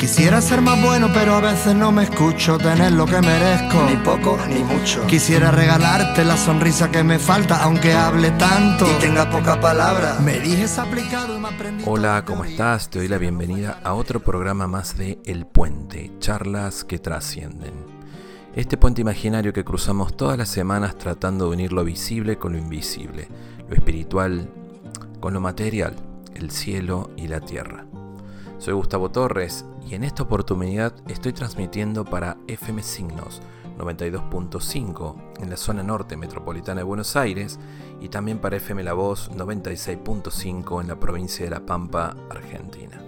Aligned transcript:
Quisiera 0.00 0.40
ser 0.40 0.62
más 0.62 0.82
bueno, 0.82 1.10
pero 1.12 1.34
a 1.34 1.40
veces 1.42 1.74
no 1.74 1.92
me 1.92 2.04
escucho 2.04 2.56
tener 2.56 2.90
lo 2.92 3.04
que 3.04 3.20
merezco. 3.20 3.84
Ni 3.86 3.96
poco 3.96 4.38
ni 4.48 4.64
mucho. 4.64 5.06
Quisiera 5.06 5.50
regalarte 5.50 6.24
la 6.24 6.38
sonrisa 6.38 6.90
que 6.90 7.04
me 7.04 7.18
falta, 7.18 7.62
aunque 7.62 7.92
hable 7.92 8.30
tanto 8.30 8.86
y 8.90 8.98
tenga 8.98 9.28
poca 9.28 9.60
palabra. 9.60 10.16
Me 10.24 10.40
dijes 10.40 10.78
aplicado 10.78 11.36
y 11.36 11.38
me 11.38 11.48
aprendí. 11.48 11.84
Hola, 11.86 12.24
¿cómo 12.24 12.46
estás? 12.46 12.88
Te 12.88 13.00
doy 13.00 13.08
la 13.08 13.18
bienvenida 13.18 13.78
a 13.84 13.92
otro 13.92 14.20
programa 14.20 14.66
más 14.66 14.96
de 14.96 15.18
El 15.26 15.44
Puente, 15.44 16.10
charlas 16.18 16.82
que 16.82 16.98
trascienden. 16.98 17.74
Este 18.56 18.78
puente 18.78 19.02
imaginario 19.02 19.52
que 19.52 19.64
cruzamos 19.64 20.16
todas 20.16 20.38
las 20.38 20.48
semanas 20.48 20.96
tratando 20.96 21.44
de 21.44 21.50
unir 21.50 21.74
lo 21.74 21.84
visible 21.84 22.38
con 22.38 22.52
lo 22.52 22.58
invisible, 22.58 23.28
lo 23.68 23.74
espiritual 23.74 24.48
con 25.20 25.34
lo 25.34 25.42
material, 25.42 25.94
el 26.34 26.50
cielo 26.50 27.10
y 27.18 27.28
la 27.28 27.40
tierra. 27.40 27.84
Soy 28.58 28.72
Gustavo 28.74 29.10
Torres 29.10 29.66
y 29.90 29.96
en 29.96 30.04
esta 30.04 30.22
oportunidad 30.22 30.94
estoy 31.08 31.32
transmitiendo 31.32 32.04
para 32.04 32.36
FM 32.46 32.80
Signos 32.82 33.42
92.5 33.76 35.16
en 35.40 35.50
la 35.50 35.56
zona 35.56 35.82
norte 35.82 36.16
metropolitana 36.16 36.80
de 36.80 36.84
Buenos 36.84 37.16
Aires 37.16 37.58
y 38.00 38.08
también 38.08 38.38
para 38.38 38.56
FM 38.58 38.84
La 38.84 38.92
Voz 38.92 39.32
96.5 39.32 40.80
en 40.80 40.86
la 40.86 41.00
provincia 41.00 41.44
de 41.44 41.50
La 41.50 41.66
Pampa, 41.66 42.16
Argentina. 42.30 43.02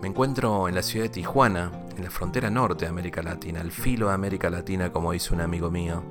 Me 0.00 0.06
encuentro 0.06 0.68
en 0.68 0.76
la 0.76 0.82
ciudad 0.82 1.06
de 1.06 1.10
Tijuana, 1.10 1.72
en 1.96 2.04
la 2.04 2.10
frontera 2.10 2.50
norte 2.50 2.84
de 2.84 2.90
América 2.90 3.20
Latina, 3.20 3.60
al 3.60 3.72
filo 3.72 4.08
de 4.08 4.14
América 4.14 4.50
Latina 4.50 4.92
como 4.92 5.10
dice 5.10 5.34
un 5.34 5.40
amigo 5.40 5.72
mío, 5.72 6.04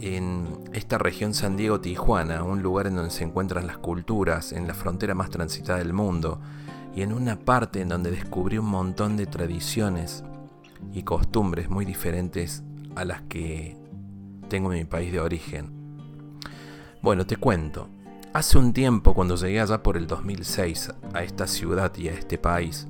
en 0.00 0.46
esta 0.72 0.98
región 0.98 1.34
San 1.34 1.56
Diego-Tijuana, 1.56 2.44
un 2.44 2.62
lugar 2.62 2.86
en 2.86 2.94
donde 2.94 3.10
se 3.10 3.24
encuentran 3.24 3.66
las 3.66 3.78
culturas, 3.78 4.52
en 4.52 4.68
la 4.68 4.74
frontera 4.74 5.16
más 5.16 5.30
transitada 5.30 5.80
del 5.80 5.92
mundo, 5.92 6.40
y 6.94 7.02
en 7.02 7.12
una 7.12 7.38
parte 7.38 7.80
en 7.80 7.88
donde 7.88 8.10
descubrí 8.10 8.58
un 8.58 8.66
montón 8.66 9.16
de 9.16 9.26
tradiciones 9.26 10.24
y 10.92 11.02
costumbres 11.02 11.70
muy 11.70 11.84
diferentes 11.84 12.62
a 12.96 13.04
las 13.04 13.22
que 13.22 13.76
tengo 14.48 14.72
en 14.72 14.80
mi 14.80 14.84
país 14.84 15.12
de 15.12 15.20
origen. 15.20 15.70
Bueno, 17.00 17.26
te 17.26 17.36
cuento. 17.36 17.88
Hace 18.32 18.58
un 18.58 18.72
tiempo, 18.72 19.14
cuando 19.14 19.36
llegué 19.36 19.60
allá 19.60 19.82
por 19.82 19.96
el 19.96 20.06
2006 20.06 20.90
a 21.12 21.22
esta 21.22 21.46
ciudad 21.46 21.94
y 21.96 22.08
a 22.08 22.12
este 22.12 22.38
país, 22.38 22.86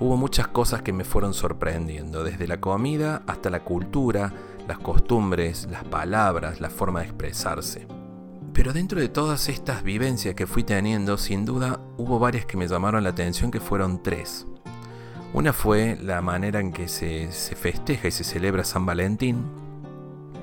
hubo 0.00 0.16
muchas 0.16 0.48
cosas 0.48 0.82
que 0.82 0.92
me 0.92 1.04
fueron 1.04 1.34
sorprendiendo, 1.34 2.24
desde 2.24 2.48
la 2.48 2.60
comida 2.60 3.22
hasta 3.26 3.50
la 3.50 3.62
cultura, 3.62 4.32
las 4.66 4.78
costumbres, 4.78 5.68
las 5.70 5.84
palabras, 5.84 6.60
la 6.60 6.70
forma 6.70 7.00
de 7.00 7.06
expresarse. 7.06 7.99
Pero 8.60 8.74
dentro 8.74 9.00
de 9.00 9.08
todas 9.08 9.48
estas 9.48 9.82
vivencias 9.82 10.34
que 10.34 10.46
fui 10.46 10.64
teniendo, 10.64 11.16
sin 11.16 11.46
duda 11.46 11.80
hubo 11.96 12.18
varias 12.18 12.44
que 12.44 12.58
me 12.58 12.68
llamaron 12.68 13.02
la 13.02 13.08
atención, 13.08 13.50
que 13.50 13.58
fueron 13.58 14.02
tres. 14.02 14.46
Una 15.32 15.54
fue 15.54 15.96
la 15.98 16.20
manera 16.20 16.60
en 16.60 16.70
que 16.70 16.86
se, 16.86 17.30
festeja 17.30 18.08
y 18.08 18.10
se 18.10 18.22
celebra 18.22 18.62
San 18.62 18.84
Valentín. 18.84 19.46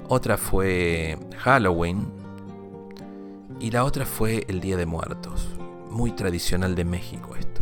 Otra 0.08 0.38
fue 0.38 1.20
Halloween. 1.38 2.08
Y 3.60 3.70
la 3.70 3.84
otra 3.84 4.04
fue 4.04 4.46
el 4.48 4.62
Día 4.62 4.78
de 4.78 4.88
Muertos. 4.88 5.50
Muy 5.92 6.12
tradicional 6.12 6.74
de 6.74 6.86
México 6.86 7.36
esto. 7.36 7.62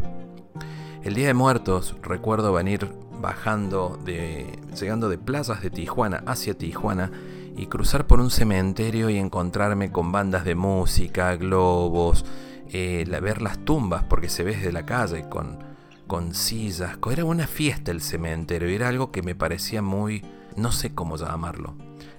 El 1.04 1.16
Día 1.16 1.28
de 1.28 1.34
Muertos 1.34 1.98
recuerdo 2.02 2.54
venir 2.54 2.90
bajando 3.20 4.00
de. 4.06 4.58
llegando 4.80 5.10
de 5.10 5.18
plazas 5.18 5.62
de 5.62 5.70
Tijuana 5.70 6.24
hacia 6.26 6.58
Tijuana 6.58 7.12
y 7.56 7.68
cruzar 7.68 8.06
por 8.06 8.20
un 8.20 8.30
cementerio 8.30 9.10
y 9.10 9.18
encontrarme 9.18 9.92
con 9.92 10.12
bandas 10.12 10.44
de 10.44 10.56
música, 10.56 11.36
globos, 11.36 12.26
eh, 12.70 13.06
ver 13.22 13.42
las 13.42 13.60
tumbas 13.60 14.04
porque 14.04 14.30
se 14.30 14.44
ve 14.44 14.56
desde 14.56 14.72
la 14.72 14.86
calle 14.86 15.30
con, 15.30 15.60
con 16.08 16.34
sillas. 16.34 16.98
Era 17.12 17.26
una 17.26 17.48
fiesta 17.48 17.92
el 17.92 18.02
cementerio 18.02 18.70
y 18.70 18.76
era 18.76 18.90
algo 18.90 19.12
que 19.12 19.22
me 19.22 19.36
parecía 19.36 19.82
muy, 19.82 20.24
no 20.58 20.72
sé 20.72 20.94
cómo 20.94 21.18
llamarlo, 21.18 21.76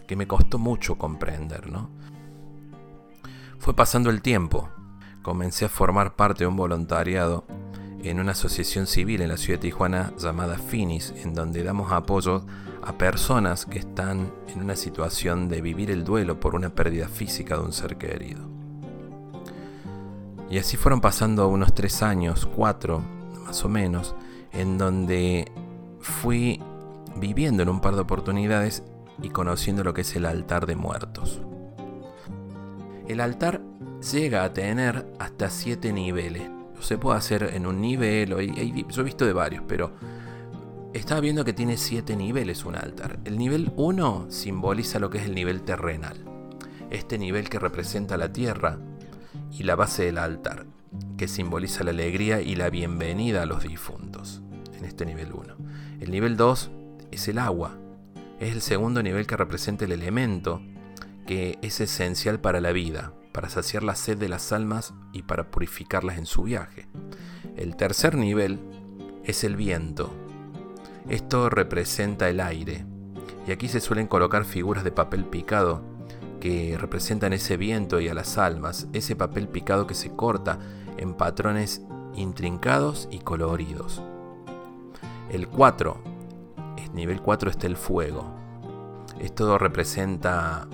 que 0.07 0.17
me 0.17 0.27
costó 0.27 0.59
mucho 0.59 0.97
comprender, 0.97 1.71
¿no? 1.71 1.91
Fue 3.59 3.75
pasando 3.75 4.11
el 4.11 4.23
tiempo, 4.23 4.69
comencé 5.23 5.65
a 5.65 5.69
formar 5.69 6.15
parte 6.15 6.45
de 6.45 6.49
un 6.49 6.57
voluntariado 6.57 7.45
en 8.03 8.21
una 8.21 8.33
asociación 8.33 8.87
civil 8.87 9.21
en 9.21 9.29
la 9.29 9.37
ciudad 9.37 9.59
de 9.59 9.69
Tijuana 9.69 10.13
llamada 10.19 10.59
Finis, 10.59 11.13
en 11.23 11.35
donde 11.35 11.63
damos 11.63 11.93
apoyo 11.93 12.45
a 12.83 12.93
personas 12.93 13.67
que 13.67 13.79
están 13.79 14.33
en 14.49 14.63
una 14.63 14.77
situación 14.77 15.49
de 15.49 15.61
vivir 15.61 15.91
el 15.91 16.05
duelo 16.05 16.39
por 16.39 16.55
una 16.55 16.71
pérdida 16.71 17.09
física 17.09 17.57
de 17.57 17.65
un 17.65 17.73
ser 17.73 17.97
querido. 17.97 18.49
Y 20.49 20.59
así 20.59 20.77
fueron 20.77 21.01
pasando 21.01 21.49
unos 21.49 21.75
tres 21.75 22.03
años, 22.03 22.47
cuatro 22.47 23.03
más 23.45 23.65
o 23.65 23.69
menos, 23.69 24.15
en 24.53 24.79
donde 24.79 25.51
fui 26.01 26.63
viviendo 27.17 27.63
en 27.63 27.69
un 27.69 27.81
par 27.81 27.95
de 27.95 28.03
oportunidades 28.03 28.85
y 29.23 29.31
conociendo 29.31 29.83
lo 29.83 29.95
que 29.95 30.03
es 30.03 30.15
el 30.15 30.27
altar 30.27 30.67
de 30.67 30.77
muertos. 30.77 31.41
El 33.09 33.21
altar 33.21 33.63
llega 34.13 34.45
a 34.45 34.53
tener 34.53 35.07
hasta 35.19 35.51
siete 35.51 35.93
niveles 35.93 36.51
se 36.81 36.99
puede 36.99 37.19
hacer 37.19 37.51
en 37.55 37.67
un 37.67 37.81
nivel, 37.81 38.33
o 38.33 38.41
yo 38.41 39.01
he 39.01 39.05
visto 39.05 39.27
de 39.27 39.33
varios, 39.33 39.65
pero 39.67 39.93
estaba 40.93 41.21
viendo 41.21 41.45
que 41.45 41.53
tiene 41.53 41.77
siete 41.77 42.17
niveles 42.17 42.65
un 42.65 42.77
altar. 42.77 43.19
El 43.25 43.39
nivel 43.39 43.73
1 43.77 44.27
simboliza 44.31 44.99
lo 44.99 45.11
que 45.11 45.19
es 45.19 45.25
el 45.25 45.35
nivel 45.35 45.63
terrenal, 45.63 46.25
este 46.91 47.19
nivel 47.19 47.49
que 47.49 47.59
representa 47.59 48.17
la 48.17 48.33
tierra 48.33 48.79
y 49.53 49.65
la 49.65 49.77
base 49.77 50.05
del 50.05 50.19
altar, 50.19 50.67
que 51.17 51.29
simboliza 51.29 51.85
la 51.85 51.91
alegría 51.91 52.41
y 52.41 52.55
la 52.55 52.71
bienvenida 52.71 53.43
a 53.43 53.47
los 53.47 53.63
difuntos, 53.63 54.43
en 54.79 54.85
este 54.85 55.05
nivel 55.05 55.33
1. 55.33 55.57
El 56.01 56.11
nivel 56.11 56.37
2 56.37 56.71
es 57.11 57.29
el 57.29 57.39
agua, 57.39 57.79
es 58.41 58.53
el 58.53 58.61
segundo 58.61 59.03
nivel 59.03 59.27
que 59.27 59.37
representa 59.37 59.85
el 59.85 59.93
elemento 59.93 60.61
que 61.27 61.59
es 61.63 61.81
esencial 61.81 62.41
para 62.41 62.61
la 62.61 62.73
vida, 62.73 63.13
para 63.37 63.51
saciar 63.51 63.83
la 63.83 63.95
sed 63.95 64.17
de 64.17 64.31
las 64.31 64.51
almas 64.51 64.95
y 65.13 65.21
para 65.21 65.51
purificarlas 65.51 66.17
en 66.17 66.25
su 66.25 66.45
viaje. 66.45 66.89
El 67.55 67.77
tercer 67.77 68.17
nivel 68.17 68.59
es 69.25 69.45
el 69.45 69.57
viento. 69.57 70.11
Esto 71.11 71.51
representa 71.51 72.31
el 72.31 72.41
aire. 72.41 72.87
Y 73.47 73.53
aquí 73.53 73.69
se 73.69 73.81
suelen 73.81 74.07
colocar 74.07 74.47
figuras 74.47 74.85
de 74.85 74.91
papel 74.91 75.27
picado 75.27 75.83
que 76.41 76.79
representan 76.81 77.35
ese 77.35 77.59
viento 77.59 78.01
y 78.01 78.09
a 78.09 78.15
las 78.15 78.39
almas, 78.39 78.89
ese 78.95 79.17
papel 79.17 79.49
picado 79.49 79.87
que 79.87 79.95
se 79.95 80.17
corta 80.17 80.59
en 80.97 81.13
patrones 81.13 81.83
intrincados 82.15 83.07
y 83.11 83.19
coloridos. 83.19 84.01
El 85.29 85.47
4, 85.49 85.99
en 86.79 86.95
nivel 86.95 87.21
4 87.21 87.51
está 87.51 87.67
el 87.67 87.77
fuego. 87.77 88.35
Esto 89.21 89.59
representa 89.59 90.69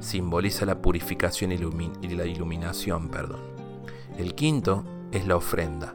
simboliza 0.00 0.66
la 0.66 0.82
purificación 0.82 1.52
y 1.52 2.08
la 2.08 2.26
iluminación. 2.26 3.08
Perdón. 3.08 3.40
El 4.18 4.34
quinto 4.34 4.84
es 5.12 5.26
la 5.26 5.36
ofrenda. 5.36 5.94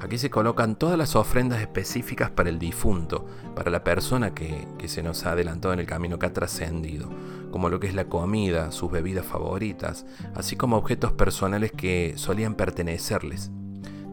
Aquí 0.00 0.18
se 0.18 0.30
colocan 0.30 0.76
todas 0.76 0.98
las 0.98 1.16
ofrendas 1.16 1.60
específicas 1.60 2.30
para 2.30 2.50
el 2.50 2.58
difunto, 2.58 3.26
para 3.54 3.70
la 3.70 3.82
persona 3.82 4.34
que, 4.34 4.68
que 4.78 4.88
se 4.88 5.02
nos 5.02 5.24
ha 5.24 5.32
adelantado 5.32 5.72
en 5.72 5.80
el 5.80 5.86
camino, 5.86 6.18
que 6.18 6.26
ha 6.26 6.32
trascendido, 6.32 7.08
como 7.50 7.70
lo 7.70 7.80
que 7.80 7.86
es 7.86 7.94
la 7.94 8.04
comida, 8.04 8.70
sus 8.72 8.90
bebidas 8.90 9.24
favoritas, 9.24 10.04
así 10.34 10.54
como 10.54 10.76
objetos 10.76 11.12
personales 11.12 11.72
que 11.72 12.12
solían 12.16 12.54
pertenecerles. 12.54 13.50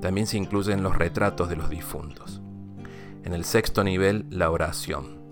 También 0.01 0.25
se 0.25 0.37
incluyen 0.37 0.83
los 0.83 0.97
retratos 0.97 1.49
de 1.49 1.57
los 1.57 1.69
difuntos. 1.69 2.41
En 3.23 3.33
el 3.33 3.43
sexto 3.43 3.83
nivel, 3.83 4.25
la 4.29 4.49
oración 4.51 5.22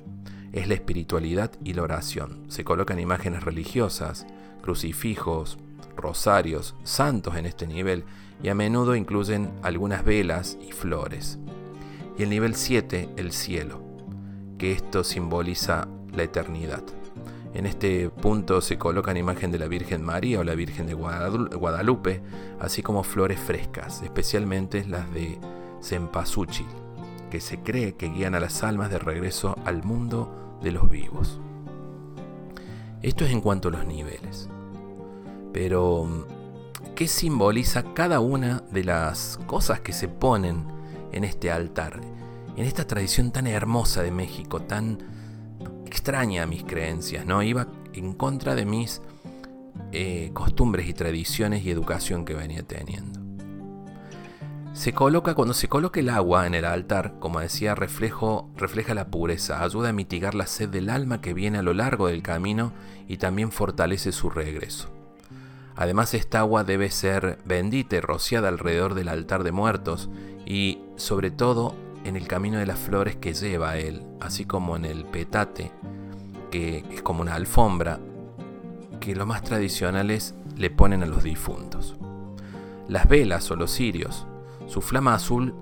es 0.54 0.68
la 0.68 0.74
espiritualidad 0.74 1.52
y 1.64 1.74
la 1.74 1.84
oración. 1.84 2.44
Se 2.50 2.64
colocan 2.64 3.00
imágenes 3.00 3.44
religiosas, 3.44 4.26
crucifijos, 4.62 5.58
rosarios, 5.96 6.76
santos 6.84 7.36
en 7.36 7.46
este 7.46 7.68
nivel 7.68 8.04
y 8.44 8.50
a 8.50 8.56
menudo 8.56 8.96
incluyen 8.96 9.52
algunas 9.62 10.04
velas 10.04 10.58
y 10.68 10.72
flores. 10.72 11.40
Y 12.18 12.24
el 12.24 12.30
nivel 12.30 12.56
7, 12.56 13.10
el 13.18 13.32
cielo, 13.32 13.82
que 14.58 14.72
esto 14.72 15.04
simboliza 15.04 15.88
la 16.14 16.24
eternidad. 16.24 16.84
En 17.54 17.66
este 17.66 18.10
punto 18.10 18.62
se 18.62 18.78
colocan 18.78 19.18
imagen 19.18 19.52
de 19.52 19.60
la 19.60 19.68
Virgen 19.68 20.04
María 20.04 20.40
o 20.40 20.44
la 20.44 20.56
Virgen 20.56 20.88
de 20.88 20.94
Guadalupe, 20.94 22.22
así 22.60 22.82
como 22.82 23.04
flores 23.04 23.40
frescas, 23.40 24.02
especialmente 24.04 24.86
las 24.86 25.12
de 25.14 25.38
cempasúchil, 25.82 26.68
que 27.30 27.42
se 27.42 27.60
cree 27.60 27.96
que 27.96 28.10
guían 28.10 28.36
a 28.36 28.40
las 28.40 28.64
almas 28.64 28.90
de 28.90 29.00
regreso 29.00 29.58
al 29.66 29.84
mundo 29.84 30.41
de 30.62 30.72
los 30.72 30.90
vivos. 30.90 31.40
Esto 33.02 33.26
es 33.26 33.32
en 33.32 33.42
cuanto 33.42 33.70
a 33.70 33.72
los 33.72 33.86
niveles. 33.86 34.50
Pero, 35.54 36.28
¿qué 36.96 37.08
simboliza 37.08 37.94
cada 37.94 38.20
una 38.20 38.64
de 38.72 38.84
las 38.84 39.40
cosas 39.48 39.82
que 39.82 39.92
se 39.92 40.08
ponen 40.08 40.66
en 41.12 41.24
este 41.24 41.52
altar? 41.52 42.00
En 42.56 42.66
esta 42.66 42.86
tradición 42.86 43.32
tan 43.32 43.48
hermosa 43.48 44.04
de 44.04 44.12
México, 44.12 44.62
tan 44.62 45.00
extraña 45.86 46.44
a 46.44 46.46
mis 46.46 46.64
creencias, 46.64 47.26
¿no? 47.26 47.42
Iba 47.44 47.68
en 47.94 48.14
contra 48.14 48.56
de 48.56 48.66
mis 48.66 49.02
eh, 49.92 50.32
costumbres 50.34 50.88
y 50.88 50.94
tradiciones 50.94 51.66
y 51.66 51.72
educación 51.72 52.24
que 52.24 52.34
venía 52.34 52.64
teniendo. 52.64 53.21
Se 54.74 54.94
coloca 54.94 55.36
cuando 55.36 55.54
se 55.54 55.68
coloca 55.68 56.00
el 56.00 56.10
agua 56.10 56.48
en 56.48 56.56
el 56.56 56.64
altar, 56.64 57.16
como 57.20 57.42
decía, 57.42 57.76
reflejo, 57.76 58.50
refleja 58.56 58.94
la 58.94 59.08
pureza, 59.08 59.64
ayuda 59.64 59.90
a 59.90 59.94
mitigar 59.94 60.34
la 60.34 60.48
sed 60.48 60.70
del 60.70 60.90
alma 60.90 61.20
que 61.20 61.34
viene 61.34 61.58
a 61.58 61.62
lo 61.62 61.74
largo 61.74 62.08
del 62.08 62.24
camino 62.24 62.72
y 63.08 63.18
también 63.18 63.52
fortalece 63.52 64.14
su 64.14 64.30
regreso. 64.30 64.90
Además, 65.76 66.14
esta 66.14 66.40
agua 66.40 66.64
debe 66.64 66.90
ser 66.90 67.38
bendita 67.44 67.98
y 67.98 68.00
rociada 68.00 68.48
alrededor 68.48 68.94
del 68.94 69.10
altar 69.10 69.44
de 69.44 69.52
muertos 69.52 70.10
y, 70.46 70.80
sobre 70.96 71.32
todo, 71.32 71.76
en 72.06 72.16
el 72.16 72.28
camino 72.28 72.58
de 72.58 72.66
las 72.66 72.80
flores 72.80 73.18
que 73.18 73.34
lleva 73.34 73.78
él, 73.78 74.04
así 74.22 74.46
como 74.46 74.78
en 74.78 74.86
el 74.86 75.04
petate, 75.04 75.72
que 76.50 76.86
es 76.92 77.02
como 77.02 77.22
una 77.22 77.36
alfombra, 77.36 78.00
que 79.02 79.16
los 79.16 79.28
más 79.28 79.44
tradicionales 79.44 80.34
le 80.56 80.70
ponen 80.70 81.04
a 81.04 81.08
los 81.08 81.24
difuntos. 81.24 81.98
Las 82.88 83.08
velas 83.08 83.52
o 83.52 83.56
los 83.56 83.72
cirios, 83.72 84.28
su 84.72 84.80
flama 84.80 85.16
azul 85.16 85.54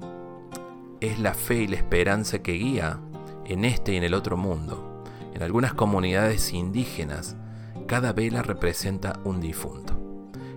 es 1.02 1.18
la 1.18 1.34
fe 1.34 1.64
y 1.64 1.68
la 1.68 1.78
esperanza 1.78 2.44
que 2.44 2.52
guía 2.52 3.00
en 3.46 3.66
este 3.66 3.94
y 3.94 3.96
en 3.96 4.04
el 4.04 4.14
otro 4.14 4.38
mundo. 4.38 5.04
En 5.34 5.42
algunas 5.42 5.74
comunidades 5.74 6.54
indígenas, 6.54 7.36
cada 7.88 8.14
vela 8.14 8.44
representa 8.44 9.20
un 9.24 9.42
difunto. 9.42 9.94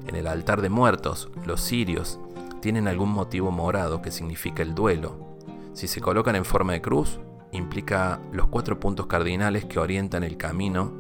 En 0.06 0.16
el 0.16 0.26
altar 0.26 0.60
de 0.60 0.69
muertos, 0.69 1.31
los 1.46 1.62
cirios 1.62 2.20
tienen 2.60 2.88
algún 2.88 3.08
motivo 3.08 3.50
morado 3.50 4.02
que 4.02 4.10
significa 4.10 4.62
el 4.62 4.75
duelo, 4.75 5.38
si 5.72 5.88
se 5.88 6.02
colocan 6.02 6.37
en 6.37 6.44
forma 6.44 6.75
de 6.75 6.82
cruz, 6.82 7.20
implica 7.52 8.20
los 8.32 8.49
cuatro 8.49 8.78
puntos 8.78 9.06
cardinales 9.06 9.64
que 9.64 9.78
orientan 9.78 10.25
el 10.25 10.37
camino 10.37 10.93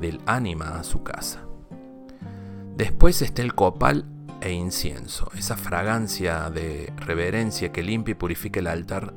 del 0.00 0.22
ánima 0.24 0.78
a 0.78 0.82
su 0.82 1.02
casa. 1.02 1.42
Después 2.74 3.20
está 3.20 3.42
el 3.42 3.54
copal 3.54 4.06
e 4.40 4.52
incienso, 4.52 5.30
esa 5.36 5.56
fragancia 5.56 6.50
de 6.50 6.92
reverencia 6.96 7.72
que 7.72 7.82
limpia 7.82 8.12
y 8.12 8.16
purifica 8.16 8.60
el 8.60 8.66
altar 8.66 9.14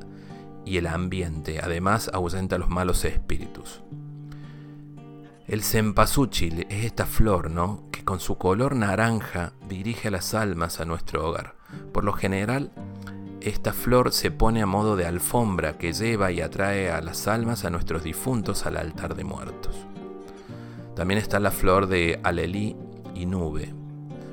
y 0.64 0.76
el 0.76 0.86
ambiente, 0.86 1.60
además 1.62 2.10
ahuyenta 2.12 2.58
los 2.58 2.68
malos 2.68 3.04
espíritus. 3.04 3.82
El 5.46 5.62
cempasúchil 5.62 6.66
es 6.68 6.84
esta 6.84 7.06
flor, 7.06 7.50
¿no? 7.50 7.82
Que 7.90 8.04
con 8.04 8.20
su 8.20 8.38
color 8.38 8.76
naranja 8.76 9.52
dirige 9.68 10.08
a 10.08 10.12
las 10.12 10.32
almas 10.32 10.80
a 10.80 10.84
nuestro 10.84 11.28
hogar. 11.28 11.56
Por 11.92 12.04
lo 12.04 12.12
general, 12.12 12.70
esta 13.40 13.72
flor 13.72 14.12
se 14.12 14.30
pone 14.30 14.62
a 14.62 14.66
modo 14.66 14.96
de 14.96 15.06
alfombra 15.06 15.76
que 15.76 15.92
lleva 15.92 16.30
y 16.30 16.40
atrae 16.40 16.90
a 16.90 17.00
las 17.00 17.26
almas 17.26 17.64
a 17.64 17.70
nuestros 17.70 18.04
difuntos 18.04 18.64
al 18.64 18.76
altar 18.76 19.16
de 19.16 19.24
muertos. 19.24 19.74
También 20.94 21.18
está 21.18 21.40
la 21.40 21.50
flor 21.50 21.86
de 21.88 22.20
alelí 22.22 22.76
y 23.14 23.26
nube. 23.26 23.79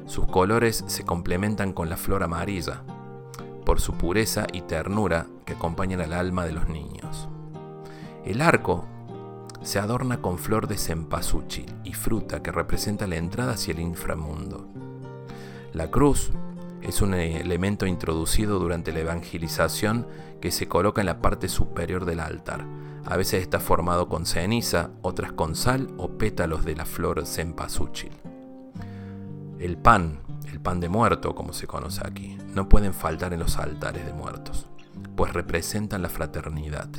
Sus 0.07 0.25
colores 0.25 0.85
se 0.87 1.03
complementan 1.03 1.73
con 1.73 1.89
la 1.89 1.97
flor 1.97 2.23
amarilla, 2.23 2.81
por 3.65 3.81
su 3.81 3.93
pureza 3.93 4.47
y 4.53 4.61
ternura 4.61 5.27
que 5.45 5.53
acompañan 5.53 5.99
al 5.99 6.13
alma 6.13 6.45
de 6.45 6.53
los 6.53 6.69
niños. 6.69 7.27
El 8.25 8.41
arco 8.41 8.85
se 9.61 9.79
adorna 9.79 10.21
con 10.21 10.37
flor 10.37 10.67
de 10.67 10.77
cempasúchil 10.77 11.65
y 11.83 11.91
fruta 11.91 12.41
que 12.41 12.53
representa 12.53 13.05
la 13.05 13.17
entrada 13.17 13.53
hacia 13.53 13.73
el 13.73 13.81
inframundo. 13.81 14.69
La 15.73 15.91
cruz 15.91 16.31
es 16.81 17.01
un 17.01 17.13
elemento 17.13 17.85
introducido 17.85 18.59
durante 18.59 18.93
la 18.93 18.99
evangelización 18.99 20.07
que 20.39 20.51
se 20.51 20.69
coloca 20.69 21.01
en 21.01 21.07
la 21.07 21.19
parte 21.19 21.49
superior 21.49 22.05
del 22.05 22.21
altar. 22.21 22.65
A 23.05 23.17
veces 23.17 23.41
está 23.41 23.59
formado 23.59 24.07
con 24.07 24.25
ceniza, 24.25 24.91
otras 25.01 25.33
con 25.33 25.55
sal 25.55 25.89
o 25.97 26.17
pétalos 26.17 26.63
de 26.63 26.75
la 26.75 26.85
flor 26.85 27.25
cempasúchil. 27.25 28.11
El 29.59 29.77
pan, 29.77 30.19
el 30.51 30.59
pan 30.59 30.79
de 30.79 30.89
muerto 30.89 31.33
como 31.35 31.53
se 31.53 31.67
conoce 31.67 32.01
aquí, 32.05 32.37
no 32.53 32.69
pueden 32.69 32.93
faltar 32.93 33.33
en 33.33 33.39
los 33.39 33.57
altares 33.57 34.05
de 34.05 34.13
muertos, 34.13 34.67
pues 35.15 35.33
representan 35.33 36.01
la 36.01 36.09
fraternidad. 36.09 36.89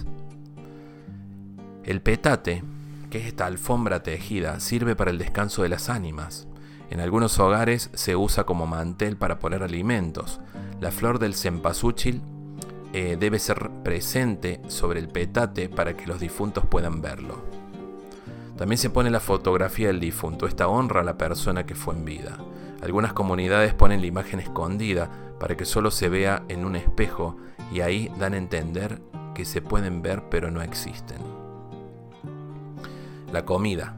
El 1.85 2.03
petate, 2.03 2.65
que 3.11 3.19
es 3.19 3.27
esta 3.27 3.47
alfombra 3.47 4.03
tejida, 4.03 4.61
sirve 4.61 4.97
para 4.97 5.11
el 5.11 5.19
descanso 5.19 5.63
de 5.63 5.69
las 5.69 5.89
ánimas, 5.89 6.49
en 6.91 7.01
algunos 7.01 7.39
hogares 7.39 7.91
se 7.95 8.17
usa 8.17 8.45
como 8.45 8.67
mantel 8.67 9.17
para 9.17 9.39
poner 9.39 9.63
alimentos. 9.63 10.41
La 10.81 10.91
flor 10.91 11.19
del 11.19 11.35
cempasúchil 11.35 12.23
eh, 12.95 13.17
debe 13.21 13.39
ser 13.39 13.71
presente 13.85 14.63
sobre 14.69 14.99
el 14.99 15.09
petate 15.09 15.69
para 15.69 15.95
que 15.97 16.07
los 16.07 16.19
difuntos 16.19 16.65
puedan 16.65 17.03
verlo. 17.03 17.43
También 18.57 18.79
se 18.79 18.91
pone 18.91 19.11
la 19.11 19.21
fotografía 19.21 19.89
del 19.89 20.01
difunto. 20.01 20.47
Esta 20.47 20.67
honra 20.67 21.03
a 21.03 21.05
la 21.05 21.19
persona 21.19 21.67
que 21.67 21.75
fue 21.75 21.95
en 21.95 22.05
vida. 22.05 22.39
Algunas 22.83 23.13
comunidades 23.13 23.75
ponen 23.75 24.01
la 24.01 24.07
imagen 24.07 24.41
escondida 24.41 25.11
para 25.41 25.57
que 25.57 25.65
solo 25.65 25.91
se 25.91 26.09
vea 26.09 26.45
en 26.49 26.65
un 26.65 26.77
espejo 26.77 27.37
y 27.73 27.81
ahí 27.81 28.11
dan 28.19 28.35
a 28.35 28.39
entender 28.39 29.01
que 29.35 29.45
se 29.45 29.63
pueden 29.63 30.03
ver 30.03 30.25
pero 30.31 30.51
no 30.51 30.63
existen. 30.63 31.19
La 33.33 33.45
comida. 33.45 33.95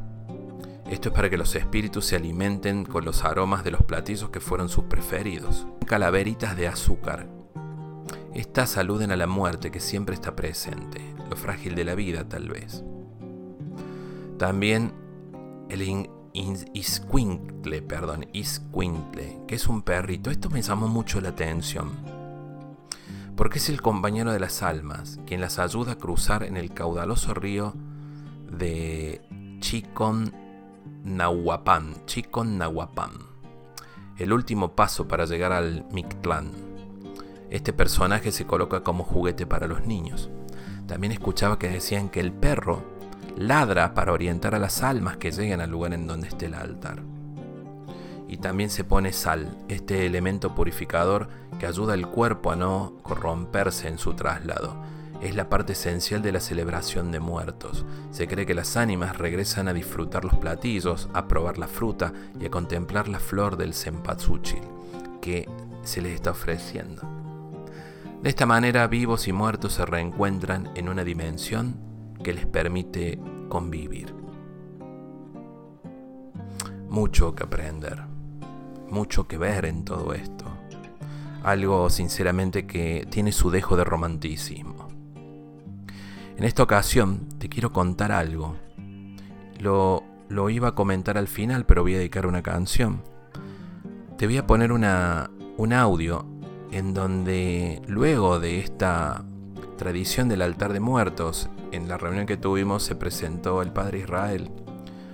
Esto 0.91 1.11
es 1.11 1.15
para 1.15 1.31
que 1.31 1.39
los 1.39 1.55
espíritus 1.55 2.07
se 2.07 2.17
alimenten 2.17 2.85
con 2.85 3.05
los 3.05 3.25
aromas 3.25 3.63
de 3.63 3.71
los 3.71 3.83
platillos 3.85 4.31
que 4.31 4.41
fueron 4.41 4.69
sus 4.69 4.85
preferidos. 4.85 5.67
Calaveritas 5.87 6.57
de 6.57 6.67
azúcar. 6.67 7.29
Estas 8.35 8.77
aluden 8.77 9.13
a 9.13 9.17
la 9.17 9.27
muerte 9.27 9.71
que 9.71 9.81
siempre 9.81 10.15
está 10.15 10.35
presente, 10.35 11.01
lo 11.29 11.37
frágil 11.37 11.75
de 11.75 11.85
la 11.85 11.95
vida 11.95 12.29
tal 12.29 12.49
vez. 12.49 12.83
También 14.39 14.93
el 15.69 15.83
isquintle, 16.33 17.83
perdón, 17.83 18.27
isquintle, 18.33 19.41
que 19.47 19.55
es 19.55 19.67
un 19.67 19.83
perrito. 19.83 20.31
Esto 20.31 20.51
me 20.51 20.63
llamó 20.63 20.89
mucho 20.89 21.21
la 21.21 21.31
atención. 21.31 21.91
Porque 23.37 23.59
es 23.59 23.69
el 23.69 23.81
compañero 23.81 24.33
de 24.33 24.41
las 24.41 24.63
almas, 24.63 25.19
quien 25.27 25.41
las 25.41 25.59
ayuda 25.59 25.93
a 25.93 25.99
cruzar 25.99 26.43
en 26.43 26.57
el 26.57 26.73
caudaloso 26.73 27.35
río 27.35 27.75
de 28.51 29.23
Chicon 29.61 30.35
Nahuapán, 31.05 31.95
Chicon 32.07 32.59
Nahuapán, 32.59 33.13
el 34.19 34.33
último 34.33 34.75
paso 34.75 35.09
para 35.09 35.25
llegar 35.25 35.53
al 35.53 35.87
Mictlán. 35.93 36.53
Este 37.49 37.73
personaje 37.73 38.31
se 38.33 38.47
coloca 38.47 38.83
como 38.83 39.05
juguete 39.05 39.47
para 39.47 39.67
los 39.67 39.87
niños. 39.87 40.31
También 40.87 41.13
escuchaba 41.13 41.59
que 41.59 41.69
decían 41.69 42.11
que 42.11 42.21
el 42.21 42.33
perro 42.33 42.85
ladra 43.37 43.95
para 43.95 44.13
orientar 44.13 44.55
a 44.55 44.59
las 44.59 44.83
almas 44.83 45.17
que 45.17 45.31
lleguen 45.31 45.61
al 45.61 45.71
lugar 45.71 45.93
en 45.93 46.07
donde 46.07 46.29
esté 46.29 46.47
el 46.47 46.55
altar. 46.55 47.03
Y 48.29 48.37
también 48.37 48.71
se 48.71 48.85
pone 48.85 49.13
sal, 49.13 49.57
este 49.69 50.07
elemento 50.07 50.55
purificador 50.55 51.29
que 51.59 51.67
ayuda 51.67 51.95
al 51.95 52.09
cuerpo 52.09 52.53
a 52.53 52.57
no 52.57 52.95
corromperse 53.03 53.89
en 53.89 53.99
su 53.99 54.15
traslado 54.15 54.77
es 55.21 55.35
la 55.35 55.49
parte 55.49 55.75
esencial 55.75 56.23
de 56.23 56.33
la 56.33 56.41
celebración 56.41 57.13
de 57.13 57.21
muertos. 57.21 57.85
Se 58.11 58.27
cree 58.27 58.47
que 58.47 58.55
las 58.55 58.77
ánimas 58.77 59.19
regresan 59.19 59.69
a 59.69 59.75
disfrutar 59.75 60.25
los 60.25 60.35
platillos, 60.37 61.09
a 61.13 61.29
probar 61.29 61.59
la 61.59 61.69
fruta 61.69 62.13
y 62.41 62.47
a 62.47 62.51
contemplar 62.51 63.09
la 63.09 63.21
flor 63.21 63.57
del 63.57 63.75
cempasúchil 63.75 64.63
que 65.21 65.49
se 65.83 66.01
les 66.01 66.15
está 66.15 66.31
ofreciendo. 66.31 67.03
De 68.23 68.29
esta 68.29 68.47
manera, 68.47 68.87
vivos 68.87 69.29
y 69.29 69.33
muertos 69.33 69.75
se 69.75 69.85
reencuentran 69.85 70.71
en 70.75 70.89
una 70.89 71.05
dimensión 71.05 71.90
que 72.23 72.33
les 72.33 72.47
permite 72.47 73.19
convivir. 73.49 74.15
Mucho 76.89 77.35
que 77.35 77.45
aprender, 77.45 78.03
mucho 78.89 79.29
que 79.29 79.39
ver 79.39 79.65
en 79.65 79.85
todo 79.85 80.13
esto. 80.13 80.45
Algo 81.43 81.89
sinceramente 81.89 82.67
que 82.67 83.07
tiene 83.11 83.33
su 83.33 83.51
dejo 83.51 83.77
de 83.77 83.85
romanticismo. 83.85 84.89
En 86.37 86.45
esta 86.45 86.63
ocasión 86.63 87.29
te 87.39 87.49
quiero 87.49 87.73
contar 87.73 88.13
algo. 88.13 88.57
Lo, 89.59 90.03
lo 90.29 90.51
iba 90.51 90.69
a 90.69 90.75
comentar 90.75 91.19
al 91.19 91.29
final, 91.29 91.67
pero 91.67 91.83
voy 91.83 91.95
a 91.95 91.99
dedicar 91.99 92.27
una 92.27 92.43
canción. 92.43 93.03
Te 94.17 94.27
voy 94.27 94.39
a 94.39 94.47
poner 94.47 94.73
una, 94.73 95.31
un 95.57 95.73
audio 95.73 96.27
en 96.73 96.95
donde 96.95 97.83
luego 97.87 98.41
de 98.41 98.59
esta 98.61 99.25
tradición 99.81 100.29
del 100.29 100.43
altar 100.43 100.75
de 100.75 100.81
muertos, 100.81 101.49
en 101.73 101.89
la 101.89 101.97
reunión 101.97 102.27
que 102.27 102.37
tuvimos 102.37 102.83
se 102.83 102.97
presentó 102.97 103.63
el 103.63 103.73
padre 103.73 104.01
Israel, 104.01 104.51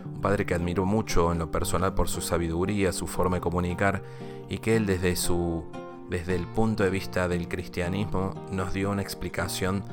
un 0.04 0.20
padre 0.20 0.44
que 0.44 0.54
admiro 0.54 0.84
mucho 0.84 1.30
en 1.30 1.38
lo 1.38 1.52
personal 1.52 1.94
por 1.94 2.08
su 2.08 2.20
sabiduría, 2.20 2.92
su 2.92 3.06
forma 3.06 3.36
de 3.36 3.42
comunicar 3.42 4.02
y 4.48 4.58
que 4.58 4.74
él 4.74 4.84
desde 4.84 5.14
su 5.14 5.62
desde 6.10 6.34
el 6.34 6.48
punto 6.48 6.82
de 6.82 6.90
vista 6.90 7.28
del 7.28 7.46
cristianismo 7.46 8.34
nos 8.50 8.72
dio 8.72 8.90
una 8.90 9.02
explicación 9.02 9.84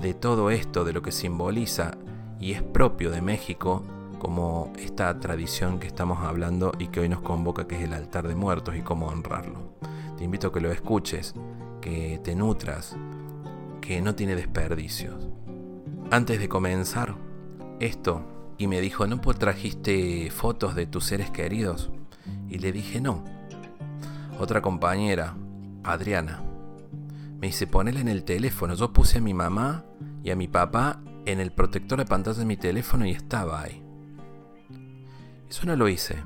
de 0.00 0.14
todo 0.14 0.50
esto, 0.50 0.86
de 0.86 0.94
lo 0.94 1.02
que 1.02 1.12
simboliza 1.12 1.98
y 2.40 2.52
es 2.52 2.62
propio 2.62 3.10
de 3.10 3.20
México, 3.20 3.82
como 4.18 4.72
esta 4.78 5.20
tradición 5.20 5.78
que 5.78 5.86
estamos 5.86 6.20
hablando 6.24 6.72
y 6.78 6.86
que 6.86 7.00
hoy 7.00 7.10
nos 7.10 7.20
convoca, 7.20 7.68
que 7.68 7.76
es 7.76 7.82
el 7.82 7.92
altar 7.92 8.26
de 8.26 8.34
muertos 8.34 8.74
y 8.74 8.80
cómo 8.80 9.08
honrarlo. 9.08 9.74
Te 10.16 10.24
invito 10.24 10.46
a 10.46 10.52
que 10.52 10.62
lo 10.62 10.72
escuches, 10.72 11.34
que 11.82 12.18
te 12.24 12.34
nutras, 12.34 12.96
que 13.84 14.00
no 14.00 14.14
tiene 14.14 14.34
desperdicios. 14.34 15.28
Antes 16.10 16.38
de 16.38 16.48
comenzar 16.48 17.16
esto, 17.80 18.24
y 18.56 18.66
me 18.66 18.80
dijo, 18.80 19.06
¿no 19.06 19.20
trajiste 19.20 20.30
fotos 20.30 20.74
de 20.74 20.86
tus 20.86 21.04
seres 21.04 21.30
queridos? 21.30 21.90
Y 22.48 22.60
le 22.60 22.72
dije, 22.72 23.02
no. 23.02 23.22
Otra 24.40 24.62
compañera, 24.62 25.36
Adriana, 25.82 26.42
Me 27.38 27.48
dice, 27.48 27.66
ponela 27.66 28.00
en 28.00 28.08
el 28.08 28.24
teléfono. 28.24 28.74
Yo 28.74 28.90
puse 28.90 29.18
a 29.18 29.20
mi 29.20 29.34
mamá 29.34 29.84
y 30.22 30.30
a 30.30 30.36
mi 30.36 30.48
papá 30.48 31.02
en 31.26 31.40
el 31.40 31.52
protector 31.52 31.98
de 31.98 32.06
pantalla 32.06 32.38
de 32.38 32.46
mi 32.46 32.56
teléfono 32.56 33.04
y 33.04 33.10
estaba 33.10 33.60
ahí. 33.60 33.82
Eso 35.50 35.66
no 35.66 35.76
lo 35.76 35.90
hice. 35.90 36.24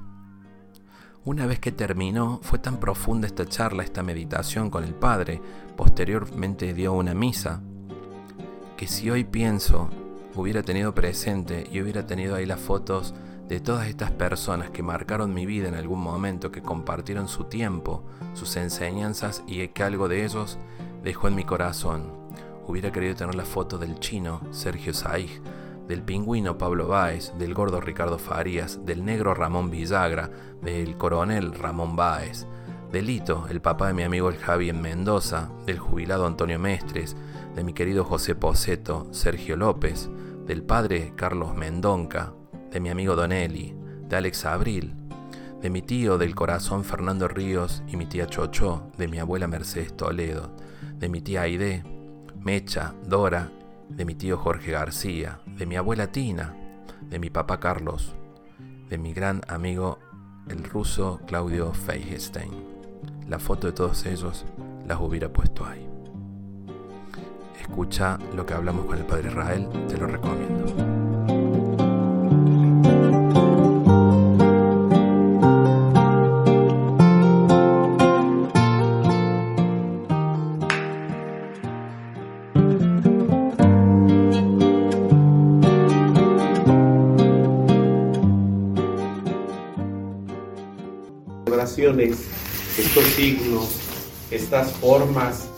Una 1.24 1.46
vez 1.46 1.58
que 1.58 1.72
terminó, 1.72 2.38
fue 2.40 2.60
tan 2.60 2.78
profunda 2.78 3.26
esta 3.26 3.46
charla, 3.46 3.82
esta 3.82 4.04
meditación 4.04 4.70
con 4.70 4.84
el 4.84 4.94
Padre, 4.94 5.42
posteriormente 5.78 6.74
dio 6.74 6.92
una 6.92 7.14
misa, 7.14 7.62
que 8.76 8.88
si 8.88 9.10
hoy 9.10 9.22
pienso, 9.22 9.88
hubiera 10.34 10.64
tenido 10.64 10.92
presente 10.92 11.68
y 11.70 11.80
hubiera 11.80 12.04
tenido 12.04 12.34
ahí 12.34 12.46
las 12.46 12.58
fotos 12.58 13.14
de 13.46 13.60
todas 13.60 13.86
estas 13.86 14.10
personas 14.10 14.70
que 14.70 14.82
marcaron 14.82 15.32
mi 15.32 15.46
vida 15.46 15.68
en 15.68 15.76
algún 15.76 16.00
momento, 16.00 16.50
que 16.50 16.62
compartieron 16.62 17.28
su 17.28 17.44
tiempo, 17.44 18.02
sus 18.34 18.56
enseñanzas 18.56 19.44
y 19.46 19.68
que 19.68 19.84
algo 19.84 20.08
de 20.08 20.24
ellos 20.24 20.58
dejó 21.04 21.28
en 21.28 21.36
mi 21.36 21.44
corazón. 21.44 22.12
Hubiera 22.66 22.90
querido 22.90 23.14
tener 23.14 23.36
la 23.36 23.44
foto 23.44 23.78
del 23.78 24.00
chino 24.00 24.40
Sergio 24.50 24.92
Saig, 24.92 25.40
del 25.86 26.02
pingüino 26.02 26.58
Pablo 26.58 26.88
Báez, 26.88 27.32
del 27.38 27.54
gordo 27.54 27.80
Ricardo 27.80 28.18
Farías, 28.18 28.84
del 28.84 29.04
negro 29.04 29.32
Ramón 29.32 29.70
Villagra, 29.70 30.28
del 30.60 30.96
coronel 30.96 31.54
Ramón 31.54 31.94
Báez, 31.94 32.48
del 32.92 33.06
Lito, 33.06 33.46
el 33.50 33.60
papá 33.60 33.88
de 33.88 33.94
mi 33.94 34.02
amigo 34.02 34.30
el 34.30 34.38
Javi 34.38 34.70
en 34.70 34.80
Mendoza, 34.80 35.50
del 35.66 35.78
jubilado 35.78 36.26
Antonio 36.26 36.58
Mestres, 36.58 37.16
de 37.54 37.62
mi 37.62 37.74
querido 37.74 38.04
José 38.04 38.34
Poceto, 38.34 39.06
Sergio 39.10 39.56
López, 39.56 40.08
del 40.46 40.62
padre 40.62 41.12
Carlos 41.14 41.54
Mendonca, 41.54 42.32
de 42.70 42.80
mi 42.80 42.88
amigo 42.88 43.14
Donelli, 43.14 43.74
de 44.08 44.16
Alex 44.16 44.46
Abril, 44.46 44.94
de 45.60 45.68
mi 45.68 45.82
tío 45.82 46.16
del 46.16 46.34
corazón 46.34 46.84
Fernando 46.84 47.28
Ríos 47.28 47.82
y 47.88 47.96
mi 47.96 48.06
tía 48.06 48.26
Chocho, 48.26 48.90
de 48.96 49.08
mi 49.08 49.18
abuela 49.18 49.46
Mercedes 49.48 49.94
Toledo, 49.94 50.50
de 50.94 51.08
mi 51.10 51.20
tía 51.20 51.42
Aide, 51.42 51.84
Mecha, 52.40 52.94
Dora, 53.06 53.50
de 53.90 54.04
mi 54.06 54.14
tío 54.14 54.38
Jorge 54.38 54.72
García, 54.72 55.40
de 55.46 55.66
mi 55.66 55.76
abuela 55.76 56.10
Tina, 56.12 56.54
de 57.02 57.18
mi 57.18 57.28
papá 57.28 57.60
Carlos, 57.60 58.14
de 58.88 58.96
mi 58.96 59.12
gran 59.12 59.42
amigo 59.48 59.98
el 60.48 60.64
ruso 60.64 61.20
Claudio 61.26 61.74
Feigenstein. 61.74 62.77
La 63.28 63.38
foto 63.38 63.66
de 63.66 63.74
todos 63.74 64.06
ellos 64.06 64.46
las 64.86 64.98
hubiera 65.00 65.30
puesto 65.30 65.66
ahí. 65.66 65.86
Escucha 67.60 68.18
lo 68.34 68.46
que 68.46 68.54
hablamos 68.54 68.86
con 68.86 68.96
el 68.96 69.04
padre 69.04 69.28
Israel, 69.28 69.68
te 69.86 69.98
lo 69.98 70.06
recomiendo. 70.06 70.98
Estos 92.78 93.04
signos, 93.16 93.68
estas 94.30 94.70
formas 94.72 95.48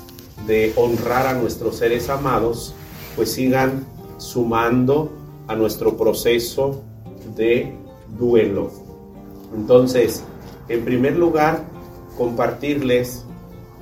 de 0.46 0.72
honrar 0.76 1.26
a 1.26 1.34
nuestros 1.34 1.76
seres 1.76 2.08
amados, 2.08 2.74
pues 3.14 3.32
sigan 3.32 3.84
sumando 4.16 5.12
a 5.46 5.54
nuestro 5.54 5.96
proceso 5.96 6.82
de 7.36 7.74
duelo. 8.18 8.70
Entonces, 9.54 10.24
en 10.68 10.84
primer 10.84 11.16
lugar, 11.16 11.64
compartirles 12.16 13.24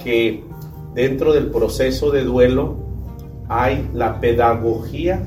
que 0.03 0.45
dentro 0.95 1.33
del 1.33 1.51
proceso 1.51 2.11
de 2.11 2.25
duelo 2.25 2.77
hay 3.49 3.89
la 3.95 4.21
pedagogía 4.21 5.25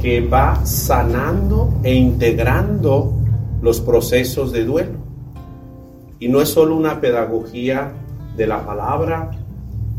que 0.00 0.20
va 0.20 0.64
sanando 0.66 1.72
e 1.82 1.94
integrando 1.94 3.14
los 3.62 3.80
procesos 3.80 4.52
de 4.52 4.64
duelo. 4.64 5.03
Y 6.24 6.28
no 6.28 6.40
es 6.40 6.48
solo 6.48 6.74
una 6.74 7.02
pedagogía 7.02 7.92
de 8.34 8.46
la 8.46 8.64
palabra 8.64 9.32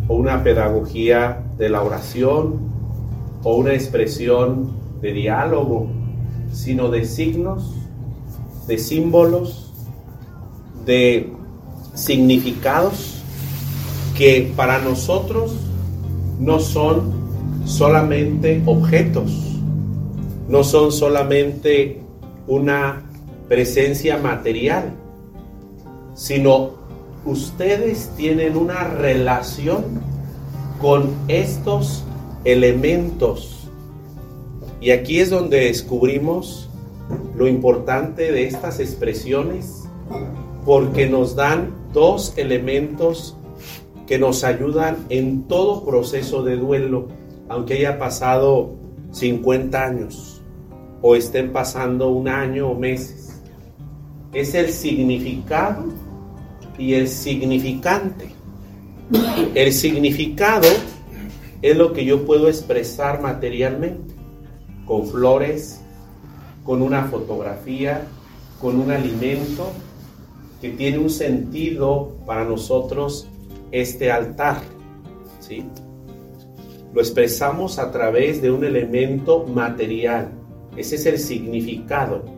o 0.08 0.16
una 0.16 0.44
pedagogía 0.44 1.44
de 1.60 1.70
la 1.70 1.84
oración 1.84 2.62
o 3.44 3.58
una 3.58 3.76
expresión 3.76 4.72
de 5.04 5.14
diálogo, 5.14 5.86
sino 6.52 6.90
de 6.90 7.06
signos, 7.06 7.76
de 8.66 8.80
símbolos, 8.80 9.72
de 10.84 11.32
significados 11.94 13.22
que 14.18 14.52
para 14.56 14.80
nosotros 14.80 15.56
no 16.40 16.60
son 16.60 17.14
solamente 17.66 18.64
objetos, 18.66 19.62
no 20.50 20.64
son 20.64 20.92
solamente 20.92 22.02
una 22.48 23.04
presencia 23.48 24.18
material, 24.18 24.92
sino 26.16 26.72
ustedes 27.26 28.10
tienen 28.16 28.58
una 28.58 28.84
relación 28.86 29.84
con 30.82 31.14
estos 31.28 32.04
elementos. 32.46 33.70
Y 34.80 34.92
aquí 34.92 35.20
es 35.20 35.30
donde 35.30 35.66
descubrimos 35.66 36.70
lo 37.36 37.48
importante 37.48 38.32
de 38.32 38.48
estas 38.48 38.80
expresiones, 38.80 39.84
porque 40.66 41.08
nos 41.08 41.36
dan 41.36 41.74
dos 41.94 42.34
elementos 42.38 43.36
que 44.08 44.18
nos 44.18 44.44
ayudan 44.44 44.98
en 45.10 45.44
todo 45.44 45.84
proceso 45.86 46.44
de 46.44 46.56
duelo, 46.56 47.08
aunque 47.50 47.76
haya 47.76 48.00
pasado 48.00 48.72
50 49.12 49.84
años 49.84 50.42
o 51.02 51.16
estén 51.16 51.52
pasando 51.52 52.10
un 52.10 52.28
año 52.28 52.70
o 52.70 52.76
meses. 52.76 53.42
Es 54.34 54.54
el 54.54 54.70
significado 54.70 55.86
y 56.78 56.94
el 56.94 57.08
significante. 57.08 58.30
El 59.54 59.72
significado 59.72 60.68
es 61.62 61.78
lo 61.78 61.94
que 61.94 62.06
yo 62.06 62.26
puedo 62.26 62.48
expresar 62.48 63.22
materialmente, 63.22 64.14
con 64.86 65.08
flores, 65.08 65.82
con 66.64 66.82
una 66.82 67.06
fotografía, 67.06 68.08
con 68.60 68.80
un 68.80 68.92
alimento 68.92 69.72
que 70.62 70.70
tiene 70.72 70.98
un 70.98 71.10
sentido 71.10 72.18
para 72.26 72.44
nosotros 72.44 73.28
este 73.72 74.12
altar. 74.12 74.62
¿sí? 75.40 75.64
Lo 76.94 77.02
expresamos 77.02 77.78
a 77.78 77.92
través 77.92 78.42
de 78.42 78.52
un 78.52 78.64
elemento 78.64 79.46
material. 79.46 80.32
Ese 80.76 80.96
es 80.96 81.06
el 81.06 81.20
significado. 81.20 82.35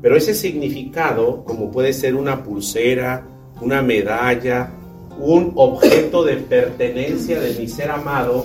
Pero 0.00 0.16
ese 0.16 0.34
significado, 0.34 1.44
como 1.44 1.70
puede 1.70 1.92
ser 1.92 2.14
una 2.14 2.44
pulsera, 2.44 3.26
una 3.60 3.82
medalla, 3.82 4.70
un 5.18 5.52
objeto 5.56 6.24
de 6.24 6.36
pertenencia 6.36 7.40
de 7.40 7.54
mi 7.54 7.66
ser 7.66 7.90
amado 7.90 8.44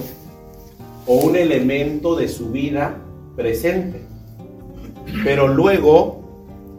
o 1.05 1.15
un 1.15 1.35
elemento 1.35 2.15
de 2.15 2.27
su 2.27 2.49
vida 2.49 2.97
presente. 3.35 4.01
Pero 5.23 5.47
luego 5.47 6.23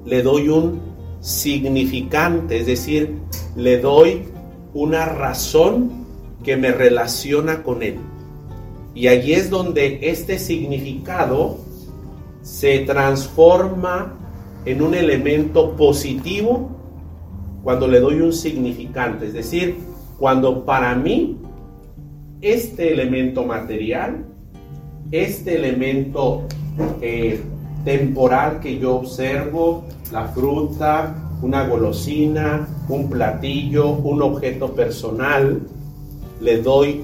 le 0.04 0.22
doy 0.22 0.48
un 0.48 0.80
significante, 1.20 2.58
es 2.58 2.66
decir, 2.66 3.14
le 3.56 3.78
doy 3.78 4.24
una 4.72 5.06
razón 5.06 6.04
que 6.42 6.56
me 6.56 6.72
relaciona 6.72 7.62
con 7.62 7.82
él. 7.82 7.96
Y 8.94 9.06
allí 9.08 9.34
es 9.34 9.50
donde 9.50 10.00
este 10.02 10.38
significado 10.38 11.58
se 12.42 12.80
transforma 12.80 14.23
en 14.64 14.82
un 14.82 14.94
elemento 14.94 15.76
positivo 15.76 16.70
cuando 17.62 17.88
le 17.88 18.00
doy 18.00 18.20
un 18.20 18.32
significante, 18.32 19.26
es 19.26 19.32
decir, 19.32 19.76
cuando 20.18 20.64
para 20.64 20.94
mí 20.94 21.38
este 22.40 22.92
elemento 22.92 23.44
material, 23.44 24.26
este 25.10 25.56
elemento 25.56 26.42
eh, 27.00 27.40
temporal 27.84 28.60
que 28.60 28.78
yo 28.78 28.96
observo, 28.96 29.84
la 30.12 30.28
fruta, 30.28 31.14
una 31.42 31.66
golosina, 31.66 32.68
un 32.88 33.08
platillo, 33.08 33.92
un 33.92 34.22
objeto 34.22 34.74
personal, 34.74 35.60
le 36.40 36.58
doy 36.60 37.02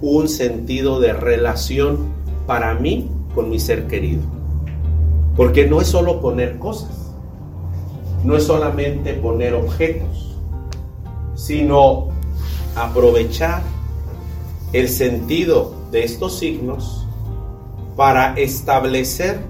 un 0.00 0.28
sentido 0.28 1.00
de 1.00 1.12
relación 1.12 1.98
para 2.46 2.74
mí 2.74 3.10
con 3.34 3.50
mi 3.50 3.58
ser 3.58 3.86
querido. 3.86 4.35
Porque 5.36 5.66
no 5.66 5.80
es 5.80 5.88
solo 5.88 6.20
poner 6.20 6.58
cosas, 6.58 7.12
no 8.24 8.36
es 8.36 8.44
solamente 8.44 9.14
poner 9.14 9.54
objetos, 9.54 10.36
sino 11.34 12.08
aprovechar 12.74 13.62
el 14.72 14.88
sentido 14.88 15.74
de 15.90 16.04
estos 16.04 16.38
signos 16.38 17.06
para 17.96 18.34
establecer 18.34 19.40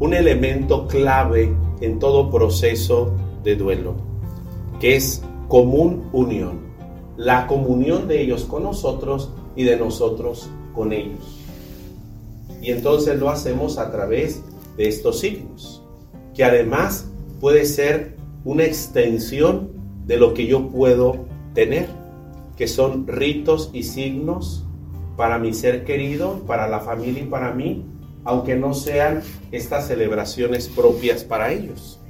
un 0.00 0.14
elemento 0.14 0.86
clave 0.86 1.54
en 1.80 1.98
todo 1.98 2.30
proceso 2.30 3.12
de 3.42 3.56
duelo, 3.56 3.94
que 4.80 4.96
es 4.96 5.22
común 5.48 6.08
unión. 6.12 6.68
la 7.16 7.48
comunión 7.48 8.06
de 8.06 8.22
ellos 8.22 8.44
con 8.44 8.62
nosotros 8.62 9.30
y 9.56 9.64
de 9.64 9.76
nosotros 9.76 10.48
con 10.72 10.92
ellos. 10.92 11.40
Y 12.62 12.70
entonces 12.70 13.18
lo 13.18 13.28
hacemos 13.28 13.76
a 13.76 13.90
través 13.90 14.44
de 14.78 14.88
estos 14.88 15.20
signos, 15.20 15.82
que 16.34 16.44
además 16.44 17.10
puede 17.40 17.66
ser 17.66 18.16
una 18.44 18.64
extensión 18.64 19.72
de 20.06 20.16
lo 20.16 20.32
que 20.32 20.46
yo 20.46 20.68
puedo 20.70 21.26
tener, 21.52 21.88
que 22.56 22.68
son 22.68 23.06
ritos 23.06 23.70
y 23.72 23.82
signos 23.82 24.64
para 25.16 25.38
mi 25.38 25.52
ser 25.52 25.84
querido, 25.84 26.44
para 26.46 26.68
la 26.68 26.78
familia 26.78 27.22
y 27.22 27.26
para 27.26 27.52
mí, 27.52 27.84
aunque 28.24 28.54
no 28.54 28.72
sean 28.72 29.22
estas 29.50 29.88
celebraciones 29.88 30.68
propias 30.68 31.24
para 31.24 31.52
ellos. 31.52 32.00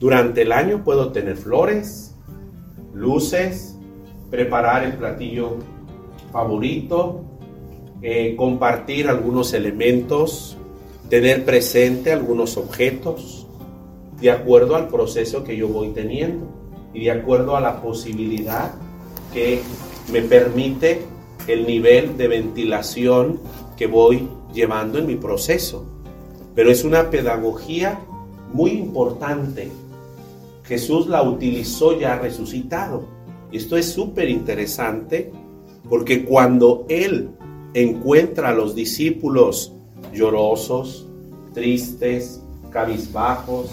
Durante 0.00 0.42
el 0.42 0.52
año 0.52 0.82
puedo 0.82 1.12
tener 1.12 1.36
flores, 1.36 2.16
luces, 2.92 3.78
preparar 4.30 4.84
el 4.84 4.94
platillo 4.94 5.58
favorito, 6.32 7.24
eh, 8.02 8.34
compartir 8.36 9.08
algunos 9.08 9.52
elementos, 9.54 10.58
tener 11.08 11.44
presente 11.44 12.12
algunos 12.12 12.56
objetos, 12.56 13.46
de 14.20 14.30
acuerdo 14.30 14.76
al 14.76 14.88
proceso 14.88 15.44
que 15.44 15.56
yo 15.56 15.68
voy 15.68 15.90
teniendo 15.90 16.48
y 16.94 17.04
de 17.04 17.10
acuerdo 17.10 17.56
a 17.56 17.60
la 17.60 17.82
posibilidad 17.82 18.74
que 19.32 19.60
me 20.10 20.22
permite 20.22 21.02
el 21.46 21.66
nivel 21.66 22.16
de 22.16 22.28
ventilación 22.28 23.40
que 23.76 23.86
voy 23.86 24.28
llevando 24.52 24.98
en 24.98 25.06
mi 25.06 25.16
proceso. 25.16 25.84
Pero 26.54 26.70
es 26.70 26.84
una 26.84 27.10
pedagogía 27.10 28.00
muy 28.52 28.70
importante. 28.70 29.70
Jesús 30.64 31.06
la 31.06 31.22
utilizó 31.22 31.98
ya 31.98 32.18
resucitado. 32.18 33.04
Y 33.52 33.58
esto 33.58 33.76
es 33.76 33.92
súper 33.92 34.30
interesante 34.30 35.30
porque 35.88 36.24
cuando 36.24 36.86
Él 36.88 37.30
encuentra 37.74 38.48
a 38.48 38.54
los 38.54 38.74
discípulos 38.74 39.75
llorosos, 40.12 41.06
tristes, 41.54 42.40
cabizbajos, 42.70 43.70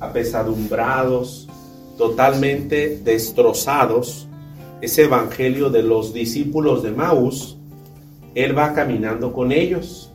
apesadumbrados, 0.00 1.48
totalmente 1.96 2.98
destrozados, 2.98 4.26
ese 4.80 5.04
evangelio 5.04 5.70
de 5.70 5.82
los 5.82 6.12
discípulos 6.12 6.82
de 6.82 6.90
Maús, 6.90 7.56
él 8.34 8.56
va 8.56 8.74
caminando 8.74 9.32
con 9.32 9.52
ellos. 9.52 10.10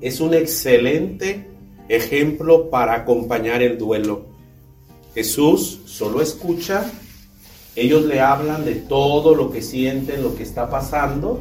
Es 0.00 0.20
un 0.20 0.34
excelente 0.34 1.48
ejemplo 1.88 2.70
para 2.70 2.94
acompañar 2.94 3.62
el 3.62 3.78
duelo. 3.78 4.26
Jesús 5.14 5.80
solo 5.86 6.20
escucha, 6.20 6.90
ellos 7.74 8.04
le 8.04 8.20
hablan 8.20 8.64
de 8.64 8.74
todo 8.74 9.34
lo 9.34 9.50
que 9.50 9.62
sienten, 9.62 10.22
lo 10.22 10.34
que 10.36 10.42
está 10.42 10.70
pasando, 10.70 11.40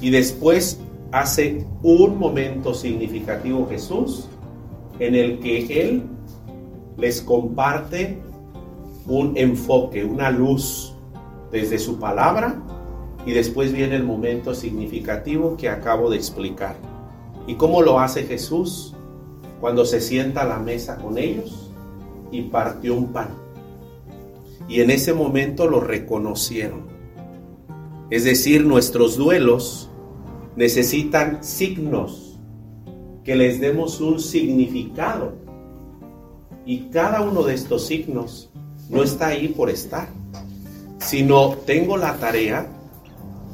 y 0.00 0.10
después 0.10 0.78
hace 1.12 1.66
un 1.82 2.18
momento 2.18 2.74
significativo 2.74 3.68
Jesús 3.68 4.28
en 4.98 5.14
el 5.14 5.38
que 5.40 5.82
Él 5.82 6.04
les 6.96 7.20
comparte 7.20 8.18
un 9.06 9.36
enfoque, 9.36 10.04
una 10.04 10.30
luz 10.30 10.94
desde 11.50 11.78
su 11.78 11.98
palabra 11.98 12.62
y 13.26 13.32
después 13.32 13.72
viene 13.72 13.96
el 13.96 14.04
momento 14.04 14.54
significativo 14.54 15.56
que 15.56 15.68
acabo 15.68 16.10
de 16.10 16.16
explicar. 16.16 16.76
¿Y 17.46 17.56
cómo 17.56 17.82
lo 17.82 18.00
hace 18.00 18.24
Jesús? 18.24 18.94
Cuando 19.60 19.84
se 19.84 20.00
sienta 20.00 20.42
a 20.42 20.46
la 20.46 20.58
mesa 20.58 20.96
con 20.96 21.18
ellos 21.18 21.70
y 22.30 22.42
partió 22.42 22.94
un 22.94 23.12
pan. 23.12 23.28
Y 24.68 24.80
en 24.80 24.90
ese 24.90 25.12
momento 25.12 25.68
lo 25.68 25.80
reconocieron. 25.80 26.86
Es 28.10 28.24
decir, 28.24 28.64
nuestros 28.64 29.16
duelos 29.16 29.91
necesitan 30.56 31.42
signos, 31.42 32.38
que 33.24 33.36
les 33.36 33.60
demos 33.60 34.00
un 34.00 34.20
significado. 34.20 35.34
Y 36.64 36.90
cada 36.90 37.22
uno 37.22 37.42
de 37.42 37.54
estos 37.54 37.86
signos 37.86 38.50
no 38.88 39.02
está 39.02 39.28
ahí 39.28 39.48
por 39.48 39.70
estar, 39.70 40.08
sino 40.98 41.50
tengo 41.66 41.96
la 41.96 42.16
tarea 42.16 42.66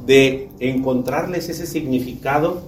de 0.06 0.50
encontrarles 0.58 1.48
ese 1.48 1.66
significado, 1.66 2.62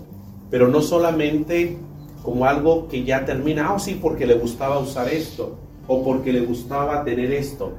pero 0.50 0.68
no 0.68 0.82
solamente 0.82 1.76
como 2.22 2.44
algo 2.44 2.88
que 2.88 3.04
ya 3.04 3.24
termina, 3.24 3.72
oh 3.74 3.78
sí, 3.78 3.98
porque 4.00 4.26
le 4.26 4.34
gustaba 4.34 4.78
usar 4.78 5.08
esto, 5.08 5.56
o 5.86 6.04
porque 6.04 6.32
le 6.32 6.40
gustaba 6.40 7.02
tener 7.04 7.32
esto. 7.32 7.72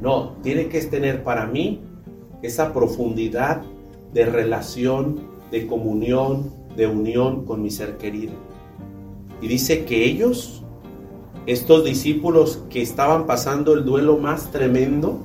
No, 0.00 0.32
tiene 0.42 0.68
que 0.68 0.80
tener 0.82 1.22
para 1.22 1.46
mí 1.46 1.80
esa 2.42 2.72
profundidad 2.72 3.62
de 4.12 4.24
relación 4.26 5.27
de 5.50 5.66
comunión, 5.66 6.50
de 6.76 6.86
unión 6.86 7.44
con 7.44 7.62
mi 7.62 7.70
ser 7.70 7.96
querido. 7.96 8.32
Y 9.40 9.48
dice 9.48 9.84
que 9.84 10.04
ellos, 10.04 10.62
estos 11.46 11.84
discípulos 11.84 12.64
que 12.70 12.82
estaban 12.82 13.26
pasando 13.26 13.72
el 13.74 13.84
duelo 13.84 14.18
más 14.18 14.50
tremendo, 14.50 15.20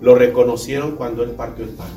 lo 0.00 0.14
reconocieron 0.14 0.92
cuando 0.92 1.22
él 1.22 1.30
partió 1.30 1.64
el 1.64 1.70
pan. 1.70 1.88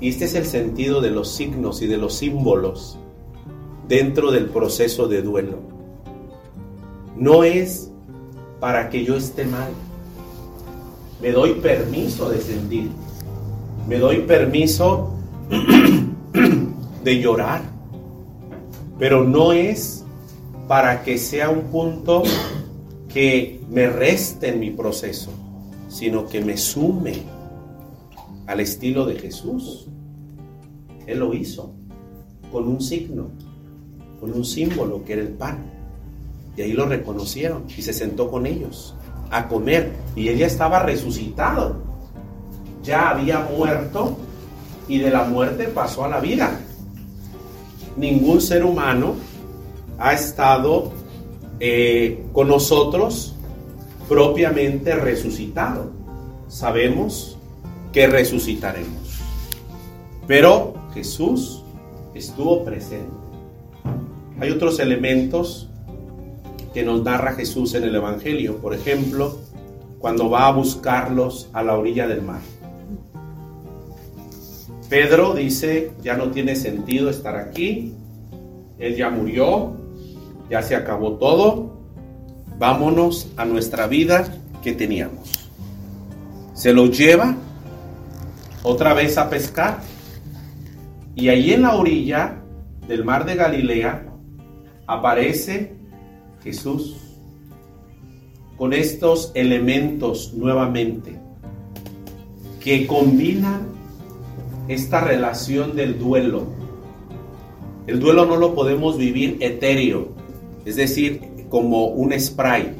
Y 0.00 0.08
este 0.08 0.24
es 0.24 0.34
el 0.34 0.46
sentido 0.46 1.00
de 1.00 1.10
los 1.10 1.30
signos 1.30 1.82
y 1.82 1.86
de 1.86 1.96
los 1.96 2.14
símbolos 2.14 2.98
dentro 3.88 4.30
del 4.30 4.46
proceso 4.46 5.08
de 5.08 5.22
duelo. 5.22 5.58
No 7.16 7.44
es 7.44 7.90
para 8.60 8.88
que 8.90 9.04
yo 9.04 9.16
esté 9.16 9.44
mal. 9.44 9.70
Me 11.22 11.30
doy 11.32 11.54
permiso 11.54 12.28
de 12.28 12.40
sentir 12.40 12.90
me 13.86 13.98
doy 13.98 14.20
permiso 14.20 15.10
de 17.04 17.20
llorar, 17.20 17.62
pero 18.98 19.24
no 19.24 19.52
es 19.52 20.04
para 20.68 21.02
que 21.02 21.18
sea 21.18 21.50
un 21.50 21.64
punto 21.64 22.22
que 23.08 23.60
me 23.70 23.88
reste 23.88 24.48
en 24.48 24.60
mi 24.60 24.70
proceso, 24.70 25.30
sino 25.88 26.26
que 26.26 26.42
me 26.42 26.56
sume 26.56 27.22
al 28.46 28.60
estilo 28.60 29.04
de 29.04 29.16
Jesús. 29.16 29.88
Él 31.06 31.18
lo 31.18 31.34
hizo 31.34 31.74
con 32.50 32.66
un 32.66 32.80
signo, 32.80 33.30
con 34.20 34.32
un 34.32 34.44
símbolo 34.44 35.04
que 35.04 35.14
era 35.14 35.22
el 35.22 35.28
pan. 35.28 35.70
Y 36.56 36.62
ahí 36.62 36.72
lo 36.72 36.86
reconocieron 36.86 37.64
y 37.76 37.82
se 37.82 37.92
sentó 37.92 38.30
con 38.30 38.46
ellos 38.46 38.94
a 39.30 39.48
comer. 39.48 39.92
Y 40.16 40.28
ella 40.28 40.46
estaba 40.46 40.80
resucitado 40.80 41.93
ya 42.84 43.10
había 43.10 43.40
muerto 43.40 44.16
y 44.86 44.98
de 44.98 45.10
la 45.10 45.24
muerte 45.24 45.64
pasó 45.64 46.04
a 46.04 46.08
la 46.08 46.20
vida. 46.20 46.60
Ningún 47.96 48.40
ser 48.40 48.64
humano 48.64 49.14
ha 49.98 50.12
estado 50.12 50.92
eh, 51.60 52.24
con 52.32 52.48
nosotros 52.48 53.34
propiamente 54.08 54.94
resucitado. 54.94 55.90
Sabemos 56.48 57.38
que 57.92 58.06
resucitaremos. 58.06 59.20
Pero 60.26 60.74
Jesús 60.92 61.62
estuvo 62.14 62.64
presente. 62.64 63.08
Hay 64.40 64.50
otros 64.50 64.80
elementos 64.80 65.68
que 66.72 66.82
nos 66.82 67.02
narra 67.02 67.34
Jesús 67.34 67.74
en 67.74 67.84
el 67.84 67.94
Evangelio. 67.94 68.56
Por 68.56 68.74
ejemplo, 68.74 69.38
cuando 70.00 70.28
va 70.28 70.48
a 70.48 70.52
buscarlos 70.52 71.48
a 71.52 71.62
la 71.62 71.78
orilla 71.78 72.08
del 72.08 72.22
mar. 72.22 72.40
Pedro 74.94 75.34
dice, 75.34 75.90
ya 76.04 76.16
no 76.16 76.30
tiene 76.30 76.54
sentido 76.54 77.10
estar 77.10 77.34
aquí, 77.34 77.94
él 78.78 78.94
ya 78.94 79.10
murió, 79.10 79.76
ya 80.48 80.62
se 80.62 80.76
acabó 80.76 81.14
todo, 81.14 81.80
vámonos 82.60 83.26
a 83.36 83.44
nuestra 83.44 83.88
vida 83.88 84.32
que 84.62 84.72
teníamos. 84.72 85.50
Se 86.54 86.72
lo 86.72 86.86
lleva 86.86 87.34
otra 88.62 88.94
vez 88.94 89.18
a 89.18 89.28
pescar. 89.28 89.80
Y 91.16 91.28
ahí 91.28 91.52
en 91.52 91.62
la 91.62 91.74
orilla 91.74 92.36
del 92.86 93.04
mar 93.04 93.24
de 93.24 93.34
Galilea 93.34 94.06
aparece 94.86 95.74
Jesús 96.44 96.94
con 98.56 98.72
estos 98.72 99.32
elementos 99.34 100.34
nuevamente 100.34 101.18
que 102.60 102.86
combinan 102.86 103.73
esta 104.68 105.00
relación 105.00 105.76
del 105.76 105.98
duelo. 105.98 106.44
El 107.86 108.00
duelo 108.00 108.24
no 108.24 108.36
lo 108.36 108.54
podemos 108.54 108.96
vivir 108.96 109.36
etéreo, 109.40 110.08
es 110.64 110.76
decir, 110.76 111.20
como 111.50 111.86
un 111.86 112.18
spray. 112.18 112.74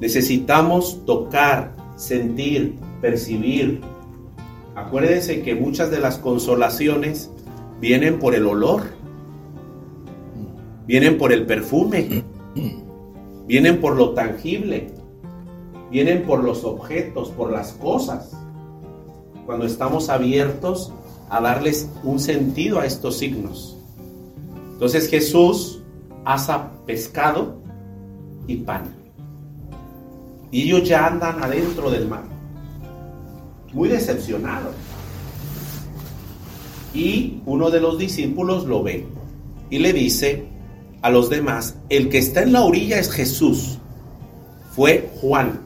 Necesitamos 0.00 1.04
tocar, 1.04 1.74
sentir, 1.96 2.74
percibir. 3.00 3.80
Acuérdense 4.74 5.42
que 5.42 5.54
muchas 5.54 5.90
de 5.90 5.98
las 5.98 6.18
consolaciones 6.18 7.30
vienen 7.80 8.18
por 8.18 8.34
el 8.34 8.46
olor, 8.46 8.82
vienen 10.86 11.18
por 11.18 11.32
el 11.32 11.46
perfume, 11.46 12.24
vienen 13.46 13.80
por 13.80 13.96
lo 13.96 14.10
tangible, 14.10 14.88
vienen 15.90 16.22
por 16.22 16.44
los 16.44 16.64
objetos, 16.64 17.30
por 17.30 17.50
las 17.50 17.72
cosas. 17.72 18.36
Cuando 19.46 19.66
estamos 19.66 20.08
abiertos 20.08 20.92
a 21.28 21.40
darles 21.40 21.88
un 22.02 22.20
sentido 22.20 22.80
a 22.80 22.86
estos 22.86 23.18
signos. 23.18 23.76
Entonces 24.72 25.08
Jesús 25.08 25.82
asa 26.24 26.70
pescado 26.86 27.56
y 28.46 28.56
pan. 28.56 28.94
Y 30.50 30.62
ellos 30.62 30.88
ya 30.88 31.06
andan 31.06 31.42
adentro 31.42 31.90
del 31.90 32.08
mar. 32.08 32.24
Muy 33.72 33.88
decepcionados. 33.88 34.74
Y 36.94 37.40
uno 37.44 37.70
de 37.70 37.80
los 37.80 37.98
discípulos 37.98 38.64
lo 38.66 38.82
ve 38.82 39.06
y 39.68 39.78
le 39.78 39.92
dice 39.92 40.46
a 41.02 41.10
los 41.10 41.28
demás, 41.28 41.76
el 41.88 42.08
que 42.08 42.18
está 42.18 42.42
en 42.42 42.52
la 42.52 42.62
orilla 42.62 42.98
es 42.98 43.10
Jesús. 43.10 43.78
Fue 44.70 45.10
Juan, 45.20 45.60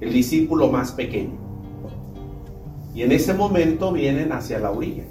el 0.00 0.12
discípulo 0.12 0.70
más 0.70 0.92
pequeño. 0.92 1.39
Y 2.94 3.02
en 3.02 3.12
ese 3.12 3.34
momento 3.34 3.92
vienen 3.92 4.32
hacia 4.32 4.58
la 4.58 4.70
orilla. 4.70 5.04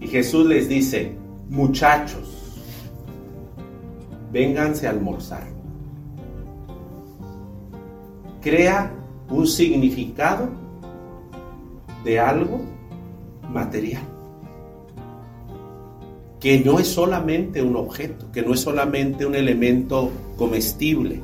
Y 0.00 0.06
Jesús 0.06 0.46
les 0.46 0.68
dice, 0.68 1.12
muchachos, 1.48 2.40
vénganse 4.32 4.86
a 4.86 4.90
almorzar. 4.90 5.46
Crea 8.40 8.92
un 9.28 9.46
significado 9.46 10.48
de 12.04 12.18
algo 12.18 12.60
material. 13.52 14.02
Que 16.38 16.60
no 16.60 16.78
es 16.78 16.88
solamente 16.88 17.62
un 17.62 17.76
objeto, 17.76 18.32
que 18.32 18.42
no 18.42 18.54
es 18.54 18.60
solamente 18.60 19.26
un 19.26 19.34
elemento 19.34 20.10
comestible, 20.38 21.20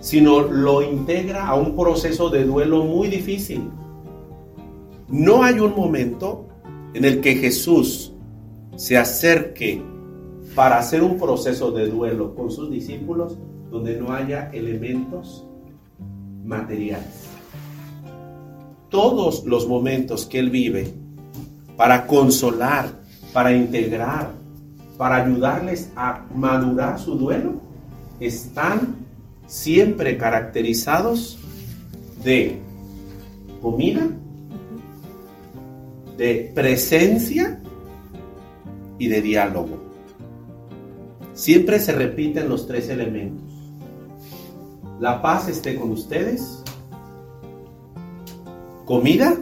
sino 0.00 0.42
lo 0.42 0.82
integra 0.82 1.46
a 1.46 1.54
un 1.54 1.74
proceso 1.74 2.28
de 2.28 2.44
duelo 2.44 2.84
muy 2.84 3.08
difícil. 3.08 3.70
No 5.12 5.44
hay 5.44 5.60
un 5.60 5.76
momento 5.76 6.48
en 6.94 7.04
el 7.04 7.20
que 7.20 7.34
Jesús 7.34 8.14
se 8.76 8.96
acerque 8.96 9.82
para 10.54 10.78
hacer 10.78 11.02
un 11.02 11.18
proceso 11.18 11.70
de 11.70 11.86
duelo 11.86 12.34
con 12.34 12.50
sus 12.50 12.70
discípulos 12.70 13.36
donde 13.70 14.00
no 14.00 14.10
haya 14.10 14.48
elementos 14.54 15.46
materiales. 16.42 17.28
Todos 18.88 19.44
los 19.44 19.68
momentos 19.68 20.24
que 20.24 20.38
Él 20.38 20.48
vive 20.48 20.94
para 21.76 22.06
consolar, 22.06 22.88
para 23.34 23.52
integrar, 23.52 24.30
para 24.96 25.16
ayudarles 25.16 25.92
a 25.94 26.24
madurar 26.34 26.98
su 26.98 27.16
duelo, 27.16 27.60
están 28.18 28.96
siempre 29.46 30.16
caracterizados 30.16 31.38
de 32.24 32.62
comida, 33.60 34.08
de 36.16 36.52
presencia 36.54 37.60
y 38.98 39.08
de 39.08 39.22
diálogo. 39.22 39.82
Siempre 41.34 41.78
se 41.78 41.92
repiten 41.92 42.48
los 42.48 42.66
tres 42.66 42.88
elementos. 42.88 43.52
La 45.00 45.20
paz 45.22 45.48
esté 45.48 45.74
con 45.76 45.90
ustedes, 45.90 46.62
comida 48.84 49.36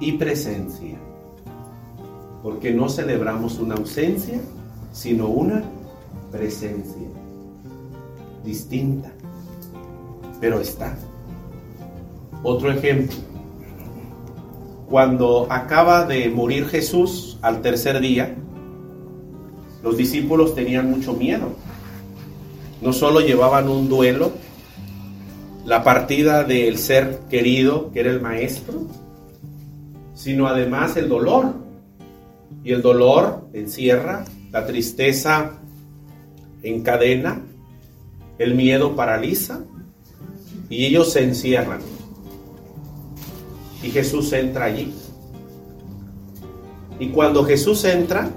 y 0.00 0.12
presencia. 0.12 0.98
Porque 2.42 2.72
no 2.72 2.88
celebramos 2.88 3.58
una 3.58 3.74
ausencia, 3.76 4.40
sino 4.92 5.28
una 5.28 5.62
presencia 6.30 7.08
distinta. 8.44 9.10
Pero 10.40 10.60
está. 10.60 10.96
Otro 12.42 12.70
ejemplo. 12.70 13.16
Cuando 14.88 15.46
acaba 15.50 16.06
de 16.06 16.30
morir 16.30 16.66
Jesús 16.66 17.38
al 17.42 17.60
tercer 17.60 18.00
día, 18.00 18.34
los 19.82 19.96
discípulos 19.96 20.54
tenían 20.54 20.90
mucho 20.90 21.12
miedo. 21.12 21.52
No 22.80 22.94
solo 22.94 23.20
llevaban 23.20 23.68
un 23.68 23.88
duelo, 23.88 24.32
la 25.66 25.84
partida 25.84 26.44
del 26.44 26.78
ser 26.78 27.20
querido, 27.28 27.90
que 27.92 28.00
era 28.00 28.10
el 28.10 28.22
maestro, 28.22 28.86
sino 30.14 30.46
además 30.46 30.96
el 30.96 31.08
dolor. 31.08 31.54
Y 32.64 32.72
el 32.72 32.80
dolor 32.80 33.46
encierra, 33.52 34.24
la 34.50 34.66
tristeza 34.66 35.58
encadena, 36.62 37.42
el 38.38 38.54
miedo 38.54 38.96
paraliza 38.96 39.60
y 40.70 40.86
ellos 40.86 41.12
se 41.12 41.24
encierran. 41.24 41.97
Y 43.82 43.90
Jesús 43.90 44.32
entra 44.32 44.66
allí. 44.66 44.92
Y 46.98 47.10
cuando 47.10 47.44
Jesús 47.44 47.84
entra, 47.84 48.30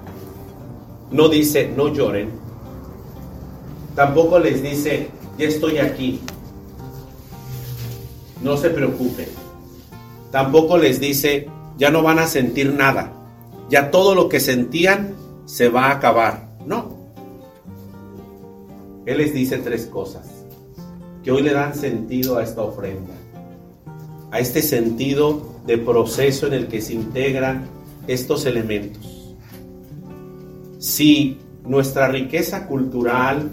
no 1.12 1.30
dice, 1.30 1.72
no 1.76 1.94
lloren. 1.94 2.30
Tampoco 3.96 4.40
les 4.40 4.62
dice, 4.62 5.10
ya 5.38 5.48
estoy 5.48 5.80
aquí. 5.80 6.20
No 8.42 8.58
se 8.58 8.70
preocupen. 8.70 9.28
Tampoco 10.32 10.78
les 10.78 11.00
dice, 11.00 11.50
ya 11.78 11.92
no 11.92 12.02
van 12.04 12.20
a 12.20 12.28
sentir 12.28 12.74
nada. 12.74 13.12
Ya 13.70 13.92
todo 13.92 14.16
lo 14.16 14.30
que 14.30 14.40
sentían 14.40 15.16
se 15.46 15.70
va 15.70 15.88
a 15.88 15.92
acabar. 15.92 16.50
No. 16.66 17.02
Él 19.06 19.18
les 19.18 19.34
dice 19.34 19.58
tres 19.58 19.88
cosas 19.88 20.28
que 21.24 21.32
hoy 21.32 21.42
le 21.42 21.54
dan 21.54 21.76
sentido 21.76 22.38
a 22.38 22.44
esta 22.44 22.62
ofrenda. 22.62 23.14
A 24.32 24.40
este 24.40 24.62
sentido 24.62 25.62
de 25.66 25.78
proceso 25.78 26.48
en 26.48 26.54
el 26.54 26.68
que 26.68 26.82
se 26.82 26.94
integran 26.94 27.68
estos 28.08 28.46
elementos. 28.46 29.36
Si 30.80 31.38
nuestra 31.66 32.08
riqueza 32.08 32.66
cultural, 32.66 33.52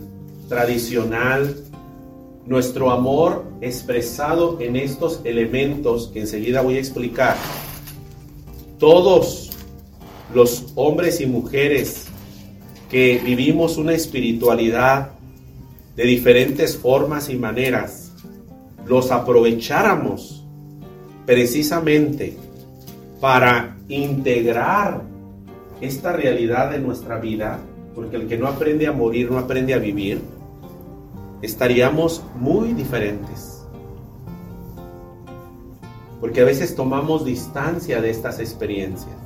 tradicional, 0.48 1.56
nuestro 2.46 2.90
amor 2.90 3.44
expresado 3.60 4.58
en 4.60 4.76
estos 4.76 5.20
elementos 5.24 6.08
que 6.08 6.20
enseguida 6.20 6.62
voy 6.62 6.76
a 6.76 6.78
explicar, 6.78 7.36
todos 8.78 9.50
los 10.34 10.72
hombres 10.74 11.20
y 11.20 11.26
mujeres 11.26 12.06
que 12.88 13.20
vivimos 13.22 13.76
una 13.76 13.92
espiritualidad 13.92 15.10
de 15.96 16.04
diferentes 16.04 16.76
formas 16.76 17.28
y 17.28 17.36
maneras, 17.36 18.12
los 18.86 19.10
aprovecháramos 19.10 20.37
precisamente 21.28 22.38
para 23.20 23.76
integrar 23.86 25.02
esta 25.78 26.10
realidad 26.10 26.70
de 26.70 26.78
nuestra 26.78 27.18
vida, 27.18 27.58
porque 27.94 28.16
el 28.16 28.26
que 28.28 28.38
no 28.38 28.46
aprende 28.46 28.86
a 28.86 28.92
morir 28.92 29.30
no 29.30 29.36
aprende 29.36 29.74
a 29.74 29.78
vivir, 29.78 30.22
estaríamos 31.42 32.24
muy 32.34 32.72
diferentes. 32.72 33.62
Porque 36.18 36.40
a 36.40 36.44
veces 36.46 36.74
tomamos 36.74 37.26
distancia 37.26 38.00
de 38.00 38.08
estas 38.08 38.38
experiencias 38.38 39.18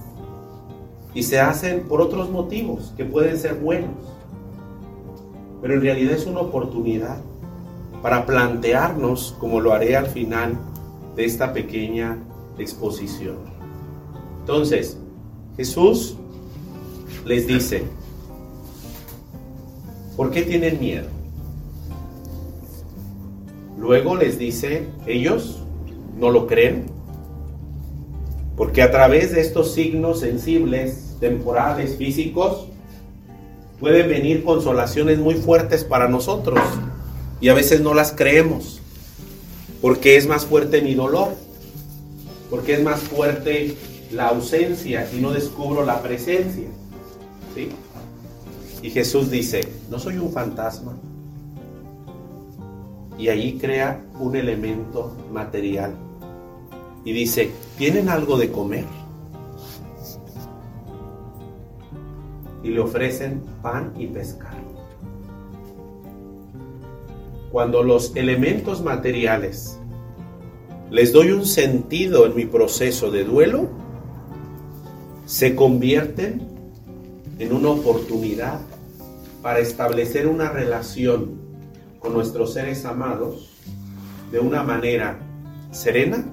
y 1.15 1.23
se 1.23 1.39
hacen 1.39 1.83
por 1.83 2.01
otros 2.01 2.31
motivos 2.31 2.93
que 2.97 3.05
pueden 3.05 3.39
ser 3.39 3.55
buenos. 3.55 3.95
Pero 5.61 5.75
en 5.75 5.81
realidad 5.81 6.15
es 6.15 6.27
una 6.27 6.41
oportunidad 6.41 7.19
para 8.03 8.27
plantearnos, 8.27 9.37
como 9.39 9.61
lo 9.61 9.73
haré 9.73 9.97
al 9.97 10.07
final 10.07 10.59
de 11.17 11.25
esta 11.25 11.53
pequeña 11.53 12.19
exposición. 12.59 13.37
Entonces, 14.41 14.97
Jesús 15.57 16.17
les 17.25 17.47
dice, 17.47 17.85
¿por 20.17 20.31
qué 20.31 20.43
tienen 20.43 20.81
miedo? 20.81 21.09
Luego 23.79 24.17
les 24.17 24.39
dice, 24.39 24.87
ellos 25.07 25.63
no 26.19 26.31
lo 26.31 26.47
creen, 26.47 26.87
porque 28.57 28.83
a 28.83 28.91
través 28.91 29.33
de 29.33 29.41
estos 29.41 29.73
signos 29.73 30.21
sensibles, 30.21 31.17
temporales, 31.21 31.97
físicos, 31.97 32.69
pueden 33.81 34.09
venir 34.09 34.45
consolaciones 34.45 35.19
muy 35.19 35.35
fuertes 35.35 35.85
para 35.85 36.09
nosotros 36.09 36.61
y 37.41 37.49
a 37.49 37.55
veces 37.55 37.81
no 37.81 37.95
las 37.95 38.13
creemos, 38.13 38.82
porque 39.83 40.17
es 40.17 40.29
más 40.29 40.47
fuerte 40.47 40.81
mi 40.81 40.95
dolor, 40.95 41.35
porque 42.49 42.75
es 42.75 42.83
más 42.83 43.01
fuerte 43.01 43.77
la 44.13 44.29
ausencia 44.29 45.11
y 45.13 45.21
no 45.21 45.33
descubro 45.33 45.85
la 45.85 46.01
presencia. 46.01 46.69
¿sí? 47.55 47.69
Y 48.81 48.91
Jesús 48.91 49.29
dice, 49.29 49.61
no 49.91 49.99
soy 49.99 50.19
un 50.19 50.33
fantasma. 50.33 50.97
Y 53.19 53.29
ahí 53.29 53.59
crea 53.59 54.05
un 54.19 54.37
elemento 54.37 55.17
material. 55.33 55.95
Y 57.05 57.13
dice, 57.13 57.51
¿tienen 57.77 58.09
algo 58.09 58.39
de 58.39 58.51
comer? 58.51 58.85
Y 62.63 62.69
le 62.69 62.81
ofrecen 62.81 63.43
pan 63.61 63.93
y 63.99 64.07
pescado. 64.07 64.82
Cuando 67.53 67.83
los 67.83 68.17
elementos 68.17 68.83
materiales 68.83 69.79
les 70.91 71.13
doy 71.13 71.33
un 71.33 71.45
sentido 71.45 72.25
en 72.25 72.35
mi 72.35 72.47
proceso 72.47 73.11
de 73.11 73.25
duelo, 73.25 73.69
se 75.27 75.55
convierten 75.55 76.49
en 77.39 77.53
una 77.53 77.69
oportunidad 77.69 78.61
para 79.43 79.59
establecer 79.59 80.27
una 80.27 80.51
relación 80.51 81.41
con 81.99 82.15
nuestros 82.15 82.55
seres 82.55 82.85
amados 82.87 83.51
de 84.31 84.39
una 84.41 84.63
manera 84.63 85.19
serena, 85.71 86.25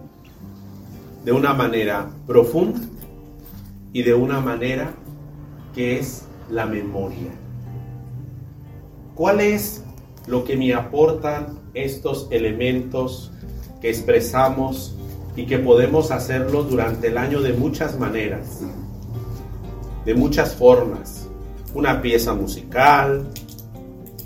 de 1.26 1.32
una 1.34 1.54
manera 1.54 2.10
profunda 2.28 2.80
y 3.92 4.04
de 4.04 4.14
una 4.14 4.40
manera 4.40 4.94
que 5.76 6.00
es 6.00 6.24
la 6.50 6.66
memoria. 6.66 7.32
¿Cuál 9.16 9.42
es 9.42 9.84
lo 10.30 10.44
que 10.44 10.56
me 10.56 10.74
aportan 10.74 11.60
estos 11.74 12.28
elementos 12.30 13.32
que 13.82 13.89
expresamos 13.89 14.96
y 15.36 15.46
que 15.46 15.58
podemos 15.58 16.12
hacerlo 16.12 16.63
durante 16.63 17.08
el 17.08 17.18
año 17.18 17.42
de 17.42 17.54
muchas 17.54 17.98
maneras, 17.98 18.62
de 20.06 20.13
muchas 20.13 20.56
formas? 20.56 21.28
Una 21.74 22.02
pieza 22.02 22.34
musical, 22.34 23.28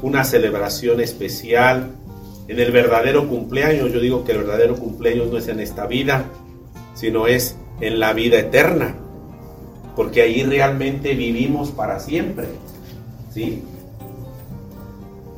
una 0.01 0.23
celebración 0.25 0.99
especial, 0.99 1.91
en 2.47 2.59
el 2.59 2.71
verdadero 2.71 3.29
cumpleaños, 3.29 3.91
yo 3.93 4.01
digo 4.01 4.25
que 4.25 4.33
el 4.33 4.39
verdadero 4.39 4.75
cumpleaños 4.75 5.31
no 5.31 5.37
es 5.37 5.47
en 5.47 5.61
esta 5.61 5.87
vida, 5.87 6.25
sino 6.93 7.27
es 7.27 7.57
en 7.79 7.99
la 7.99 8.11
vida 8.11 8.39
eterna, 8.39 8.95
porque 9.95 10.21
ahí 10.21 10.43
realmente 10.43 11.15
vivimos 11.15 11.71
para 11.71 12.01
siempre. 12.01 12.47
¿sí? 13.33 13.63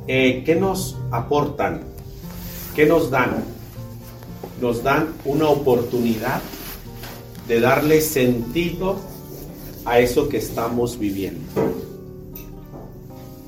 Eh, 0.07 0.43
¿Qué 0.45 0.55
nos 0.55 0.97
aportan? 1.09 1.81
¿Qué 2.75 2.85
nos 2.85 3.09
dan? 3.09 3.43
Nos 4.61 4.83
dan 4.83 5.15
una 5.25 5.49
oportunidad 5.49 6.41
de 7.47 7.59
darle 7.59 8.01
sentido 8.01 8.97
a 9.83 9.97
eso 9.99 10.29
que 10.29 10.37
estamos 10.37 10.99
viviendo. 10.99 11.41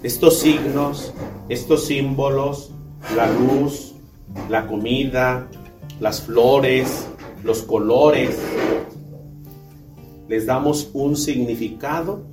Estos 0.01 0.39
signos, 0.39 1.13
estos 1.47 1.85
símbolos, 1.85 2.71
la 3.15 3.31
luz, 3.31 3.93
la 4.49 4.65
comida, 4.65 5.47
las 5.99 6.21
flores, 6.21 7.07
los 7.43 7.61
colores. 7.61 8.35
Les 10.27 10.47
damos 10.47 10.89
un 10.93 11.15
significado 11.17 12.23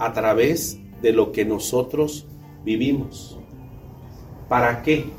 a 0.00 0.12
través 0.12 0.78
de 1.02 1.12
lo 1.12 1.30
que 1.30 1.44
nosotros 1.44 2.27
vivimos. 2.64 3.38
¿Para 4.48 4.82
qué? 4.82 5.10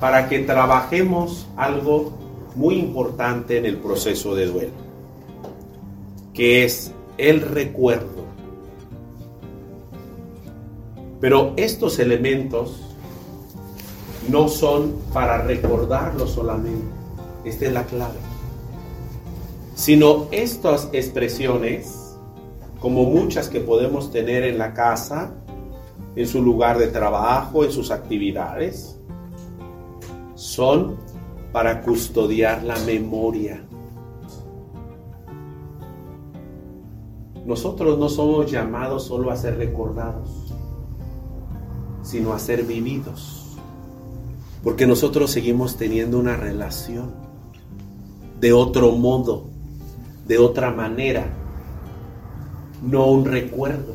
Para 0.00 0.28
que 0.28 0.40
trabajemos 0.40 1.46
algo 1.56 2.12
muy 2.54 2.76
importante 2.76 3.58
en 3.58 3.66
el 3.66 3.78
proceso 3.78 4.34
de 4.34 4.46
duelo, 4.46 4.72
que 6.32 6.64
es 6.64 6.92
el 7.18 7.40
recuerdo. 7.40 8.24
Pero 11.20 11.54
estos 11.56 11.98
elementos 11.98 12.80
no 14.28 14.48
son 14.48 14.94
para 15.12 15.38
recordarlo 15.38 16.26
solamente. 16.26 16.86
Esta 17.44 17.66
es 17.66 17.72
la 17.72 17.84
clave. 17.84 18.18
Sino 19.74 20.28
estas 20.30 20.88
expresiones, 20.92 22.16
como 22.80 23.04
muchas 23.04 23.48
que 23.48 23.60
podemos 23.60 24.10
tener 24.10 24.44
en 24.44 24.58
la 24.58 24.72
casa, 24.72 25.32
en 26.16 26.26
su 26.26 26.42
lugar 26.42 26.78
de 26.78 26.88
trabajo, 26.88 27.64
en 27.64 27.72
sus 27.72 27.90
actividades, 27.90 28.98
son 30.34 30.96
para 31.52 31.82
custodiar 31.82 32.62
la 32.62 32.76
memoria. 32.80 33.64
Nosotros 37.46 37.98
no 37.98 38.08
somos 38.08 38.50
llamados 38.50 39.04
solo 39.04 39.30
a 39.30 39.36
ser 39.36 39.58
recordados, 39.58 40.54
sino 42.02 42.32
a 42.32 42.38
ser 42.38 42.64
vividos. 42.64 43.58
Porque 44.62 44.86
nosotros 44.86 45.30
seguimos 45.30 45.76
teniendo 45.76 46.18
una 46.18 46.36
relación 46.36 47.12
de 48.40 48.52
otro 48.52 48.92
modo, 48.92 49.44
de 50.26 50.38
otra 50.38 50.70
manera, 50.70 51.26
no 52.82 53.06
un 53.06 53.26
recuerdo. 53.26 53.94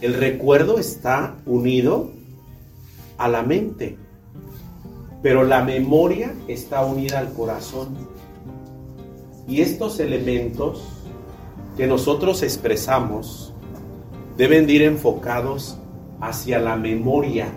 El 0.00 0.14
recuerdo 0.14 0.78
está 0.78 1.36
unido 1.46 2.10
a 3.18 3.28
la 3.28 3.42
mente, 3.42 3.96
pero 5.22 5.44
la 5.44 5.64
memoria 5.64 6.34
está 6.48 6.84
unida 6.84 7.18
al 7.18 7.32
corazón. 7.32 7.96
Y 9.48 9.60
estos 9.60 10.00
elementos 10.00 10.82
que 11.76 11.86
nosotros 11.86 12.42
expresamos 12.42 13.54
deben 14.36 14.68
ir 14.68 14.82
enfocados 14.82 15.78
hacia 16.20 16.58
la 16.58 16.76
memoria 16.76 17.52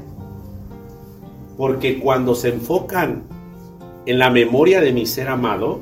porque 1.59 1.99
cuando 1.99 2.35
se 2.35 2.47
enfocan 2.47 3.23
en 4.05 4.17
la 4.17 4.29
memoria 4.29 4.79
de 4.79 4.93
mi 4.93 5.05
ser 5.05 5.27
amado, 5.27 5.81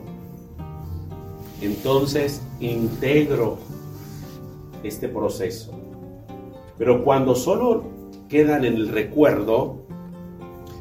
entonces 1.61 2.41
integro 2.59 3.59
este 4.81 5.07
proceso. 5.07 5.76
Pero 6.77 7.03
cuando 7.03 7.35
solo 7.35 7.83
quedan 8.29 8.65
en 8.65 8.75
el 8.75 8.89
recuerdo, 8.89 9.77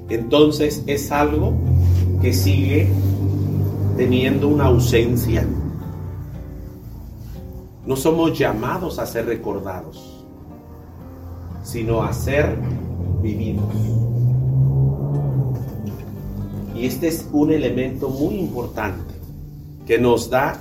entonces 0.08 0.82
es 0.86 1.10
algo 1.10 1.54
que 2.20 2.32
sigue 2.32 2.88
teniendo 3.96 4.48
una 4.48 4.66
ausencia. 4.66 5.46
No 7.86 7.96
somos 7.96 8.38
llamados 8.38 8.98
a 8.98 9.06
ser 9.06 9.26
recordados, 9.26 10.24
sino 11.62 12.02
a 12.02 12.12
ser 12.12 12.56
vividos. 13.22 13.64
Y 16.74 16.84
este 16.84 17.08
es 17.08 17.26
un 17.32 17.52
elemento 17.52 18.10
muy 18.10 18.34
importante 18.34 19.14
que 19.86 19.98
nos 19.98 20.28
da 20.28 20.60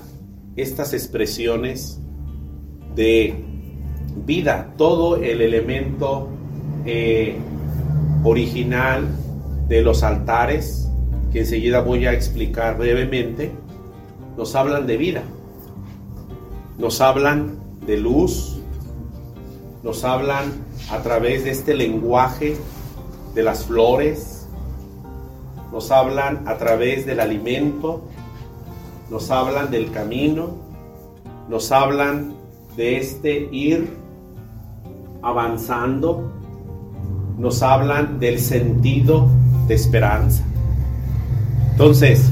estas 0.55 0.93
expresiones 0.93 1.99
de 2.95 3.43
vida, 4.25 4.73
todo 4.77 5.17
el 5.17 5.41
elemento 5.41 6.29
eh, 6.85 7.37
original 8.23 9.07
de 9.67 9.81
los 9.81 10.03
altares, 10.03 10.89
que 11.31 11.39
enseguida 11.39 11.81
voy 11.81 12.05
a 12.05 12.13
explicar 12.13 12.77
brevemente, 12.77 13.51
nos 14.37 14.55
hablan 14.55 14.87
de 14.87 14.97
vida, 14.97 15.23
nos 16.77 17.01
hablan 17.01 17.59
de 17.85 17.97
luz, 17.97 18.59
nos 19.83 20.03
hablan 20.03 20.51
a 20.89 20.99
través 20.99 21.43
de 21.43 21.51
este 21.51 21.73
lenguaje 21.73 22.55
de 23.33 23.43
las 23.43 23.65
flores, 23.65 24.47
nos 25.71 25.91
hablan 25.91 26.47
a 26.47 26.57
través 26.57 27.05
del 27.05 27.19
alimento, 27.19 28.01
nos 29.09 29.29
hablan 29.29 29.71
del 29.71 29.91
camino, 29.91 30.55
nos 31.49 31.71
hablan 31.71 32.33
de 32.75 32.97
este 32.97 33.49
ir 33.51 34.04
avanzando, 35.25 36.31
nos 37.39 37.63
hablan 37.63 38.19
del 38.19 38.39
sentido 38.39 39.27
de 39.67 39.73
esperanza. 39.73 40.43
Entonces, 41.71 42.29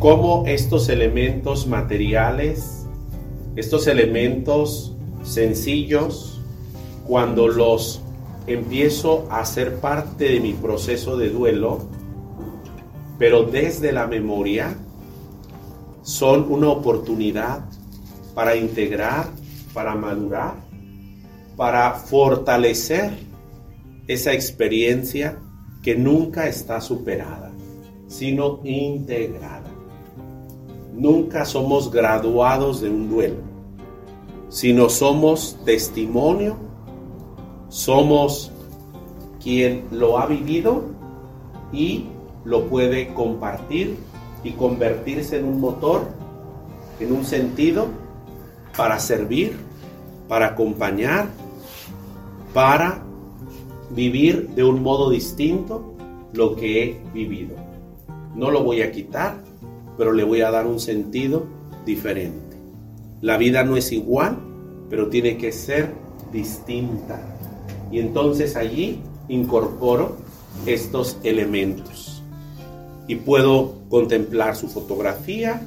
¿cómo 0.00 0.42
estos 0.46 0.88
elementos 0.88 1.68
materiales, 1.68 2.84
estos 3.54 3.86
elementos 3.86 4.92
sencillos, 5.22 6.42
cuando 7.06 7.46
los 7.46 8.02
empiezo 8.48 9.28
a 9.30 9.40
hacer 9.40 9.76
parte 9.76 10.24
de 10.24 10.40
mi 10.40 10.52
proceso 10.52 11.16
de 11.16 11.30
duelo, 11.30 11.78
pero 13.18 13.44
desde 13.44 13.92
la 13.92 14.08
memoria 14.08 14.74
son 16.02 16.46
una 16.50 16.70
oportunidad 16.70 17.64
para 18.34 18.56
integrar, 18.56 19.26
para 19.72 19.94
madurar, 19.94 20.69
para 21.60 21.92
fortalecer 21.92 23.10
esa 24.08 24.32
experiencia 24.32 25.36
que 25.82 25.94
nunca 25.94 26.48
está 26.48 26.80
superada, 26.80 27.52
sino 28.08 28.60
integrada. 28.64 29.68
Nunca 30.94 31.44
somos 31.44 31.90
graduados 31.90 32.80
de 32.80 32.88
un 32.88 33.10
duelo, 33.10 33.42
sino 34.48 34.88
somos 34.88 35.58
testimonio, 35.66 36.56
somos 37.68 38.50
quien 39.38 39.84
lo 39.90 40.18
ha 40.18 40.24
vivido 40.24 40.84
y 41.74 42.06
lo 42.46 42.68
puede 42.68 43.12
compartir 43.12 43.98
y 44.42 44.52
convertirse 44.52 45.40
en 45.40 45.44
un 45.44 45.60
motor, 45.60 46.08
en 47.00 47.12
un 47.12 47.26
sentido, 47.26 47.88
para 48.74 48.98
servir, 48.98 49.58
para 50.26 50.46
acompañar, 50.46 51.28
para 52.52 53.04
vivir 53.90 54.48
de 54.50 54.64
un 54.64 54.82
modo 54.82 55.10
distinto 55.10 55.94
lo 56.32 56.56
que 56.56 56.82
he 56.82 57.00
vivido. 57.12 57.54
No 58.34 58.50
lo 58.50 58.62
voy 58.62 58.82
a 58.82 58.92
quitar, 58.92 59.42
pero 59.96 60.12
le 60.12 60.24
voy 60.24 60.40
a 60.40 60.50
dar 60.50 60.66
un 60.66 60.80
sentido 60.80 61.44
diferente. 61.84 62.56
La 63.20 63.36
vida 63.36 63.64
no 63.64 63.76
es 63.76 63.92
igual, 63.92 64.38
pero 64.88 65.08
tiene 65.08 65.36
que 65.36 65.52
ser 65.52 65.92
distinta. 66.32 67.20
Y 67.90 67.98
entonces 67.98 68.56
allí 68.56 69.00
incorporo 69.28 70.16
estos 70.66 71.18
elementos. 71.22 72.22
Y 73.06 73.16
puedo 73.16 73.74
contemplar 73.88 74.56
su 74.56 74.68
fotografía, 74.68 75.66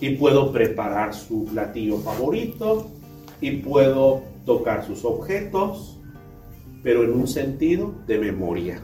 y 0.00 0.16
puedo 0.16 0.50
preparar 0.50 1.14
su 1.14 1.44
platillo 1.44 1.98
favorito, 1.98 2.86
y 3.40 3.52
puedo 3.58 4.22
tocar 4.46 4.86
sus 4.86 5.04
objetos, 5.04 5.99
pero 6.82 7.04
en 7.04 7.12
un 7.12 7.28
sentido 7.28 7.94
de 8.06 8.18
memoria. 8.18 8.80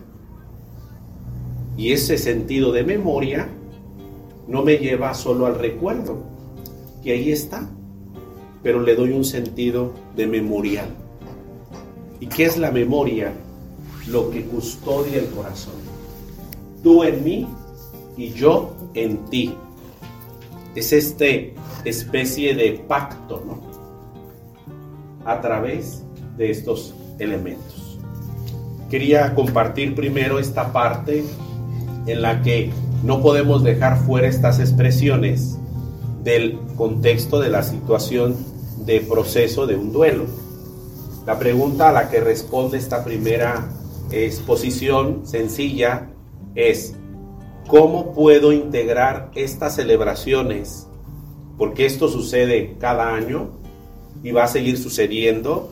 Y 1.76 1.92
ese 1.92 2.18
sentido 2.18 2.72
de 2.72 2.84
memoria 2.84 3.48
no 4.48 4.62
me 4.62 4.78
lleva 4.78 5.14
solo 5.14 5.46
al 5.46 5.58
recuerdo, 5.58 6.22
que 7.02 7.12
ahí 7.12 7.30
está, 7.30 7.68
pero 8.62 8.80
le 8.80 8.94
doy 8.94 9.12
un 9.12 9.24
sentido 9.24 9.92
de 10.16 10.26
memorial. 10.26 10.88
¿Y 12.20 12.26
qué 12.26 12.44
es 12.44 12.56
la 12.56 12.70
memoria? 12.70 13.32
Lo 14.08 14.30
que 14.30 14.44
custodia 14.44 15.18
el 15.18 15.26
corazón. 15.26 15.74
Tú 16.82 17.02
en 17.02 17.22
mí 17.24 17.46
y 18.16 18.30
yo 18.30 18.74
en 18.94 19.24
ti. 19.26 19.54
Es 20.74 20.92
este 20.92 21.54
especie 21.84 22.54
de 22.54 22.72
pacto, 22.86 23.42
¿no? 23.46 23.60
A 25.24 25.40
través 25.40 26.04
de 26.36 26.50
estos 26.50 26.94
elementos. 27.18 27.75
Quería 28.90 29.34
compartir 29.34 29.94
primero 29.94 30.38
esta 30.38 30.72
parte 30.72 31.24
en 32.06 32.22
la 32.22 32.42
que 32.42 32.70
no 33.02 33.20
podemos 33.20 33.64
dejar 33.64 33.98
fuera 34.04 34.28
estas 34.28 34.60
expresiones 34.60 35.58
del 36.22 36.58
contexto 36.76 37.40
de 37.40 37.50
la 37.50 37.62
situación 37.62 38.36
de 38.84 39.00
proceso 39.00 39.66
de 39.66 39.76
un 39.76 39.92
duelo. 39.92 40.26
La 41.26 41.38
pregunta 41.38 41.88
a 41.88 41.92
la 41.92 42.08
que 42.08 42.20
responde 42.20 42.78
esta 42.78 43.04
primera 43.04 43.68
exposición 44.12 45.26
sencilla 45.26 46.08
es, 46.54 46.94
¿cómo 47.66 48.12
puedo 48.12 48.52
integrar 48.52 49.30
estas 49.34 49.74
celebraciones? 49.74 50.86
Porque 51.58 51.86
esto 51.86 52.08
sucede 52.08 52.76
cada 52.78 53.14
año 53.14 53.50
y 54.22 54.30
va 54.30 54.44
a 54.44 54.48
seguir 54.48 54.78
sucediendo 54.78 55.70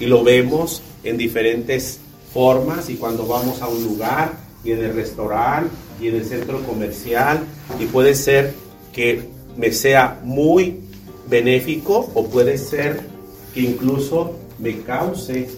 y 0.00 0.06
lo 0.06 0.24
vemos 0.24 0.82
en 1.04 1.16
diferentes 1.16 2.00
formas 2.32 2.88
y 2.90 2.96
cuando 2.96 3.26
vamos 3.26 3.62
a 3.62 3.68
un 3.68 3.82
lugar 3.82 4.32
y 4.64 4.72
en 4.72 4.82
el 4.82 4.94
restaurante 4.94 5.70
y 6.00 6.08
en 6.08 6.16
el 6.16 6.24
centro 6.24 6.62
comercial 6.64 7.40
y 7.80 7.86
puede 7.86 8.14
ser 8.14 8.54
que 8.92 9.28
me 9.56 9.72
sea 9.72 10.20
muy 10.22 10.80
benéfico 11.28 12.10
o 12.14 12.26
puede 12.26 12.58
ser 12.58 13.00
que 13.54 13.60
incluso 13.60 14.34
me 14.58 14.80
cause 14.80 15.48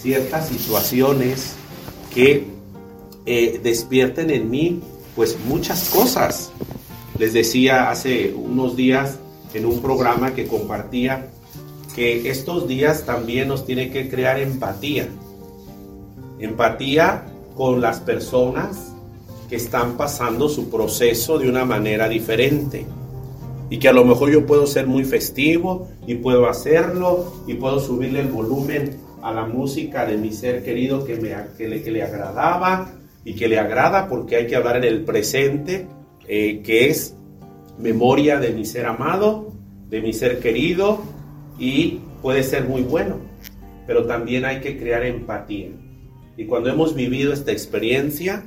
ciertas 0.00 0.48
situaciones 0.48 1.54
que 2.14 2.46
eh, 3.24 3.60
despierten 3.62 4.30
en 4.30 4.50
mí 4.50 4.80
pues 5.14 5.38
muchas 5.46 5.90
cosas. 5.90 6.50
Les 7.18 7.32
decía 7.32 7.90
hace 7.90 8.32
unos 8.34 8.76
días 8.76 9.18
en 9.54 9.66
un 9.66 9.80
programa 9.80 10.34
que 10.34 10.46
compartía 10.46 11.28
que 11.94 12.30
estos 12.30 12.66
días 12.66 13.04
también 13.04 13.48
nos 13.48 13.66
tiene 13.66 13.90
que 13.90 14.08
crear 14.08 14.40
empatía. 14.40 15.08
Empatía 16.42 17.24
con 17.54 17.80
las 17.80 18.00
personas 18.00 18.92
que 19.48 19.54
están 19.54 19.96
pasando 19.96 20.48
su 20.48 20.68
proceso 20.68 21.38
de 21.38 21.48
una 21.48 21.64
manera 21.64 22.08
diferente. 22.08 22.84
Y 23.70 23.78
que 23.78 23.88
a 23.88 23.92
lo 23.92 24.04
mejor 24.04 24.30
yo 24.30 24.44
puedo 24.44 24.66
ser 24.66 24.88
muy 24.88 25.04
festivo 25.04 25.88
y 26.04 26.16
puedo 26.16 26.48
hacerlo 26.48 27.32
y 27.46 27.54
puedo 27.54 27.78
subirle 27.78 28.20
el 28.20 28.28
volumen 28.28 28.98
a 29.22 29.32
la 29.32 29.46
música 29.46 30.04
de 30.04 30.16
mi 30.16 30.32
ser 30.32 30.64
querido 30.64 31.04
que, 31.04 31.14
me, 31.14 31.32
que, 31.56 31.68
le, 31.68 31.80
que 31.80 31.92
le 31.92 32.02
agradaba 32.02 32.90
y 33.24 33.34
que 33.34 33.46
le 33.46 33.60
agrada 33.60 34.08
porque 34.08 34.34
hay 34.34 34.48
que 34.48 34.56
hablar 34.56 34.78
en 34.78 34.84
el 34.84 35.04
presente, 35.04 35.86
eh, 36.26 36.60
que 36.64 36.90
es 36.90 37.14
memoria 37.78 38.40
de 38.40 38.50
mi 38.50 38.64
ser 38.64 38.86
amado, 38.86 39.52
de 39.88 40.00
mi 40.00 40.12
ser 40.12 40.40
querido 40.40 41.02
y 41.56 42.00
puede 42.20 42.42
ser 42.42 42.64
muy 42.64 42.82
bueno, 42.82 43.18
pero 43.86 44.06
también 44.06 44.44
hay 44.44 44.60
que 44.60 44.76
crear 44.76 45.04
empatía. 45.04 45.68
Y 46.36 46.46
cuando 46.46 46.70
hemos 46.70 46.94
vivido 46.94 47.32
esta 47.32 47.52
experiencia, 47.52 48.44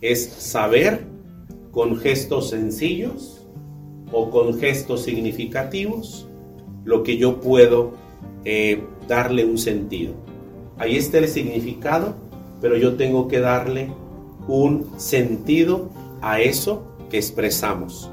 es 0.00 0.24
saber 0.24 1.06
con 1.70 1.96
gestos 1.96 2.50
sencillos 2.50 3.46
o 4.10 4.30
con 4.30 4.58
gestos 4.58 5.04
significativos 5.04 6.28
lo 6.84 7.02
que 7.02 7.16
yo 7.16 7.40
puedo 7.40 7.92
eh, 8.44 8.82
darle 9.08 9.44
un 9.44 9.56
sentido. 9.56 10.14
Ahí 10.76 10.96
está 10.96 11.18
el 11.18 11.28
significado, 11.28 12.16
pero 12.60 12.76
yo 12.76 12.96
tengo 12.96 13.28
que 13.28 13.40
darle 13.40 13.90
un 14.48 14.90
sentido 14.98 15.90
a 16.20 16.40
eso 16.40 16.84
que 17.08 17.18
expresamos. 17.18 18.10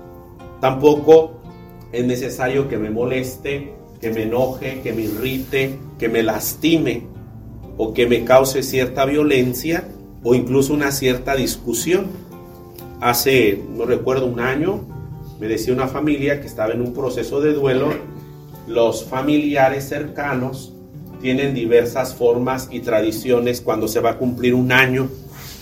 Tampoco 0.62 1.41
es 1.91 2.05
necesario 2.05 2.69
que 2.69 2.77
me 2.77 2.91
moleste, 2.91 3.73
que 3.99 4.12
me 4.12 4.23
enoje, 4.23 4.82
que 4.82 4.93
me 4.93 5.01
irrite, 5.01 5.77
que 5.97 6.08
me 6.08 6.23
lastime 6.23 7.08
o 7.82 7.94
que 7.94 8.06
me 8.08 8.26
cause 8.26 8.62
cierta 8.62 9.06
violencia 9.06 9.86
o 10.22 10.36
incluso 10.36 10.74
una 10.74 10.92
cierta 10.92 11.34
discusión. 11.34 12.08
Hace, 13.00 13.63
no 13.74 13.86
recuerdo, 13.86 14.26
un 14.26 14.42
año, 14.42 14.82
me 15.39 15.48
decía 15.48 15.74
una 15.74 15.88
familia 15.88 16.42
que 16.42 16.48
estaba 16.48 16.74
en 16.74 16.82
un 16.82 16.94
proceso 16.94 17.39
de 17.39 17.54
duelo, 17.54 17.94
los 18.68 19.06
familiares 19.06 19.88
cercanos 19.88 20.74
tienen 21.22 21.54
diversas 21.54 22.13
formas 22.13 22.68
y 22.70 22.82
tradiciones 22.82 23.62
cuando 23.62 23.88
se 23.88 24.02
va 24.02 24.12
a 24.12 24.18
cumplir 24.18 24.56
un 24.56 24.74
año 24.74 25.10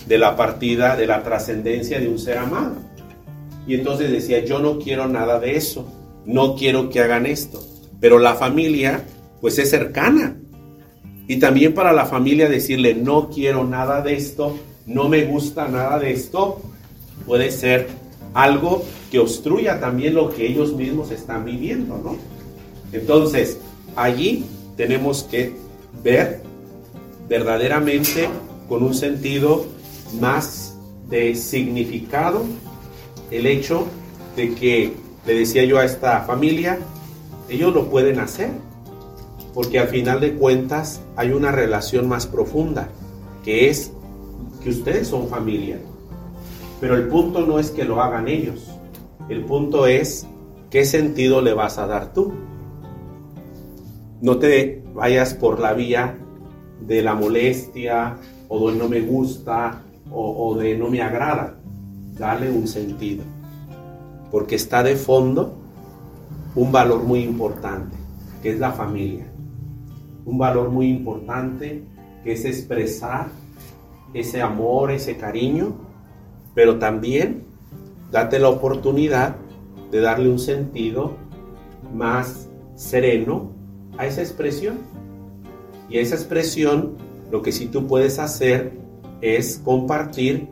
de 0.08 0.18
la 0.18 0.34
partida, 0.36 0.96
de 0.96 1.06
la 1.06 1.22
trascendencia 1.22 2.00
de 2.00 2.08
un 2.08 2.18
ser 2.18 2.38
amado. 2.38 2.74
Y 3.64 3.74
entonces 3.74 4.10
decía, 4.10 4.44
yo 4.44 4.58
no 4.58 4.80
quiero 4.80 5.06
nada 5.06 5.38
de 5.38 5.54
eso, 5.54 5.86
no 6.26 6.56
quiero 6.56 6.90
que 6.90 6.98
hagan 6.98 7.26
esto. 7.26 7.64
Pero 8.00 8.18
la 8.18 8.34
familia, 8.34 9.04
pues 9.40 9.56
es 9.60 9.70
cercana, 9.70 10.37
y 11.28 11.36
también 11.38 11.74
para 11.74 11.92
la 11.92 12.06
familia 12.06 12.48
decirle, 12.48 12.94
no 12.94 13.28
quiero 13.28 13.62
nada 13.64 14.00
de 14.00 14.16
esto, 14.16 14.58
no 14.86 15.08
me 15.08 15.26
gusta 15.26 15.68
nada 15.68 15.98
de 15.98 16.12
esto, 16.12 16.60
puede 17.26 17.50
ser 17.50 17.86
algo 18.32 18.82
que 19.10 19.18
obstruya 19.18 19.78
también 19.78 20.14
lo 20.14 20.30
que 20.30 20.46
ellos 20.46 20.74
mismos 20.74 21.10
están 21.10 21.44
viviendo, 21.44 22.00
¿no? 22.02 22.16
Entonces, 22.92 23.58
allí 23.94 24.46
tenemos 24.76 25.22
que 25.24 25.52
ver 26.02 26.40
verdaderamente 27.28 28.28
con 28.66 28.82
un 28.82 28.94
sentido 28.94 29.66
más 30.18 30.78
de 31.10 31.34
significado 31.34 32.44
el 33.30 33.46
hecho 33.46 33.86
de 34.34 34.54
que, 34.54 34.94
le 35.26 35.34
decía 35.34 35.64
yo 35.64 35.78
a 35.78 35.84
esta 35.84 36.22
familia, 36.22 36.78
ellos 37.50 37.74
lo 37.74 37.90
pueden 37.90 38.18
hacer, 38.18 38.50
porque 39.58 39.80
al 39.80 39.88
final 39.88 40.20
de 40.20 40.34
cuentas 40.34 41.02
hay 41.16 41.32
una 41.32 41.50
relación 41.50 42.06
más 42.06 42.28
profunda, 42.28 42.90
que 43.42 43.68
es 43.68 43.90
que 44.62 44.70
ustedes 44.70 45.08
son 45.08 45.26
familia. 45.26 45.80
Pero 46.80 46.94
el 46.94 47.08
punto 47.08 47.44
no 47.44 47.58
es 47.58 47.72
que 47.72 47.82
lo 47.82 48.00
hagan 48.00 48.28
ellos, 48.28 48.70
el 49.28 49.44
punto 49.44 49.88
es 49.88 50.28
qué 50.70 50.84
sentido 50.84 51.42
le 51.42 51.54
vas 51.54 51.76
a 51.78 51.88
dar 51.88 52.12
tú. 52.12 52.34
No 54.20 54.38
te 54.38 54.84
vayas 54.94 55.34
por 55.34 55.58
la 55.58 55.72
vía 55.72 56.16
de 56.80 57.02
la 57.02 57.16
molestia 57.16 58.16
o 58.46 58.70
de 58.70 58.76
no 58.76 58.88
me 58.88 59.00
gusta 59.00 59.82
o, 60.12 60.54
de 60.54 60.78
no 60.78 60.88
me 60.88 61.02
agrada. 61.02 61.58
Dale 62.16 62.48
un 62.48 62.68
sentido. 62.68 63.24
Porque 64.30 64.54
está 64.54 64.84
de 64.84 64.94
fondo 64.94 65.56
un 66.54 66.70
valor 66.70 67.02
muy 67.02 67.24
importante, 67.24 67.96
que 68.40 68.50
es 68.50 68.60
la 68.60 68.70
familia 68.70 69.26
un 70.28 70.36
valor 70.36 70.68
muy 70.68 70.88
importante 70.88 71.82
que 72.22 72.32
es 72.32 72.44
expresar 72.44 73.28
ese 74.12 74.42
amor, 74.42 74.90
ese 74.90 75.16
cariño, 75.16 75.74
pero 76.54 76.78
también 76.78 77.44
date 78.12 78.38
la 78.38 78.50
oportunidad 78.50 79.36
de 79.90 80.00
darle 80.00 80.28
un 80.28 80.38
sentido 80.38 81.14
más 81.94 82.48
sereno 82.74 83.52
a 83.96 84.06
esa 84.06 84.20
expresión. 84.20 84.78
Y 85.88 85.96
esa 85.96 86.16
expresión, 86.16 86.96
lo 87.30 87.40
que 87.40 87.50
sí 87.50 87.66
tú 87.66 87.86
puedes 87.86 88.18
hacer 88.18 88.72
es 89.22 89.58
compartir 89.64 90.48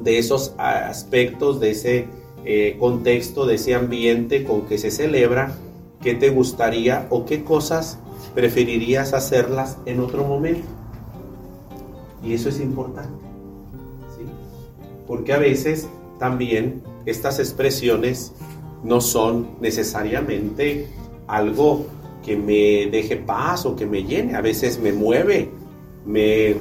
de 0.00 0.18
esos 0.18 0.54
aspectos, 0.56 1.58
de 1.58 1.70
ese 1.70 2.06
eh, 2.44 2.76
contexto, 2.78 3.44
de 3.44 3.56
ese 3.56 3.74
ambiente 3.74 4.44
con 4.44 4.66
que 4.66 4.78
se 4.78 4.92
celebra, 4.92 5.52
qué 6.00 6.14
te 6.14 6.30
gustaría 6.30 7.08
o 7.10 7.24
qué 7.24 7.42
cosas 7.42 7.98
preferirías 8.34 9.14
hacerlas 9.14 9.78
en 9.86 10.00
otro 10.00 10.24
momento. 10.24 10.66
Y 12.22 12.34
eso 12.34 12.48
es 12.48 12.60
importante. 12.60 13.24
¿sí? 14.16 14.24
Porque 15.06 15.32
a 15.32 15.38
veces 15.38 15.88
también 16.18 16.82
estas 17.06 17.38
expresiones 17.38 18.32
no 18.82 19.00
son 19.00 19.56
necesariamente 19.60 20.88
algo 21.26 21.86
que 22.24 22.36
me 22.36 22.90
deje 22.90 23.16
paz 23.16 23.66
o 23.66 23.76
que 23.76 23.86
me 23.86 24.04
llene. 24.04 24.34
A 24.34 24.40
veces 24.40 24.78
me 24.80 24.92
mueve, 24.92 25.50
me 26.06 26.56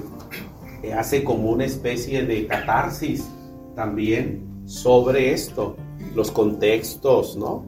hace 0.96 1.24
como 1.24 1.50
una 1.50 1.66
especie 1.66 2.26
de 2.26 2.48
catarsis 2.48 3.26
también 3.76 4.64
sobre 4.66 5.34
esto, 5.34 5.76
los 6.16 6.32
contextos, 6.32 7.38
¿no? 7.38 7.66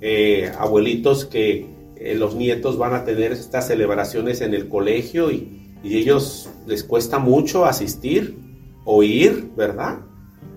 Eh, 0.00 0.50
abuelitos 0.58 1.24
que 1.24 1.66
eh, 2.04 2.14
los 2.14 2.34
nietos 2.34 2.78
van 2.78 2.94
a 2.94 3.04
tener 3.04 3.32
estas 3.32 3.68
celebraciones 3.68 4.40
en 4.40 4.54
el 4.54 4.68
colegio 4.68 5.30
y, 5.30 5.76
y 5.84 5.96
ellos 5.96 6.50
les 6.66 6.82
cuesta 6.82 7.18
mucho 7.18 7.64
asistir 7.64 8.36
o 8.84 9.02
ir, 9.02 9.52
¿verdad? 9.56 10.00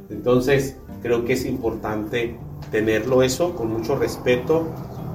Entonces 0.10 0.78
creo 1.02 1.24
que 1.24 1.34
es 1.34 1.46
importante 1.46 2.36
tenerlo 2.72 3.22
eso 3.22 3.56
con 3.56 3.72
mucho 3.72 3.96
respeto, 3.96 4.68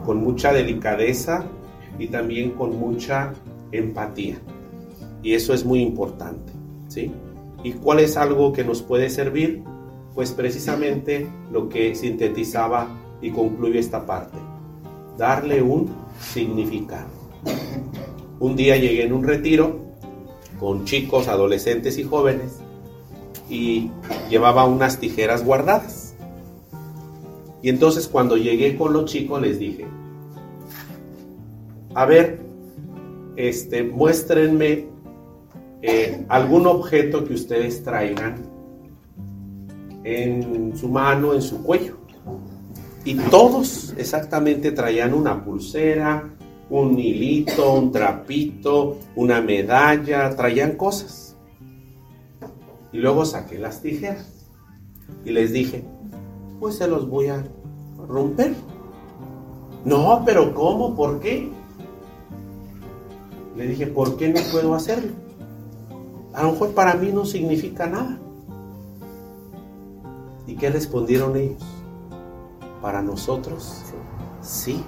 con 0.04 0.18
mucha 0.22 0.52
delicadeza 0.52 1.44
y 1.98 2.06
también 2.06 2.52
con 2.52 2.78
mucha 2.78 3.32
empatía. 3.72 4.38
Y 5.22 5.34
eso 5.34 5.52
es 5.52 5.64
muy 5.64 5.80
importante, 5.80 6.52
¿sí? 6.88 7.12
¿Y 7.62 7.72
cuál 7.72 8.00
es 8.00 8.16
algo 8.16 8.52
que 8.52 8.64
nos 8.64 8.82
puede 8.82 9.10
servir? 9.10 9.62
Pues 10.14 10.30
precisamente 10.30 11.28
lo 11.52 11.68
que 11.68 11.94
sintetizaba 11.94 12.88
y 13.20 13.30
concluye 13.30 13.78
esta 13.78 14.06
parte. 14.06 14.38
Darle 15.18 15.60
un 15.60 15.90
significado. 16.20 17.08
Un 18.38 18.56
día 18.56 18.76
llegué 18.76 19.04
en 19.04 19.12
un 19.12 19.24
retiro 19.24 19.80
con 20.58 20.84
chicos, 20.84 21.28
adolescentes 21.28 21.98
y 21.98 22.04
jóvenes 22.04 22.60
y 23.48 23.90
llevaba 24.28 24.64
unas 24.64 24.98
tijeras 24.98 25.44
guardadas. 25.44 26.14
Y 27.62 27.68
entonces 27.68 28.06
cuando 28.06 28.36
llegué 28.36 28.76
con 28.76 28.92
los 28.92 29.06
chicos 29.06 29.40
les 29.42 29.58
dije, 29.58 29.86
a 31.94 32.04
ver, 32.04 32.40
este, 33.36 33.82
muéstrenme 33.82 34.86
eh, 35.82 36.24
algún 36.28 36.66
objeto 36.66 37.24
que 37.24 37.34
ustedes 37.34 37.82
traigan 37.82 38.36
en 40.04 40.76
su 40.76 40.88
mano, 40.88 41.34
en 41.34 41.42
su 41.42 41.62
cuello. 41.62 41.99
Y 43.04 43.14
todos 43.14 43.94
exactamente 43.96 44.72
traían 44.72 45.14
una 45.14 45.42
pulsera, 45.42 46.30
un 46.68 46.98
hilito, 46.98 47.72
un 47.72 47.90
trapito, 47.90 48.98
una 49.16 49.40
medalla, 49.40 50.34
traían 50.36 50.76
cosas. 50.76 51.36
Y 52.92 52.98
luego 52.98 53.24
saqué 53.24 53.58
las 53.58 53.80
tijeras 53.80 54.48
y 55.24 55.30
les 55.30 55.52
dije, 55.52 55.84
pues 56.58 56.76
se 56.76 56.86
los 56.86 57.08
voy 57.08 57.28
a 57.28 57.44
romper. 58.06 58.54
No, 59.84 60.22
pero 60.26 60.54
¿cómo? 60.54 60.94
¿Por 60.94 61.20
qué? 61.20 61.48
Le 63.56 63.66
dije, 63.66 63.86
¿por 63.86 64.16
qué 64.16 64.28
no 64.28 64.40
puedo 64.52 64.74
hacerlo? 64.74 65.12
A 66.34 66.42
lo 66.42 66.52
mejor 66.52 66.74
para 66.74 66.94
mí 66.94 67.10
no 67.12 67.24
significa 67.24 67.86
nada. 67.86 68.18
¿Y 70.46 70.54
qué 70.56 70.70
respondieron 70.70 71.36
ellos? 71.36 71.62
Para 72.80 73.02
nosotros, 73.02 73.82
sí. 74.42 74.82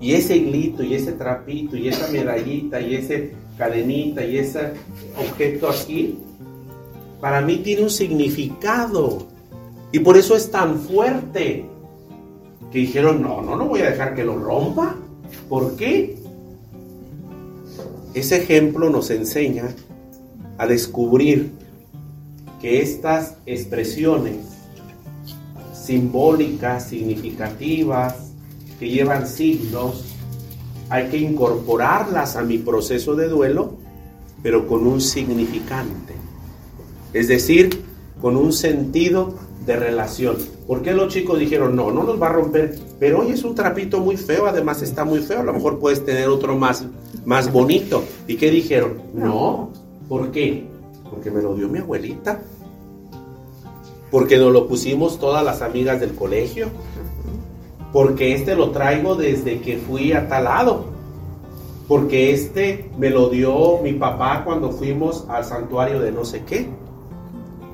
Y 0.00 0.12
ese 0.12 0.36
hilito, 0.36 0.82
y 0.82 0.94
ese 0.94 1.12
trapito, 1.12 1.76
y 1.76 1.88
esa 1.88 2.08
medallita, 2.08 2.80
y 2.80 2.96
ese 2.96 3.32
cadenita, 3.56 4.24
y 4.24 4.38
ese 4.38 4.72
objeto 5.18 5.70
aquí, 5.70 6.18
para 7.20 7.40
mí 7.40 7.58
tiene 7.58 7.82
un 7.82 7.90
significado. 7.90 9.26
Y 9.92 10.00
por 10.00 10.16
eso 10.16 10.36
es 10.36 10.50
tan 10.50 10.78
fuerte. 10.78 11.64
Que 12.70 12.78
dijeron, 12.80 13.22
no, 13.22 13.40
no, 13.40 13.56
no 13.56 13.66
voy 13.66 13.80
a 13.80 13.90
dejar 13.90 14.14
que 14.14 14.24
lo 14.24 14.38
rompa. 14.38 14.96
¿Por 15.48 15.76
qué? 15.76 16.18
Ese 18.12 18.36
ejemplo 18.36 18.90
nos 18.90 19.10
enseña 19.10 19.68
a 20.58 20.66
descubrir 20.66 21.52
que 22.60 22.80
estas 22.80 23.36
expresiones 23.46 24.55
simbólicas, 25.86 26.88
significativas, 26.88 28.32
que 28.80 28.88
llevan 28.88 29.26
signos, 29.26 30.04
hay 30.90 31.08
que 31.08 31.16
incorporarlas 31.16 32.34
a 32.36 32.42
mi 32.42 32.58
proceso 32.58 33.14
de 33.14 33.28
duelo, 33.28 33.74
pero 34.42 34.66
con 34.66 34.86
un 34.86 35.00
significante. 35.00 36.14
Es 37.12 37.28
decir, 37.28 37.82
con 38.20 38.36
un 38.36 38.52
sentido 38.52 39.34
de 39.64 39.76
relación. 39.76 40.36
¿Por 40.66 40.82
qué 40.82 40.92
los 40.92 41.12
chicos 41.12 41.38
dijeron, 41.38 41.76
no, 41.76 41.92
no 41.92 42.02
nos 42.02 42.20
va 42.20 42.28
a 42.28 42.32
romper? 42.32 42.76
Pero 42.98 43.20
hoy 43.20 43.30
es 43.30 43.44
un 43.44 43.54
trapito 43.54 44.00
muy 44.00 44.16
feo, 44.16 44.46
además 44.46 44.82
está 44.82 45.04
muy 45.04 45.20
feo, 45.20 45.40
a 45.40 45.44
lo 45.44 45.52
mejor 45.52 45.78
puedes 45.78 46.04
tener 46.04 46.28
otro 46.28 46.56
más, 46.56 46.84
más 47.24 47.52
bonito. 47.52 48.02
¿Y 48.26 48.36
qué 48.36 48.50
dijeron? 48.50 49.02
No, 49.14 49.70
¿por 50.08 50.32
qué? 50.32 50.66
Porque 51.10 51.30
me 51.30 51.42
lo 51.42 51.54
dio 51.54 51.68
mi 51.68 51.78
abuelita. 51.78 52.40
Porque 54.10 54.38
nos 54.38 54.52
lo 54.52 54.68
pusimos 54.68 55.18
todas 55.18 55.44
las 55.44 55.62
amigas 55.62 56.00
del 56.00 56.14
colegio. 56.14 56.68
Porque 57.92 58.34
este 58.34 58.54
lo 58.54 58.70
traigo 58.70 59.14
desde 59.14 59.60
que 59.60 59.78
fui 59.78 60.12
a 60.12 60.28
tal 60.28 60.44
lado. 60.44 60.84
Porque 61.88 62.32
este 62.32 62.90
me 62.98 63.10
lo 63.10 63.28
dio 63.28 63.78
mi 63.82 63.92
papá 63.92 64.42
cuando 64.44 64.70
fuimos 64.70 65.24
al 65.28 65.44
santuario 65.44 66.00
de 66.00 66.12
no 66.12 66.24
sé 66.24 66.42
qué. 66.44 66.68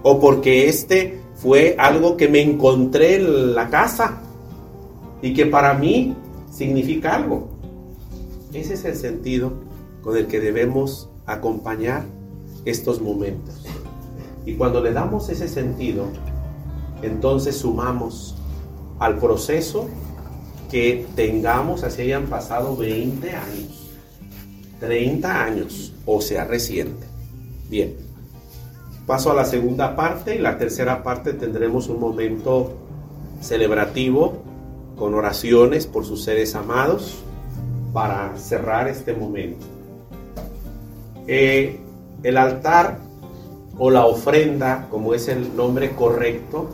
O 0.03 0.21
porque 0.21 0.69
este 0.69 1.21
fue 1.35 1.77
algo 1.79 2.17
que 2.17 2.29
me 2.29 2.41
encontré 2.41 3.17
en 3.17 3.55
la 3.55 3.69
casa 3.69 4.21
y 5.23 5.33
que 5.35 5.47
para 5.47 5.75
mí 5.75 6.15
significa 6.51 7.17
algo. 7.17 7.49
Ese 8.53 8.75
es 8.75 8.85
el 8.85 8.97
sentido 8.97 9.53
con 10.03 10.17
el 10.17 10.27
que 10.27 10.41
debemos 10.41 11.09
acompañar 11.27 12.05
estos 12.65 13.01
momentos. 13.01 13.65
Y 14.45 14.55
cuando 14.55 14.81
le 14.81 14.93
damos 14.93 15.29
ese 15.29 15.49
sentido, 15.49 16.07
entonces 17.03 17.57
sumamos 17.57 18.35
al 18.99 19.19
proceso 19.19 19.89
que 20.71 21.07
tengamos, 21.15 21.85
así 21.85 22.03
hayan 22.03 22.27
pasado 22.27 22.77
20 22.77 23.31
años, 23.31 23.91
30 24.81 25.45
años, 25.45 25.93
o 26.07 26.21
sea, 26.21 26.45
reciente. 26.45 27.07
Bien, 27.69 27.95
paso 29.07 29.31
a 29.31 29.35
la 29.35 29.45
segunda 29.45 29.95
parte 29.97 30.37
y 30.37 30.39
la 30.39 30.59
tercera 30.59 31.03
parte 31.03 31.35
tendremos 31.35 31.89
un 31.89 32.01
momento 32.01 32.73
celebrativo 33.41 34.43
con 34.97 35.15
oraciones 35.15 35.87
por 35.87 36.05
sus 36.05 36.23
seres 36.23 36.55
amados 36.55 37.23
para 37.93 38.37
cerrar 38.37 38.89
este 38.89 39.15
momento. 39.15 39.67
Eh, 41.27 41.81
el 42.23 42.37
altar 42.37 42.99
o 43.79 43.91
la 43.91 44.07
ofrenda, 44.07 44.89
como 44.91 45.15
es 45.15 45.29
el 45.29 45.57
nombre 45.57 45.95
correcto, 45.95 46.71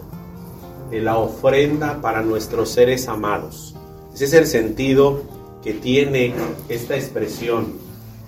de 0.91 1.01
la 1.01 1.19
ofrenda 1.19 2.01
para 2.01 2.23
nuestros 2.23 2.71
seres 2.71 3.09
amados. 3.09 3.75
Ese 4.15 4.25
es 4.25 4.33
el 4.33 4.47
sentido 4.47 5.23
que 5.63 5.75
tiene 5.75 6.35
esta 6.69 6.97
expresión, 6.97 7.75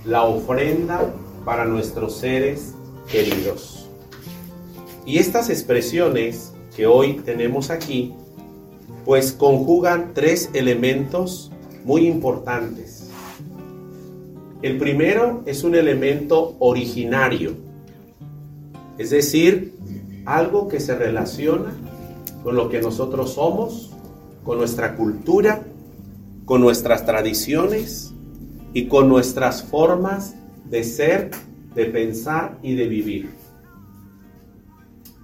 la 0.05 0.25
ofrenda 0.25 1.13
para 1.45 1.65
nuestros 1.65 2.17
seres 2.17 2.75
queridos. 3.11 3.89
Y 5.07 5.19
estas 5.19 5.49
expresiones 5.49 6.53
que 6.77 6.87
hoy 6.87 7.15
tenemos 7.25 7.71
aquí, 7.71 8.15
pues 9.05 9.33
conjugan 9.33 10.13
tres 10.15 10.51
elementos 10.53 11.51
muy 11.85 12.07
importantes. 12.07 13.09
El 14.63 14.77
primero 14.77 15.43
es 15.47 15.65
un 15.65 15.75
elemento 15.75 16.55
originario, 16.59 17.70
es 19.01 19.09
decir, 19.09 19.79
algo 20.27 20.69
que 20.69 20.79
se 20.79 20.95
relaciona 20.95 21.73
con 22.45 22.55
lo 22.55 22.69
que 22.69 22.83
nosotros 22.83 23.33
somos, 23.33 23.93
con 24.45 24.59
nuestra 24.59 24.95
cultura, 24.95 25.63
con 26.45 26.61
nuestras 26.61 27.07
tradiciones 27.07 28.13
y 28.75 28.89
con 28.89 29.09
nuestras 29.09 29.63
formas 29.63 30.35
de 30.69 30.85
ser, 30.85 31.31
de 31.75 31.87
pensar 31.87 32.59
y 32.63 32.75
de 32.75 32.89
vivir. 32.89 33.31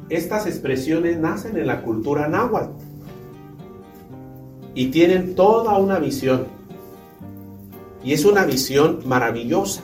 Estas 0.09 0.47
expresiones 0.47 1.18
nacen 1.18 1.59
en 1.59 1.66
la 1.66 1.83
cultura 1.83 2.29
náhuatl 2.29 2.81
y 4.74 4.87
tienen 4.87 5.35
toda 5.35 5.77
una 5.77 5.99
visión. 5.99 6.47
Y 8.03 8.14
es 8.14 8.24
una 8.24 8.47
visión 8.47 9.01
maravillosa. 9.05 9.83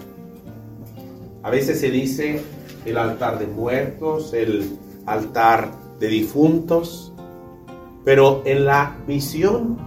A 1.42 1.50
veces 1.50 1.78
se 1.78 1.90
dice 1.90 2.42
el 2.84 2.98
altar 2.98 3.38
de 3.38 3.46
muertos, 3.46 4.32
el 4.32 4.78
altar 5.06 5.70
de 5.98 6.08
difuntos, 6.08 7.12
pero 8.04 8.42
en 8.44 8.64
la 8.64 8.96
visión 9.06 9.78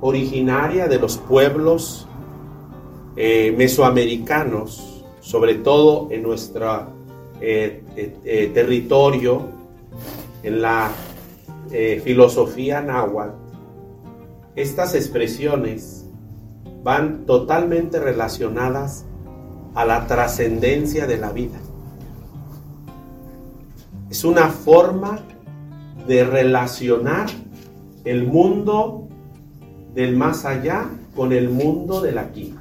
originaria 0.00 0.88
de 0.88 0.98
los 0.98 1.16
pueblos 1.16 2.06
eh, 3.16 3.54
mesoamericanos 3.56 5.04
sobre 5.20 5.54
todo 5.54 6.08
en 6.10 6.22
nuestro 6.22 6.88
eh, 7.40 7.84
eh, 7.96 8.50
territorio, 8.52 9.42
en 10.42 10.60
la 10.60 10.90
filosofía 12.04 12.82
náhuatl, 12.82 13.34
estas 14.56 14.94
expresiones 14.94 16.04
van 16.82 17.24
totalmente 17.24 17.98
relacionadas 17.98 19.06
a 19.74 19.86
la 19.86 20.06
trascendencia 20.06 21.06
de 21.06 21.16
la 21.16 21.32
vida. 21.32 21.58
Es 24.12 24.24
una 24.24 24.48
forma 24.48 25.20
de 26.06 26.22
relacionar 26.22 27.30
el 28.04 28.26
mundo 28.26 29.08
del 29.94 30.18
más 30.18 30.44
allá 30.44 30.84
con 31.16 31.32
el 31.32 31.48
mundo 31.48 32.02
del 32.02 32.18
aquí. 32.18 32.52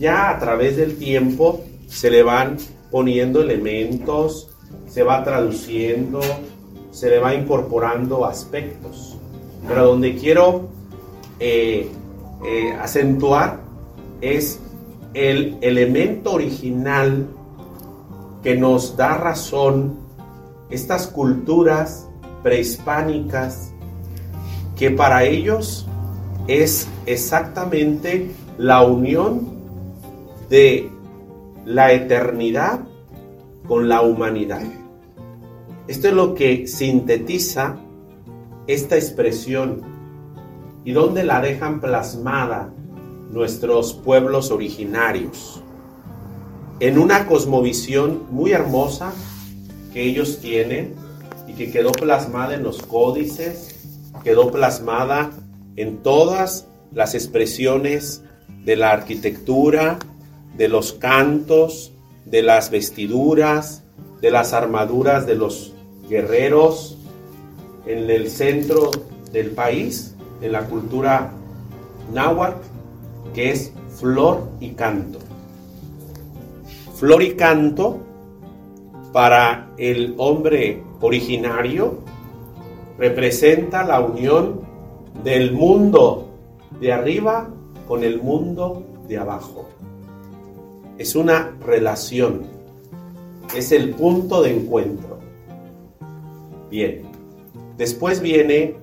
Ya 0.00 0.30
a 0.30 0.38
través 0.40 0.76
del 0.76 0.96
tiempo 0.96 1.60
se 1.86 2.10
le 2.10 2.24
van 2.24 2.56
poniendo 2.90 3.40
elementos, 3.40 4.48
se 4.88 5.04
va 5.04 5.22
traduciendo, 5.22 6.20
se 6.90 7.08
le 7.08 7.20
va 7.20 7.32
incorporando 7.32 8.26
aspectos. 8.26 9.16
Pero 9.68 9.86
donde 9.86 10.16
quiero 10.16 10.70
eh, 11.38 11.88
eh, 12.44 12.72
acentuar 12.80 13.60
es 14.20 14.58
el 15.14 15.56
elemento 15.60 16.32
original 16.32 17.28
que 18.42 18.56
nos 18.56 18.96
da 18.96 19.16
razón 19.16 19.96
estas 20.70 21.06
culturas 21.06 22.08
prehispánicas 22.42 23.72
que 24.76 24.90
para 24.90 25.24
ellos 25.24 25.86
es 26.46 26.88
exactamente 27.06 28.30
la 28.56 28.82
unión 28.82 29.48
de 30.48 30.90
la 31.64 31.92
eternidad 31.92 32.80
con 33.66 33.88
la 33.88 34.02
humanidad. 34.02 34.62
Esto 35.86 36.08
es 36.08 36.14
lo 36.14 36.34
que 36.34 36.66
sintetiza 36.66 37.76
esta 38.66 38.96
expresión 38.96 39.82
y 40.84 40.92
donde 40.92 41.24
la 41.24 41.40
dejan 41.40 41.80
plasmada 41.80 42.72
nuestros 43.30 43.92
pueblos 43.92 44.50
originarios 44.50 45.62
en 46.80 46.98
una 46.98 47.26
cosmovisión 47.26 48.22
muy 48.30 48.52
hermosa 48.52 49.12
que 49.92 50.02
ellos 50.02 50.38
tienen 50.40 50.94
y 51.46 51.52
que 51.52 51.70
quedó 51.70 51.92
plasmada 51.92 52.54
en 52.54 52.62
los 52.62 52.82
códices, 52.82 53.76
quedó 54.24 54.50
plasmada 54.50 55.30
en 55.76 55.98
todas 55.98 56.66
las 56.92 57.14
expresiones 57.14 58.22
de 58.64 58.76
la 58.76 58.92
arquitectura, 58.92 59.98
de 60.56 60.68
los 60.68 60.94
cantos, 60.94 61.92
de 62.24 62.42
las 62.42 62.70
vestiduras, 62.70 63.82
de 64.22 64.30
las 64.30 64.54
armaduras 64.54 65.26
de 65.26 65.34
los 65.34 65.74
guerreros 66.08 66.96
en 67.86 68.10
el 68.10 68.30
centro 68.30 68.90
del 69.32 69.50
país, 69.50 70.14
en 70.40 70.52
la 70.52 70.64
cultura 70.64 71.32
náhuatl, 72.12 72.56
que 73.34 73.50
es 73.50 73.72
flor 73.98 74.48
y 74.60 74.70
canto. 74.70 75.29
Flor 77.00 77.22
y 77.22 77.30
canto 77.34 77.98
para 79.10 79.70
el 79.78 80.16
hombre 80.18 80.82
originario 81.00 82.00
representa 82.98 83.82
la 83.84 84.00
unión 84.00 84.60
del 85.24 85.52
mundo 85.52 86.28
de 86.78 86.92
arriba 86.92 87.48
con 87.88 88.04
el 88.04 88.20
mundo 88.20 88.84
de 89.08 89.16
abajo. 89.16 89.66
Es 90.98 91.16
una 91.16 91.56
relación, 91.64 92.42
es 93.56 93.72
el 93.72 93.94
punto 93.94 94.42
de 94.42 94.58
encuentro. 94.58 95.20
Bien, 96.70 97.00
después 97.78 98.20
viene 98.20 98.74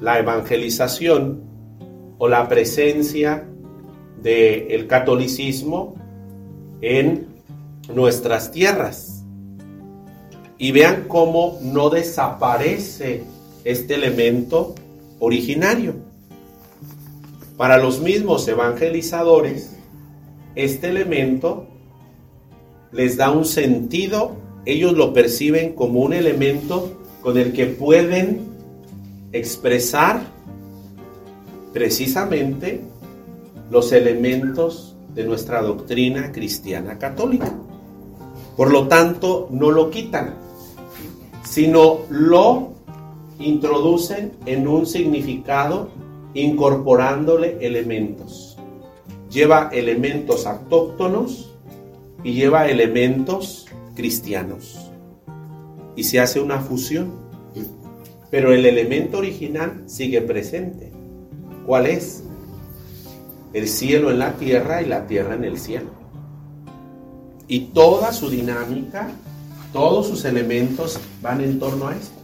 la 0.00 0.18
evangelización 0.18 1.44
o 2.18 2.26
la 2.26 2.48
presencia 2.48 3.46
del 4.20 4.88
catolicismo 4.88 5.94
en 6.80 7.31
nuestras 7.94 8.50
tierras. 8.50 9.24
Y 10.58 10.72
vean 10.72 11.04
cómo 11.08 11.58
no 11.62 11.90
desaparece 11.90 13.24
este 13.64 13.94
elemento 13.94 14.74
originario. 15.18 15.94
Para 17.56 17.78
los 17.78 18.00
mismos 18.00 18.46
evangelizadores, 18.48 19.76
este 20.54 20.88
elemento 20.88 21.66
les 22.92 23.16
da 23.16 23.30
un 23.30 23.44
sentido, 23.44 24.36
ellos 24.66 24.92
lo 24.92 25.12
perciben 25.12 25.74
como 25.74 26.00
un 26.00 26.12
elemento 26.12 27.00
con 27.22 27.38
el 27.38 27.52
que 27.52 27.66
pueden 27.66 28.40
expresar 29.32 30.22
precisamente 31.72 32.80
los 33.70 33.92
elementos 33.92 34.94
de 35.14 35.24
nuestra 35.24 35.62
doctrina 35.62 36.32
cristiana 36.32 36.98
católica. 36.98 37.52
Por 38.62 38.70
lo 38.70 38.86
tanto, 38.86 39.48
no 39.50 39.72
lo 39.72 39.90
quitan, 39.90 40.36
sino 41.42 42.02
lo 42.10 42.74
introducen 43.40 44.34
en 44.46 44.68
un 44.68 44.86
significado 44.86 45.88
incorporándole 46.32 47.58
elementos. 47.60 48.56
Lleva 49.28 49.68
elementos 49.72 50.46
autóctonos 50.46 51.52
y 52.22 52.34
lleva 52.34 52.68
elementos 52.68 53.66
cristianos. 53.96 54.92
Y 55.96 56.04
se 56.04 56.20
hace 56.20 56.38
una 56.38 56.60
fusión. 56.60 57.14
Pero 58.30 58.52
el 58.52 58.64
elemento 58.64 59.18
original 59.18 59.82
sigue 59.86 60.20
presente. 60.20 60.92
¿Cuál 61.66 61.86
es? 61.86 62.22
El 63.54 63.66
cielo 63.66 64.12
en 64.12 64.20
la 64.20 64.34
tierra 64.34 64.82
y 64.82 64.86
la 64.86 65.08
tierra 65.08 65.34
en 65.34 65.42
el 65.42 65.58
cielo. 65.58 66.01
Y 67.48 67.60
toda 67.66 68.12
su 68.12 68.30
dinámica, 68.30 69.10
todos 69.72 70.06
sus 70.06 70.24
elementos 70.24 70.98
van 71.20 71.40
en 71.40 71.58
torno 71.58 71.88
a 71.88 71.96
esto. 71.96 72.22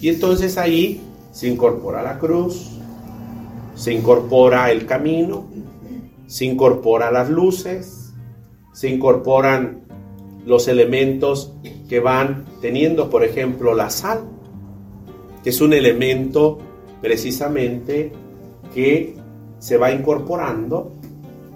Y 0.00 0.08
entonces 0.08 0.58
ahí 0.58 1.00
se 1.32 1.48
incorpora 1.48 2.02
la 2.02 2.18
cruz, 2.18 2.70
se 3.74 3.92
incorpora 3.92 4.70
el 4.70 4.86
camino, 4.86 5.46
se 6.26 6.44
incorpora 6.44 7.10
las 7.10 7.30
luces, 7.30 8.12
se 8.72 8.88
incorporan 8.88 9.84
los 10.44 10.68
elementos 10.68 11.54
que 11.88 12.00
van 12.00 12.44
teniendo, 12.60 13.08
por 13.08 13.24
ejemplo, 13.24 13.74
la 13.74 13.88
sal, 13.88 14.24
que 15.42 15.50
es 15.50 15.60
un 15.60 15.72
elemento 15.72 16.58
precisamente 17.00 18.12
que 18.74 19.16
se 19.58 19.76
va 19.76 19.90
incorporando, 19.90 20.92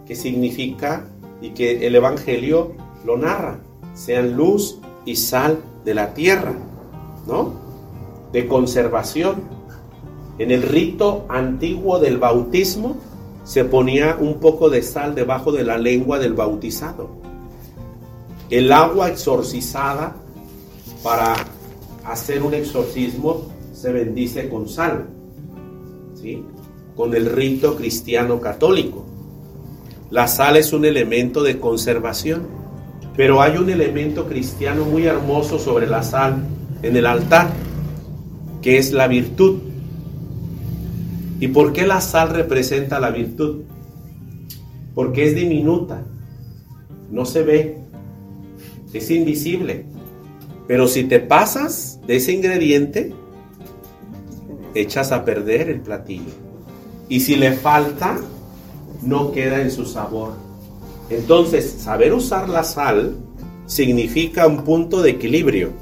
que 0.06 0.14
significa 0.14 1.06
y 1.40 1.50
que 1.50 1.86
el 1.86 1.94
Evangelio 1.94 2.72
lo 3.04 3.16
narra, 3.16 3.60
sean 3.94 4.36
luz 4.36 4.78
y 5.04 5.16
sal 5.16 5.60
de 5.84 5.94
la 5.94 6.14
tierra, 6.14 6.54
¿no? 7.26 7.52
De 8.32 8.46
conservación. 8.46 9.42
En 10.38 10.50
el 10.50 10.62
rito 10.62 11.26
antiguo 11.28 11.98
del 11.98 12.18
bautismo 12.18 12.96
se 13.44 13.64
ponía 13.64 14.16
un 14.20 14.40
poco 14.40 14.68
de 14.68 14.82
sal 14.82 15.14
debajo 15.14 15.52
de 15.52 15.64
la 15.64 15.78
lengua 15.78 16.18
del 16.18 16.34
bautizado. 16.34 17.08
El 18.50 18.72
agua 18.72 19.08
exorcizada 19.08 20.16
para 21.02 21.34
hacer 22.04 22.42
un 22.42 22.54
exorcismo 22.54 23.46
se 23.72 23.92
bendice 23.92 24.48
con 24.48 24.68
sal, 24.68 25.08
¿sí? 26.14 26.44
con 26.96 27.14
el 27.14 27.26
rito 27.26 27.76
cristiano 27.76 28.40
católico. 28.40 29.07
La 30.10 30.26
sal 30.26 30.56
es 30.56 30.72
un 30.72 30.84
elemento 30.84 31.42
de 31.42 31.58
conservación, 31.58 32.46
pero 33.16 33.42
hay 33.42 33.58
un 33.58 33.68
elemento 33.68 34.26
cristiano 34.26 34.84
muy 34.84 35.04
hermoso 35.04 35.58
sobre 35.58 35.86
la 35.86 36.02
sal 36.02 36.44
en 36.82 36.96
el 36.96 37.04
altar, 37.04 37.50
que 38.62 38.78
es 38.78 38.92
la 38.92 39.06
virtud. 39.06 39.58
¿Y 41.40 41.48
por 41.48 41.72
qué 41.72 41.86
la 41.86 42.00
sal 42.00 42.30
representa 42.30 43.00
la 43.00 43.10
virtud? 43.10 43.62
Porque 44.94 45.26
es 45.26 45.34
diminuta, 45.34 46.02
no 47.10 47.24
se 47.24 47.42
ve, 47.42 47.78
es 48.92 49.10
invisible. 49.10 49.84
Pero 50.66 50.88
si 50.88 51.04
te 51.04 51.20
pasas 51.20 52.00
de 52.06 52.16
ese 52.16 52.32
ingrediente, 52.32 53.12
echas 54.74 55.12
a 55.12 55.24
perder 55.24 55.68
el 55.68 55.80
platillo. 55.80 56.32
Y 57.08 57.20
si 57.20 57.36
le 57.36 57.52
falta, 57.52 58.18
no 59.02 59.32
queda 59.32 59.60
en 59.60 59.70
su 59.70 59.84
sabor. 59.84 60.32
Entonces, 61.10 61.76
saber 61.78 62.12
usar 62.12 62.48
la 62.48 62.64
sal 62.64 63.16
significa 63.66 64.46
un 64.46 64.64
punto 64.64 65.02
de 65.02 65.10
equilibrio. 65.10 65.72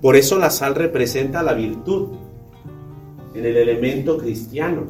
Por 0.00 0.16
eso 0.16 0.38
la 0.38 0.50
sal 0.50 0.74
representa 0.74 1.42
la 1.42 1.52
virtud 1.52 2.08
en 3.34 3.44
el 3.44 3.56
elemento 3.56 4.18
cristiano. 4.18 4.84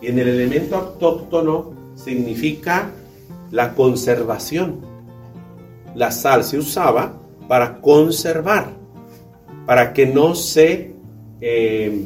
Y 0.00 0.08
en 0.08 0.18
el 0.18 0.28
elemento 0.28 0.76
autóctono 0.76 1.72
significa 1.94 2.90
la 3.50 3.74
conservación. 3.74 4.80
La 5.94 6.10
sal 6.10 6.44
se 6.44 6.58
usaba 6.58 7.14
para 7.48 7.80
conservar, 7.80 8.72
para 9.66 9.92
que 9.92 10.06
no 10.06 10.34
se, 10.34 10.92
eh, 11.40 12.04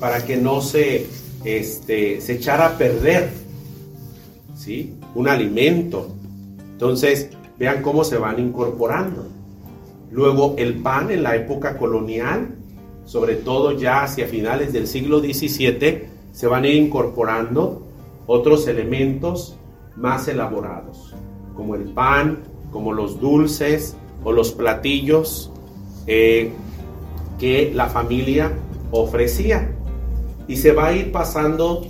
para 0.00 0.24
que 0.24 0.36
no 0.36 0.60
se, 0.60 1.06
este, 1.44 2.20
se 2.20 2.34
echara 2.34 2.66
a 2.66 2.78
perder, 2.78 3.30
Un 5.14 5.28
alimento. 5.28 6.08
Entonces, 6.72 7.30
vean 7.58 7.82
cómo 7.82 8.04
se 8.04 8.18
van 8.18 8.38
incorporando. 8.38 9.26
Luego, 10.10 10.54
el 10.58 10.74
pan 10.76 11.10
en 11.10 11.22
la 11.22 11.36
época 11.36 11.76
colonial, 11.76 12.54
sobre 13.04 13.36
todo 13.36 13.72
ya 13.72 14.02
hacia 14.02 14.26
finales 14.26 14.72
del 14.72 14.86
siglo 14.86 15.20
XVII, 15.20 16.04
se 16.32 16.46
van 16.46 16.64
a 16.64 16.68
ir 16.68 16.82
incorporando 16.82 17.82
otros 18.26 18.68
elementos 18.68 19.56
más 19.96 20.28
elaborados, 20.28 21.14
como 21.56 21.74
el 21.74 21.84
pan, 21.84 22.38
como 22.70 22.92
los 22.92 23.20
dulces 23.20 23.96
o 24.22 24.32
los 24.32 24.52
platillos 24.52 25.50
eh, 26.06 26.52
que 27.38 27.72
la 27.74 27.88
familia 27.88 28.52
ofrecía. 28.90 29.74
Y 30.46 30.56
se 30.56 30.72
va 30.72 30.88
a 30.88 30.92
ir 30.92 31.12
pasando 31.12 31.86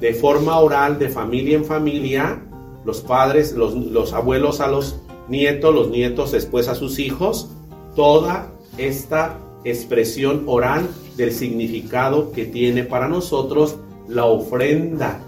de 0.00 0.14
forma 0.14 0.58
oral, 0.58 0.98
de 0.98 1.08
familia 1.08 1.56
en 1.56 1.64
familia, 1.64 2.42
los 2.84 3.00
padres, 3.00 3.52
los, 3.52 3.74
los 3.74 4.12
abuelos 4.12 4.60
a 4.60 4.68
los 4.68 5.00
nietos, 5.28 5.74
los 5.74 5.90
nietos 5.90 6.32
después 6.32 6.68
a 6.68 6.74
sus 6.74 6.98
hijos, 6.98 7.50
toda 7.94 8.52
esta 8.78 9.38
expresión 9.64 10.44
oral 10.46 10.88
del 11.16 11.32
significado 11.32 12.30
que 12.30 12.44
tiene 12.44 12.84
para 12.84 13.08
nosotros 13.08 13.76
la 14.06 14.26
ofrenda, 14.26 15.20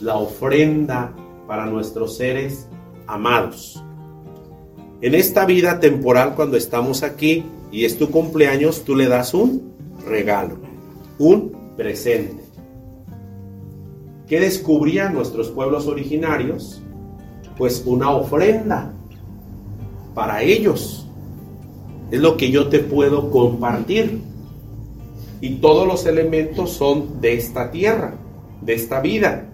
la 0.00 0.16
ofrenda 0.16 1.12
para 1.46 1.66
nuestros 1.66 2.16
seres 2.16 2.68
amados. 3.06 3.82
En 5.00 5.14
esta 5.14 5.44
vida 5.46 5.80
temporal, 5.80 6.34
cuando 6.36 6.56
estamos 6.56 7.02
aquí 7.02 7.44
y 7.72 7.84
es 7.84 7.98
tu 7.98 8.10
cumpleaños, 8.10 8.84
tú 8.84 8.94
le 8.94 9.08
das 9.08 9.34
un 9.34 9.72
regalo, 10.06 10.58
un 11.18 11.52
presente. 11.76 12.41
¿Qué 14.26 14.40
descubrían 14.40 15.14
nuestros 15.14 15.50
pueblos 15.50 15.86
originarios? 15.86 16.80
Pues 17.58 17.82
una 17.84 18.10
ofrenda 18.10 18.92
para 20.14 20.42
ellos. 20.42 21.06
Es 22.10 22.20
lo 22.20 22.36
que 22.36 22.50
yo 22.50 22.68
te 22.68 22.78
puedo 22.78 23.30
compartir. 23.30 24.20
Y 25.40 25.56
todos 25.56 25.86
los 25.86 26.06
elementos 26.06 26.70
son 26.70 27.20
de 27.20 27.34
esta 27.34 27.70
tierra, 27.70 28.14
de 28.60 28.74
esta 28.74 29.00
vida. 29.00 29.48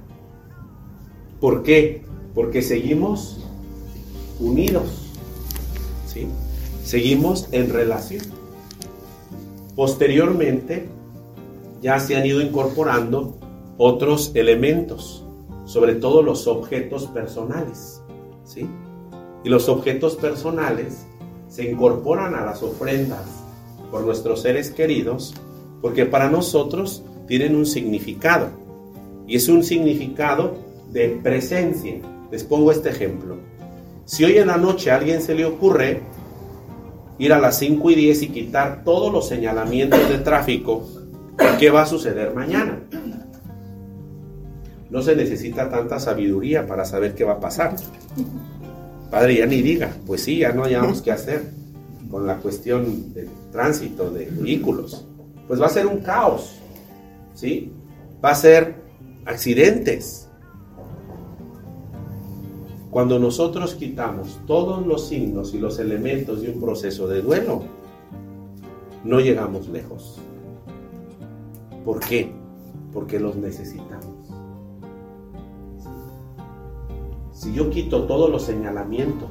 ¿Por 1.40 1.62
qué? 1.62 2.04
Porque 2.34 2.62
seguimos 2.62 3.40
unidos. 4.38 5.08
¿sí? 6.06 6.26
Seguimos 6.84 7.48
en 7.52 7.70
relación. 7.72 8.22
Posteriormente, 9.74 10.88
ya 11.80 12.00
se 12.00 12.16
han 12.16 12.26
ido 12.26 12.40
incorporando 12.40 13.38
otros 13.78 14.32
elementos, 14.34 15.24
sobre 15.64 15.94
todo 15.94 16.22
los 16.22 16.46
objetos 16.46 17.06
personales. 17.06 18.02
¿sí? 18.44 18.68
Y 19.44 19.48
los 19.48 19.68
objetos 19.68 20.16
personales 20.16 21.06
se 21.48 21.70
incorporan 21.70 22.34
a 22.34 22.44
las 22.44 22.62
ofrendas 22.62 23.24
por 23.90 24.02
nuestros 24.02 24.42
seres 24.42 24.70
queridos 24.70 25.32
porque 25.80 26.04
para 26.04 26.28
nosotros 26.28 27.02
tienen 27.26 27.54
un 27.54 27.64
significado. 27.64 28.48
Y 29.26 29.36
es 29.36 29.48
un 29.48 29.62
significado 29.62 30.56
de 30.90 31.20
presencia. 31.22 32.00
Les 32.30 32.44
pongo 32.44 32.72
este 32.72 32.90
ejemplo. 32.90 33.36
Si 34.04 34.24
hoy 34.24 34.38
en 34.38 34.48
la 34.48 34.56
noche 34.56 34.90
a 34.90 34.96
alguien 34.96 35.22
se 35.22 35.34
le 35.34 35.44
ocurre 35.44 36.00
ir 37.18 37.32
a 37.32 37.38
las 37.38 37.58
5 37.58 37.90
y 37.90 37.94
10 37.94 38.22
y 38.22 38.28
quitar 38.28 38.82
todos 38.84 39.12
los 39.12 39.28
señalamientos 39.28 40.08
de 40.08 40.18
tráfico, 40.18 40.88
¿qué 41.58 41.70
va 41.70 41.82
a 41.82 41.86
suceder 41.86 42.34
mañana? 42.34 42.80
No 44.90 45.02
se 45.02 45.14
necesita 45.14 45.68
tanta 45.68 46.00
sabiduría 46.00 46.66
para 46.66 46.84
saber 46.84 47.14
qué 47.14 47.24
va 47.24 47.34
a 47.34 47.40
pasar. 47.40 47.76
Padre, 49.10 49.36
ya 49.36 49.46
ni 49.46 49.62
diga, 49.62 49.90
pues 50.06 50.22
sí, 50.22 50.38
ya 50.38 50.52
no 50.52 50.64
hayamos 50.64 51.02
qué 51.02 51.12
hacer 51.12 51.42
con 52.10 52.26
la 52.26 52.36
cuestión 52.36 53.12
del 53.12 53.28
tránsito 53.52 54.10
de 54.10 54.26
vehículos. 54.26 55.06
Pues 55.46 55.60
va 55.60 55.66
a 55.66 55.70
ser 55.70 55.86
un 55.86 55.98
caos, 55.98 56.56
¿sí? 57.34 57.72
Va 58.22 58.30
a 58.30 58.34
ser 58.34 58.76
accidentes, 59.24 60.28
cuando 62.90 63.18
nosotros 63.18 63.74
quitamos 63.74 64.40
todos 64.46 64.86
los 64.86 65.08
signos 65.08 65.52
y 65.52 65.58
los 65.58 65.78
elementos 65.78 66.40
de 66.40 66.50
un 66.50 66.60
proceso 66.60 67.06
de 67.06 67.20
duelo, 67.20 67.62
no 69.04 69.20
llegamos 69.20 69.68
lejos. 69.68 70.18
¿Por 71.84 72.00
qué? 72.00 72.32
Porque 72.92 73.20
los 73.20 73.36
necesitamos. 73.36 73.97
Si 77.38 77.52
yo 77.52 77.70
quito 77.70 78.04
todos 78.04 78.30
los 78.30 78.44
señalamientos, 78.44 79.30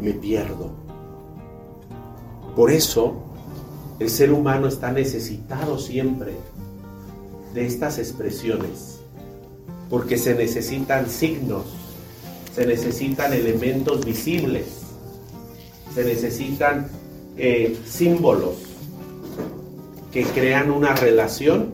me 0.00 0.12
pierdo. 0.12 0.70
Por 2.56 2.70
eso, 2.70 3.14
el 4.00 4.10
ser 4.10 4.32
humano 4.32 4.66
está 4.66 4.90
necesitado 4.90 5.78
siempre 5.78 6.32
de 7.54 7.66
estas 7.66 7.98
expresiones, 7.98 9.00
porque 9.88 10.18
se 10.18 10.34
necesitan 10.34 11.08
signos 11.08 11.82
se 12.54 12.66
necesitan 12.66 13.32
elementos 13.32 14.04
visibles, 14.04 14.82
se 15.94 16.04
necesitan 16.04 16.88
eh, 17.36 17.76
símbolos 17.86 18.56
que 20.12 20.24
crean 20.24 20.70
una 20.70 20.94
relación, 20.94 21.72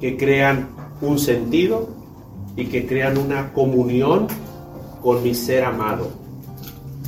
que 0.00 0.16
crean 0.16 0.68
un 1.00 1.18
sentido 1.18 1.88
y 2.56 2.66
que 2.66 2.86
crean 2.86 3.18
una 3.18 3.52
comunión 3.52 4.26
con 5.02 5.22
mi 5.22 5.34
ser 5.34 5.64
amado. 5.64 6.10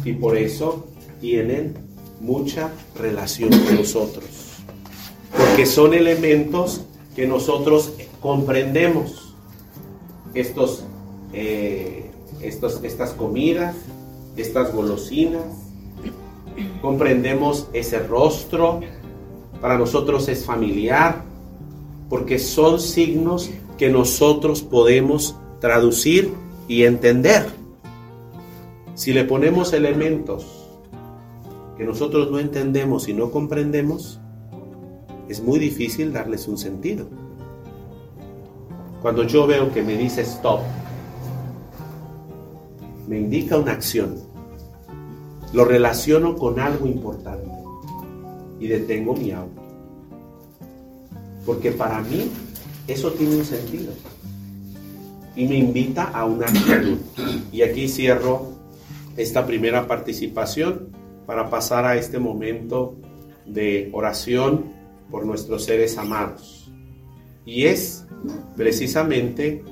Y 0.04 0.12
por 0.12 0.36
eso 0.36 0.86
tienen 1.20 1.74
mucha 2.20 2.70
relación 2.96 3.50
con 3.50 3.76
nosotros. 3.76 4.26
Porque 5.36 5.66
son 5.66 5.94
elementos 5.94 6.82
que 7.16 7.26
nosotros 7.26 7.94
comprendemos. 8.20 9.34
Estos 10.34 10.84
eh, 11.32 12.10
estas 12.40 13.12
comidas, 13.12 13.74
estas 14.36 14.72
golosinas. 14.72 15.44
Comprendemos 16.82 17.68
ese 17.72 18.00
rostro, 18.00 18.80
para 19.60 19.78
nosotros 19.78 20.28
es 20.28 20.44
familiar, 20.44 21.22
porque 22.08 22.38
son 22.38 22.80
signos 22.80 23.50
que 23.78 23.88
nosotros 23.88 24.62
podemos 24.62 25.36
traducir 25.60 26.34
y 26.66 26.84
entender. 26.84 27.46
Si 28.94 29.12
le 29.12 29.24
ponemos 29.24 29.72
elementos 29.72 30.68
que 31.76 31.84
nosotros 31.84 32.30
no 32.30 32.40
entendemos 32.40 33.08
y 33.08 33.14
no 33.14 33.30
comprendemos, 33.30 34.20
es 35.28 35.40
muy 35.40 35.60
difícil 35.60 36.12
darles 36.12 36.48
un 36.48 36.58
sentido. 36.58 37.06
Cuando 39.00 39.22
yo 39.22 39.46
veo 39.46 39.72
que 39.72 39.82
me 39.82 39.96
dice 39.96 40.22
stop, 40.22 40.60
me 43.06 43.20
indica 43.20 43.56
una 43.56 43.72
acción. 43.72 44.16
Lo 45.52 45.64
relaciono 45.64 46.34
con 46.34 46.58
algo 46.58 46.86
importante 46.86 47.48
y 48.58 48.66
detengo 48.66 49.14
mi 49.14 49.30
auto. 49.30 49.62
Porque 51.46 51.70
para 51.70 52.00
mí 52.02 52.28
eso 52.88 53.12
tiene 53.12 53.36
un 53.36 53.44
sentido 53.44 53.92
y 55.36 55.46
me 55.46 55.56
invita 55.56 56.04
a 56.04 56.24
una 56.24 56.46
actitud. 56.46 56.98
Y 57.52 57.62
aquí 57.62 57.88
cierro 57.88 58.52
esta 59.16 59.46
primera 59.46 59.86
participación 59.86 60.88
para 61.26 61.48
pasar 61.48 61.84
a 61.84 61.96
este 61.96 62.18
momento 62.18 62.96
de 63.46 63.90
oración 63.92 64.72
por 65.10 65.24
nuestros 65.24 65.64
seres 65.64 65.96
amados. 65.96 66.72
Y 67.46 67.66
es 67.66 68.04
precisamente 68.56 69.62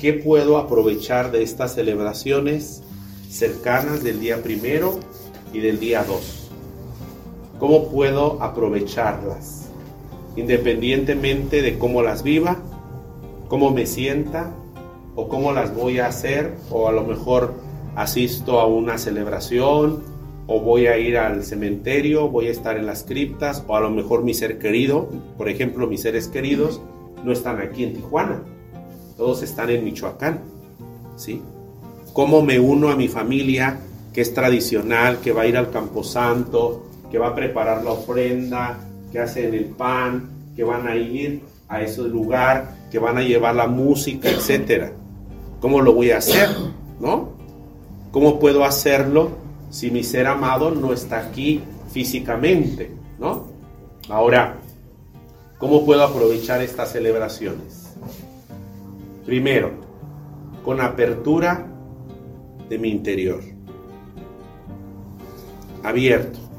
¿Qué 0.00 0.14
puedo 0.14 0.56
aprovechar 0.56 1.30
de 1.30 1.42
estas 1.42 1.74
celebraciones 1.74 2.82
cercanas 3.28 4.02
del 4.02 4.18
día 4.18 4.42
primero 4.42 4.98
y 5.52 5.58
del 5.60 5.78
día 5.78 6.04
dos? 6.04 6.50
¿Cómo 7.58 7.90
puedo 7.90 8.42
aprovecharlas? 8.42 9.59
Independientemente 10.36 11.62
de 11.62 11.78
cómo 11.78 12.02
las 12.02 12.22
viva, 12.22 12.58
cómo 13.48 13.70
me 13.70 13.86
sienta 13.86 14.54
o 15.14 15.28
cómo 15.28 15.52
las 15.52 15.74
voy 15.74 15.98
a 15.98 16.06
hacer 16.06 16.54
o 16.70 16.88
a 16.88 16.92
lo 16.92 17.04
mejor 17.04 17.54
asisto 17.96 18.60
a 18.60 18.66
una 18.66 18.98
celebración 18.98 20.02
o 20.46 20.60
voy 20.60 20.86
a 20.86 20.98
ir 20.98 21.18
al 21.18 21.44
cementerio, 21.44 22.28
voy 22.28 22.46
a 22.48 22.50
estar 22.50 22.76
en 22.76 22.86
las 22.86 23.04
criptas 23.04 23.64
o 23.66 23.76
a 23.76 23.80
lo 23.80 23.90
mejor 23.90 24.22
mi 24.22 24.34
ser 24.34 24.58
querido, 24.58 25.08
por 25.36 25.48
ejemplo 25.48 25.86
mis 25.86 26.02
seres 26.02 26.28
queridos, 26.28 26.80
no 27.24 27.32
están 27.32 27.60
aquí 27.60 27.84
en 27.84 27.94
Tijuana 27.94 28.42
todos 29.20 29.42
están 29.42 29.68
en 29.68 29.84
Michoacán. 29.84 30.40
¿sí? 31.14 31.42
Cómo 32.14 32.40
me 32.40 32.58
uno 32.58 32.88
a 32.88 32.96
mi 32.96 33.06
familia, 33.06 33.78
que 34.14 34.22
es 34.22 34.32
tradicional, 34.32 35.18
que 35.20 35.32
va 35.32 35.42
a 35.42 35.46
ir 35.46 35.58
al 35.58 35.70
camposanto, 35.70 36.86
que 37.10 37.18
va 37.18 37.28
a 37.28 37.34
preparar 37.34 37.84
la 37.84 37.90
ofrenda, 37.90 38.78
que 39.10 39.18
hacen 39.18 39.54
el 39.54 39.66
pan, 39.66 40.30
que 40.54 40.64
van 40.64 40.86
a 40.86 40.96
ir 40.96 41.42
a 41.68 41.82
ese 41.82 42.02
lugar, 42.02 42.74
que 42.90 42.98
van 42.98 43.18
a 43.18 43.22
llevar 43.22 43.54
la 43.54 43.66
música, 43.66 44.28
etcétera. 44.28 44.92
¿Cómo 45.60 45.80
lo 45.80 45.92
voy 45.92 46.10
a 46.10 46.18
hacer? 46.18 46.48
¿No? 46.98 47.30
¿Cómo 48.10 48.38
puedo 48.38 48.64
hacerlo 48.64 49.30
si 49.70 49.90
mi 49.90 50.02
ser 50.02 50.26
amado 50.26 50.70
no 50.70 50.92
está 50.92 51.20
aquí 51.20 51.62
físicamente? 51.92 52.90
¿No? 53.18 53.46
Ahora, 54.08 54.56
¿cómo 55.58 55.84
puedo 55.84 56.02
aprovechar 56.02 56.62
estas 56.62 56.92
celebraciones? 56.92 57.94
Primero, 59.24 59.70
con 60.64 60.80
apertura 60.80 61.66
de 62.68 62.78
mi 62.78 62.90
interior. 62.90 63.40
Abierto. 65.84 66.49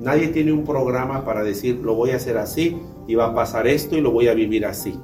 Nadie 0.00 0.28
tiene 0.28 0.52
un 0.52 0.64
programa 0.64 1.24
para 1.24 1.42
decir 1.42 1.80
lo 1.82 1.94
voy 1.94 2.10
a 2.10 2.16
hacer 2.16 2.38
así 2.38 2.80
y 3.06 3.14
va 3.14 3.26
a 3.26 3.34
pasar 3.34 3.66
esto 3.66 3.96
y 3.96 4.00
lo 4.00 4.12
voy 4.12 4.28
a 4.28 4.34
vivir 4.34 4.64
así. 4.64 4.98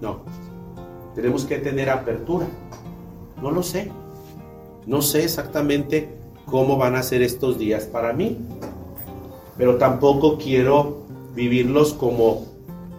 No. 0.00 0.20
Tenemos 1.14 1.44
que 1.44 1.58
tener 1.58 1.88
apertura. 1.90 2.46
No 3.42 3.50
lo 3.50 3.62
sé. 3.62 3.90
No 4.86 5.02
sé 5.02 5.24
exactamente 5.24 6.08
cómo 6.44 6.76
van 6.76 6.96
a 6.96 7.02
ser 7.02 7.22
estos 7.22 7.58
días 7.58 7.84
para 7.84 8.12
mí. 8.12 8.38
Pero 9.56 9.76
tampoco 9.76 10.38
quiero 10.38 11.02
vivirlos 11.34 11.94
como 11.94 12.46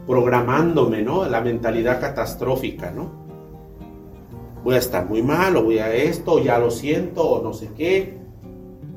programándome, 0.08 1.04
¿no? 1.04 1.26
La 1.26 1.42
mentalidad 1.42 2.02
catastrófica, 2.02 2.92
¿no? 2.92 3.12
Voy 4.64 4.76
a 4.76 4.80
estar 4.80 5.08
muy 5.08 5.22
mal, 5.22 5.56
o 5.56 5.64
voy 5.64 5.80
a 5.80 5.94
esto, 5.94 6.34
o 6.34 6.40
ya 6.40 6.58
lo 6.58 6.72
siento, 6.72 7.24
o 7.24 7.44
no 7.44 7.54
sé 7.54 7.70
qué. 7.78 8.18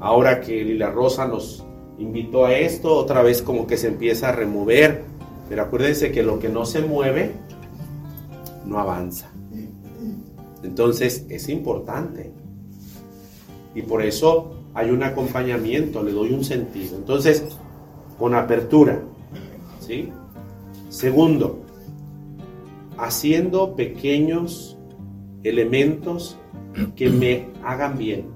Ahora 0.01 0.40
que 0.40 0.64
Lila 0.64 0.90
Rosa 0.90 1.28
nos 1.28 1.64
invitó 2.03 2.44
a 2.44 2.55
esto, 2.55 2.94
otra 2.96 3.22
vez 3.22 3.42
como 3.42 3.66
que 3.66 3.76
se 3.76 3.88
empieza 3.88 4.28
a 4.28 4.32
remover. 4.32 5.05
Pero 5.48 5.62
acuérdense 5.62 6.12
que 6.12 6.22
lo 6.22 6.38
que 6.38 6.48
no 6.48 6.66
se 6.66 6.82
mueve, 6.82 7.32
no 8.66 8.78
avanza. 8.78 9.30
Entonces 10.62 11.26
es 11.28 11.48
importante. 11.48 12.32
Y 13.74 13.82
por 13.82 14.03
eso 14.03 14.62
hay 14.74 14.90
un 14.90 15.03
acompañamiento, 15.03 16.03
le 16.03 16.12
doy 16.12 16.32
un 16.32 16.44
sentido. 16.44 16.96
Entonces, 16.96 17.44
con 18.18 18.34
apertura. 18.34 19.00
¿sí? 19.80 20.11
Segundo, 20.88 21.61
haciendo 22.98 23.74
pequeños 23.74 24.78
elementos 25.42 26.38
que 26.96 27.11
me 27.11 27.48
hagan 27.64 27.98
bien. 27.98 28.26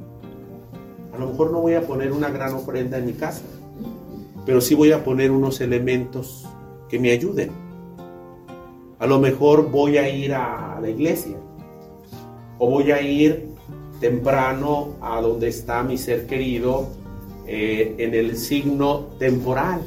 A 1.14 1.19
lo 1.19 1.29
mejor 1.29 1.51
no 1.51 1.61
voy 1.61 1.75
a 1.75 1.87
poner 1.87 2.12
una 2.12 2.29
gran 2.29 2.53
ofrenda 2.53 2.99
en 2.99 3.07
mi 3.07 3.12
casa, 3.12 3.43
pero 4.47 4.61
sí 4.61 4.76
voy 4.76 4.92
a 4.92 5.03
poner 5.03 5.32
unos 5.32 5.61
elementos 5.61 6.47
que 6.88 7.01
me 7.01 7.11
ayuden. 7.11 7.51
A 8.99 9.07
lo 9.07 9.18
mejor 9.18 9.70
voy 9.70 9.99
a 9.99 10.09
ir 10.09 10.32
a 10.32 10.78
la 10.80 10.88
iglesia 10.88 11.36
o 12.59 12.70
voy 12.70 12.92
a 12.92 13.03
ir 13.03 13.49
temprano 14.01 14.94
a 15.01 15.20
donde 15.20 15.49
está 15.49 15.82
mi 15.82 15.99
ser 15.99 16.26
querido 16.26 16.86
eh, 17.47 17.97
en 17.99 18.14
el 18.14 18.36
signo 18.36 19.09
temporal. 19.18 19.82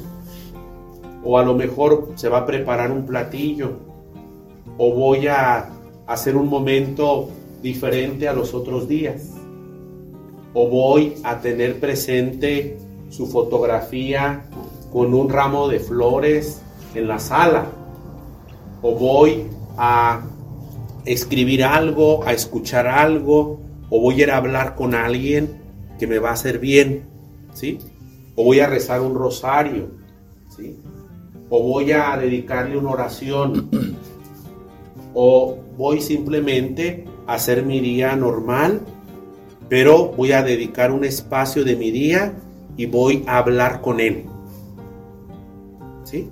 O 1.24 1.38
a 1.38 1.42
lo 1.42 1.54
mejor 1.54 2.12
se 2.14 2.28
va 2.28 2.38
a 2.38 2.46
preparar 2.46 2.92
un 2.92 3.06
platillo. 3.06 3.72
O 4.78 4.94
voy 4.94 5.26
a 5.26 5.70
hacer 6.06 6.36
un 6.36 6.48
momento 6.48 7.28
diferente 7.62 8.28
a 8.28 8.32
los 8.32 8.54
otros 8.54 8.88
días. 8.88 9.34
O 10.54 10.68
voy 10.68 11.14
a 11.24 11.40
tener 11.40 11.78
presente 11.80 12.78
su 13.10 13.26
fotografía 13.26 14.44
con 14.92 15.12
un 15.12 15.28
ramo 15.28 15.68
de 15.68 15.80
flores 15.80 16.62
en 16.94 17.08
la 17.08 17.18
sala. 17.18 17.66
O 18.82 18.94
voy 18.94 19.46
a 19.76 20.22
escribir 21.04 21.64
algo, 21.64 22.24
a 22.24 22.32
escuchar 22.32 22.86
algo, 22.86 23.60
o 23.90 24.00
voy 24.00 24.20
a 24.20 24.24
ir 24.24 24.30
a 24.30 24.36
hablar 24.38 24.74
con 24.74 24.94
alguien 24.94 25.60
que 25.98 26.06
me 26.06 26.18
va 26.18 26.30
a 26.30 26.32
hacer 26.32 26.58
bien, 26.58 27.04
¿sí? 27.52 27.78
O 28.36 28.44
voy 28.44 28.60
a 28.60 28.66
rezar 28.66 29.00
un 29.00 29.14
rosario, 29.14 29.90
¿sí? 30.56 30.78
O 31.50 31.62
voy 31.62 31.92
a 31.92 32.16
dedicarle 32.16 32.78
una 32.78 32.90
oración, 32.90 33.68
o 35.14 35.58
voy 35.76 36.00
simplemente 36.00 37.04
a 37.26 37.34
hacer 37.34 37.64
mi 37.64 37.80
día 37.80 38.14
normal, 38.16 38.80
pero 39.68 40.08
voy 40.08 40.32
a 40.32 40.42
dedicar 40.42 40.90
un 40.90 41.04
espacio 41.04 41.64
de 41.64 41.76
mi 41.76 41.90
día 41.90 42.32
y 42.76 42.86
voy 42.86 43.24
a 43.26 43.38
hablar 43.38 43.80
con 43.80 44.00
él. 44.00 44.24
¿Sí? 46.04 46.30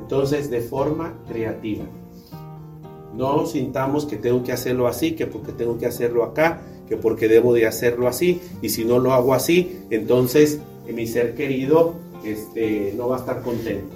Entonces, 0.00 0.50
de 0.50 0.60
forma 0.60 1.14
creativa. 1.28 1.84
No 3.16 3.46
sintamos 3.46 4.06
que 4.06 4.16
tengo 4.16 4.42
que 4.42 4.52
hacerlo 4.52 4.86
así, 4.86 5.14
que 5.14 5.26
porque 5.26 5.52
tengo 5.52 5.78
que 5.78 5.86
hacerlo 5.86 6.24
acá, 6.24 6.62
que 6.88 6.96
porque 6.96 7.28
debo 7.28 7.54
de 7.54 7.66
hacerlo 7.66 8.08
así, 8.08 8.40
y 8.60 8.68
si 8.70 8.84
no 8.84 8.98
lo 8.98 9.12
hago 9.12 9.34
así, 9.34 9.80
entonces 9.90 10.60
mi 10.92 11.06
ser 11.06 11.34
querido 11.34 11.94
este, 12.24 12.92
no 12.96 13.08
va 13.08 13.16
a 13.16 13.18
estar 13.20 13.42
contento. 13.42 13.94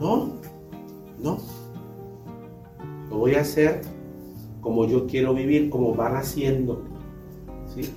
No, 0.00 0.32
no. 1.20 1.38
Lo 3.08 3.18
voy 3.18 3.34
a 3.34 3.40
hacer 3.40 3.80
como 4.60 4.86
yo 4.86 5.06
quiero 5.06 5.34
vivir, 5.34 5.70
como 5.70 5.94
van 5.94 6.16
haciendo, 6.16 6.82
¿sí? 7.74 7.90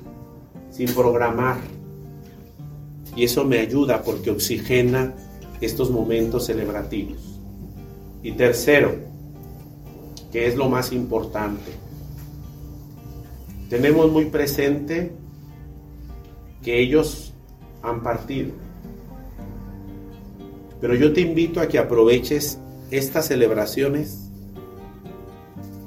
Sin 0.75 0.93
programar. 0.93 1.57
Y 3.15 3.23
eso 3.23 3.45
me 3.45 3.59
ayuda 3.59 4.01
porque 4.03 4.29
oxigena 4.29 5.13
estos 5.61 5.89
momentos 5.89 6.47
celebrativos. 6.47 7.39
Y 8.21 8.33
tercero, 8.33 8.95
que 10.31 10.47
es 10.47 10.55
lo 10.55 10.67
más 10.67 10.91
importante. 10.91 11.71
Tenemos 13.69 14.11
muy 14.11 14.25
presente 14.25 15.13
que 16.61 16.81
ellos 16.81 17.33
han 17.81 18.03
partido. 18.03 18.51
Pero 20.81 20.93
yo 20.95 21.13
te 21.13 21.21
invito 21.21 21.61
a 21.61 21.67
que 21.67 21.79
aproveches 21.79 22.59
estas 22.91 23.27
celebraciones 23.27 24.29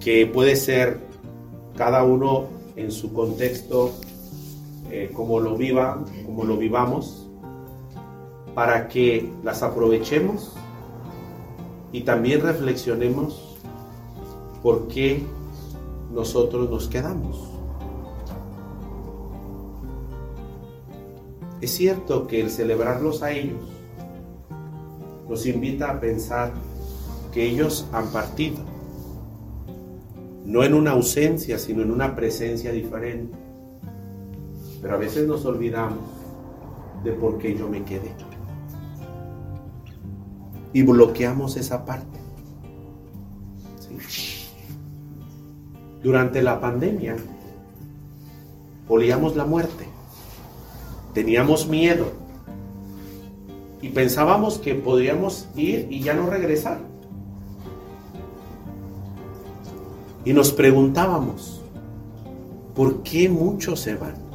que 0.01 0.27
puede 0.27 0.57
ser 0.57 0.99
cada 1.77 2.05
uno 2.05 2.47
en 2.77 2.91
su 2.91 3.13
contexto 3.13 3.93
eh, 4.91 5.11
como 5.13 5.41
lo 5.41 5.57
como 6.25 6.45
lo 6.45 6.57
vivamos, 6.57 7.29
para 8.55 8.89
que 8.89 9.31
las 9.45 9.63
aprovechemos 9.63 10.57
y 11.93 12.03
también 12.03 12.41
reflexionemos 12.41 13.57
por 14.63 14.89
qué 14.89 15.23
nosotros 16.13 16.69
nos 16.69 16.89
quedamos. 16.89 17.49
Es 21.61 21.73
cierto 21.73 22.27
que 22.27 22.41
el 22.41 22.51
celebrarlos 22.51 23.23
a 23.23 23.33
ellos 23.33 23.61
nos 25.29 25.45
invita 25.47 25.91
a 25.91 26.01
pensar 26.01 26.53
que 27.33 27.45
ellos 27.45 27.87
han 27.93 28.09
partido, 28.09 28.59
no 30.45 30.63
en 30.65 30.75
una 30.75 30.93
ausencia, 30.93 31.59
sino 31.59 31.83
en 31.83 31.91
una 31.91 32.15
presencia 32.17 32.73
diferente. 32.73 33.48
Pero 34.81 34.95
a 34.95 34.99
veces 34.99 35.27
nos 35.27 35.45
olvidamos 35.45 35.99
de 37.03 37.13
por 37.13 37.39
qué 37.39 37.57
yo 37.57 37.69
me 37.69 37.85
quedé. 37.85 38.13
Y 40.73 40.83
bloqueamos 40.83 41.57
esa 41.57 41.85
parte. 41.85 42.19
Durante 46.03 46.43
la 46.43 46.61
pandemia, 46.61 47.17
olíamos 48.89 49.35
la 49.35 49.45
muerte, 49.45 49.87
teníamos 51.13 51.67
miedo 51.67 52.07
y 53.83 53.89
pensábamos 53.89 54.59
que 54.59 54.75
podríamos 54.75 55.49
ir 55.57 55.89
y 55.91 56.01
ya 56.01 56.15
no 56.15 56.31
regresar. 56.31 56.79
Y 60.25 60.33
nos 60.33 60.53
preguntábamos, 60.53 61.63
¿por 62.75 63.03
qué 63.03 63.29
muchos 63.29 63.81
se 63.81 63.95
van? 63.95 64.28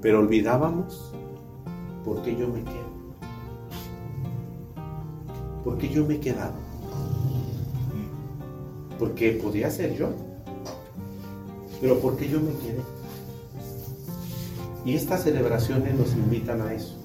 Pero 0.00 0.20
olvidábamos, 0.20 1.12
¿por 2.04 2.22
qué 2.22 2.36
yo 2.36 2.48
me 2.48 2.62
quedo? 2.62 2.88
¿Por 5.64 5.78
qué 5.78 5.88
yo 5.88 6.06
me 6.06 6.14
he 6.14 6.20
quedado? 6.20 6.68
porque 8.98 9.32
podía 9.32 9.70
ser 9.70 9.96
yo. 9.96 10.08
Pero 11.80 11.98
porque 12.00 12.28
yo 12.28 12.40
me 12.40 12.50
quedé? 12.52 12.82
Y 14.84 14.94
estas 14.94 15.22
celebraciones 15.22 15.94
nos 15.94 16.12
invitan 16.14 16.60
a 16.60 16.74
eso. 16.74 16.96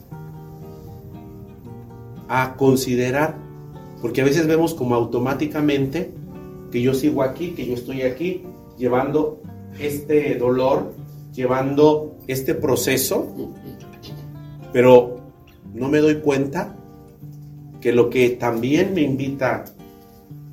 A 2.27 2.55
considerar, 2.55 3.35
porque 4.01 4.21
a 4.21 4.25
veces 4.25 4.47
vemos 4.47 4.73
como 4.73 4.95
automáticamente 4.95 6.11
que 6.71 6.81
yo 6.81 6.93
sigo 6.93 7.21
aquí, 7.21 7.51
que 7.51 7.67
yo 7.67 7.75
estoy 7.75 8.01
aquí, 8.01 8.43
llevando 8.77 9.41
este 9.79 10.35
dolor, 10.35 10.93
llevando 11.33 12.12
este 12.27 12.55
proceso, 12.55 13.51
pero 14.71 15.17
no 15.73 15.89
me 15.89 15.99
doy 15.99 16.21
cuenta 16.21 16.75
que 17.81 17.91
lo 17.91 18.09
que 18.09 18.29
también 18.29 18.93
me 18.93 19.01
invita 19.01 19.65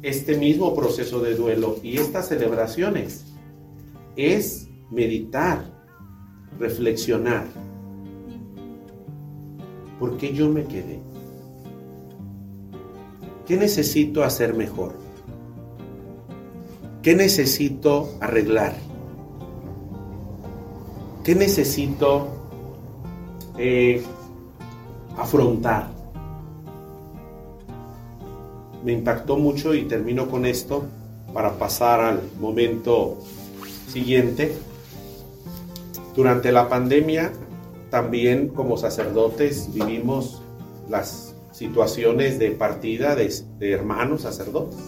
este 0.03 0.37
mismo 0.37 0.75
proceso 0.75 1.21
de 1.21 1.35
duelo 1.35 1.77
y 1.83 1.99
estas 1.99 2.29
celebraciones 2.29 3.25
es 4.17 4.69
meditar, 4.91 5.65
reflexionar. 6.59 7.47
¿Por 9.99 10.17
qué 10.17 10.33
yo 10.33 10.49
me 10.49 10.65
quedé? 10.65 11.01
¿Qué 13.47 13.57
necesito 13.57 14.25
hacer 14.25 14.55
mejor? 14.55 14.95
¿Qué 17.03 17.15
necesito 17.15 18.11
arreglar? 18.21 18.90
¿Qué 21.25 21.35
necesito 21.35 22.29
eh, 23.59 24.03
afrontar? 25.19 25.91
Me 28.85 28.93
impactó 28.93 29.37
mucho 29.37 29.75
y 29.75 29.83
termino 29.83 30.29
con 30.29 30.47
esto 30.47 30.85
para 31.35 31.59
pasar 31.59 32.01
al 32.01 32.21
momento 32.41 33.19
siguiente. 33.89 34.57
Durante 36.17 36.53
la 36.53 36.69
pandemia, 36.69 37.33
también 37.91 38.49
como 38.49 38.79
sacerdotes 38.79 39.73
vivimos 39.75 40.41
las 40.89 41.35
situaciones 41.53 42.39
de 42.39 42.53
partida 42.53 43.15
de, 43.15 43.31
hermanos 43.61 44.23
sacerdotes. 44.23 44.79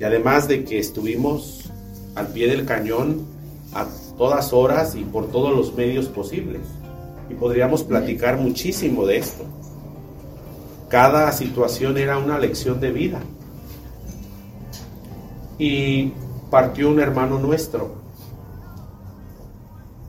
Y 0.00 0.04
además 0.04 0.48
de 0.48 0.64
que 0.64 0.80
estuvimos 0.80 1.70
al 2.16 2.28
pie 2.28 2.48
del 2.48 2.64
cañón 2.64 3.24
a 3.72 3.86
todas 4.18 4.52
horas 4.52 4.94
y 4.96 5.04
por 5.04 5.30
todos 5.30 5.56
los 5.56 5.74
medios 5.74 6.06
posibles. 6.06 6.60
Y 7.30 7.34
podríamos 7.34 7.84
platicar 7.84 8.36
muchísimo 8.36 9.06
de 9.06 9.18
esto. 9.18 9.44
Cada 10.88 11.30
situación 11.32 11.96
era 11.96 12.18
una 12.18 12.38
lección 12.38 12.80
de 12.80 12.90
vida. 12.90 13.20
Y 15.58 16.12
partió 16.50 16.90
un 16.90 17.00
hermano 17.00 17.38
nuestro 17.38 17.96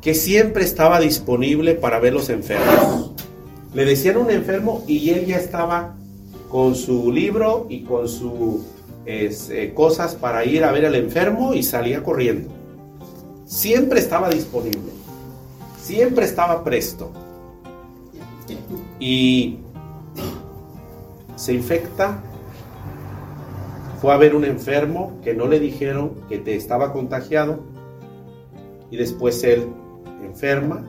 que 0.01 0.13
siempre 0.13 0.63
estaba 0.63 0.99
disponible 0.99 1.75
para 1.75 1.99
ver 1.99 2.13
los 2.13 2.29
enfermos. 2.29 3.11
Le 3.73 3.85
decían 3.85 4.17
un 4.17 4.31
enfermo 4.31 4.83
y 4.87 5.09
él 5.09 5.25
ya 5.25 5.37
estaba 5.37 5.95
con 6.49 6.75
su 6.75 7.11
libro 7.11 7.67
y 7.69 7.83
con 7.83 8.07
sus 8.07 8.61
eh, 9.05 9.73
cosas 9.75 10.15
para 10.15 10.45
ir 10.45 10.63
a 10.63 10.71
ver 10.71 10.85
al 10.85 10.95
enfermo 10.95 11.53
y 11.53 11.63
salía 11.63 12.03
corriendo. 12.03 12.58
Siempre 13.49 13.99
estaba 13.99 14.29
disponible, 14.29 14.91
siempre 15.81 16.25
estaba 16.25 16.63
presto. 16.63 17.11
Y 18.99 19.57
se 21.35 21.53
infecta, 21.55 22.21
fue 23.99 24.13
a 24.13 24.17
ver 24.17 24.35
un 24.35 24.45
enfermo 24.45 25.13
que 25.23 25.33
no 25.33 25.47
le 25.47 25.59
dijeron 25.59 26.11
que 26.29 26.37
te 26.37 26.55
estaba 26.55 26.93
contagiado 26.93 27.61
y 28.91 28.97
después 28.97 29.43
él 29.43 29.65
enferma, 30.23 30.85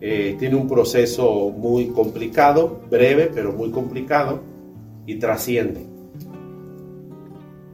eh, 0.00 0.36
tiene 0.38 0.56
un 0.56 0.66
proceso 0.66 1.50
muy 1.50 1.88
complicado, 1.88 2.80
breve 2.88 3.30
pero 3.32 3.52
muy 3.52 3.70
complicado 3.70 4.40
y 5.04 5.16
trasciende. 5.16 5.84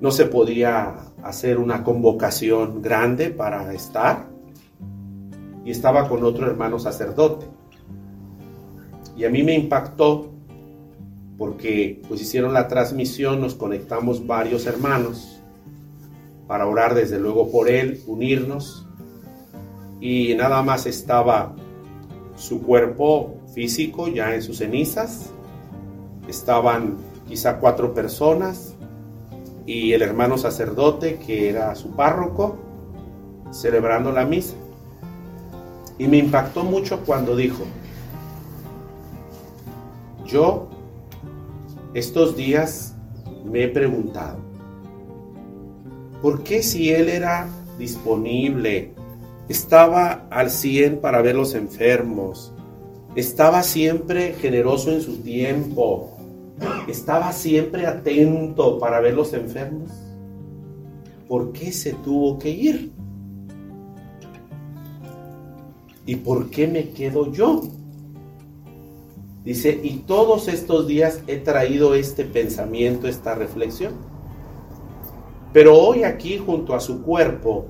No 0.00 0.10
se 0.10 0.26
podía 0.26 1.09
hacer 1.22 1.58
una 1.58 1.82
convocación 1.84 2.82
grande 2.82 3.30
para 3.30 3.72
estar. 3.74 4.28
Y 5.64 5.70
estaba 5.70 6.08
con 6.08 6.24
otro 6.24 6.46
hermano 6.46 6.78
sacerdote. 6.78 7.46
Y 9.16 9.24
a 9.24 9.30
mí 9.30 9.42
me 9.42 9.54
impactó 9.54 10.30
porque 11.36 12.02
pues 12.06 12.20
hicieron 12.20 12.52
la 12.52 12.68
transmisión, 12.68 13.40
nos 13.40 13.54
conectamos 13.54 14.26
varios 14.26 14.66
hermanos 14.66 15.40
para 16.46 16.66
orar 16.66 16.94
desde 16.94 17.18
luego 17.18 17.50
por 17.50 17.68
él, 17.68 18.02
unirnos. 18.06 18.86
Y 20.00 20.34
nada 20.34 20.62
más 20.62 20.86
estaba 20.86 21.54
su 22.34 22.62
cuerpo 22.62 23.36
físico 23.54 24.08
ya 24.08 24.34
en 24.34 24.42
sus 24.42 24.58
cenizas, 24.58 25.30
estaban 26.28 26.96
quizá 27.28 27.58
cuatro 27.58 27.92
personas 27.94 28.69
y 29.66 29.92
el 29.92 30.02
hermano 30.02 30.38
sacerdote 30.38 31.18
que 31.18 31.48
era 31.48 31.74
su 31.74 31.90
párroco 31.90 32.58
celebrando 33.50 34.12
la 34.12 34.24
misa. 34.24 34.54
Y 35.98 36.06
me 36.06 36.18
impactó 36.18 36.64
mucho 36.64 37.00
cuando 37.04 37.36
dijo, 37.36 37.64
yo 40.24 40.68
estos 41.92 42.36
días 42.36 42.94
me 43.44 43.64
he 43.64 43.68
preguntado, 43.68 44.38
¿por 46.22 46.42
qué 46.42 46.62
si 46.62 46.90
él 46.90 47.08
era 47.08 47.48
disponible, 47.78 48.92
estaba 49.48 50.26
al 50.30 50.50
100 50.50 51.00
para 51.00 51.22
ver 51.22 51.34
los 51.34 51.54
enfermos, 51.54 52.52
estaba 53.16 53.62
siempre 53.64 54.34
generoso 54.34 54.92
en 54.92 55.00
su 55.00 55.16
tiempo, 55.16 56.19
estaba 56.88 57.32
siempre 57.32 57.86
atento 57.86 58.78
para 58.78 59.00
ver 59.00 59.14
los 59.14 59.32
enfermos? 59.32 59.90
¿Por 61.28 61.52
qué 61.52 61.72
se 61.72 61.94
tuvo 61.94 62.38
que 62.38 62.50
ir? 62.50 62.92
¿Y 66.06 66.16
por 66.16 66.50
qué 66.50 66.66
me 66.66 66.90
quedo 66.90 67.30
yo? 67.30 67.62
Dice, 69.44 69.80
y 69.82 69.98
todos 70.06 70.48
estos 70.48 70.86
días 70.86 71.22
he 71.26 71.38
traído 71.38 71.94
este 71.94 72.24
pensamiento, 72.24 73.08
esta 73.08 73.34
reflexión. 73.34 73.94
Pero 75.52 75.78
hoy 75.78 76.04
aquí 76.04 76.38
junto 76.38 76.74
a 76.74 76.80
su 76.80 77.02
cuerpo, 77.02 77.66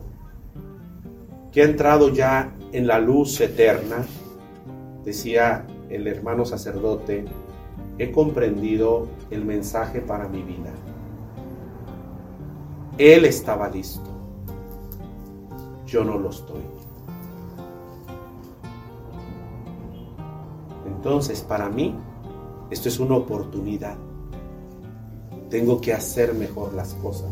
que 1.53 1.62
ha 1.62 1.64
entrado 1.64 2.09
ya 2.12 2.57
en 2.72 2.86
la 2.86 2.99
luz 2.99 3.41
eterna, 3.41 4.07
decía 5.05 5.66
el 5.88 6.07
hermano 6.07 6.45
sacerdote, 6.45 7.24
he 8.01 8.11
comprendido 8.11 9.09
el 9.31 9.45
mensaje 9.45 10.01
para 10.01 10.27
mi 10.27 10.41
vida. 10.41 10.73
Él 12.97 13.27
estaba 13.27 13.69
listo. 13.69 14.09
Yo 15.87 16.03
no 16.03 16.17
lo 16.17 16.31
estoy. 16.31 16.63
Entonces, 20.87 21.43
para 21.43 21.69
mí, 21.69 21.95
esto 22.71 22.89
es 22.89 22.99
una 22.99 23.17
oportunidad. 23.17 23.99
Tengo 25.51 25.79
que 25.83 25.93
hacer 25.93 26.33
mejor 26.33 26.73
las 26.73 26.95
cosas. 26.95 27.31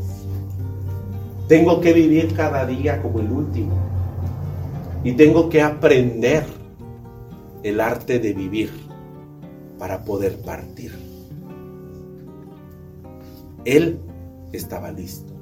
Tengo 1.48 1.80
que 1.80 1.94
vivir 1.94 2.34
cada 2.34 2.66
día 2.66 3.00
como 3.00 3.20
el 3.20 3.32
último. 3.32 3.72
Y 5.02 5.12
tengo 5.12 5.48
que 5.48 5.62
aprender 5.62 6.44
el 7.62 7.80
arte 7.80 8.18
de 8.18 8.34
vivir 8.34 8.87
para 9.78 10.04
poder 10.04 10.40
partir. 10.42 10.92
Él 13.64 14.00
estaba 14.52 14.90
listo. 14.92 15.32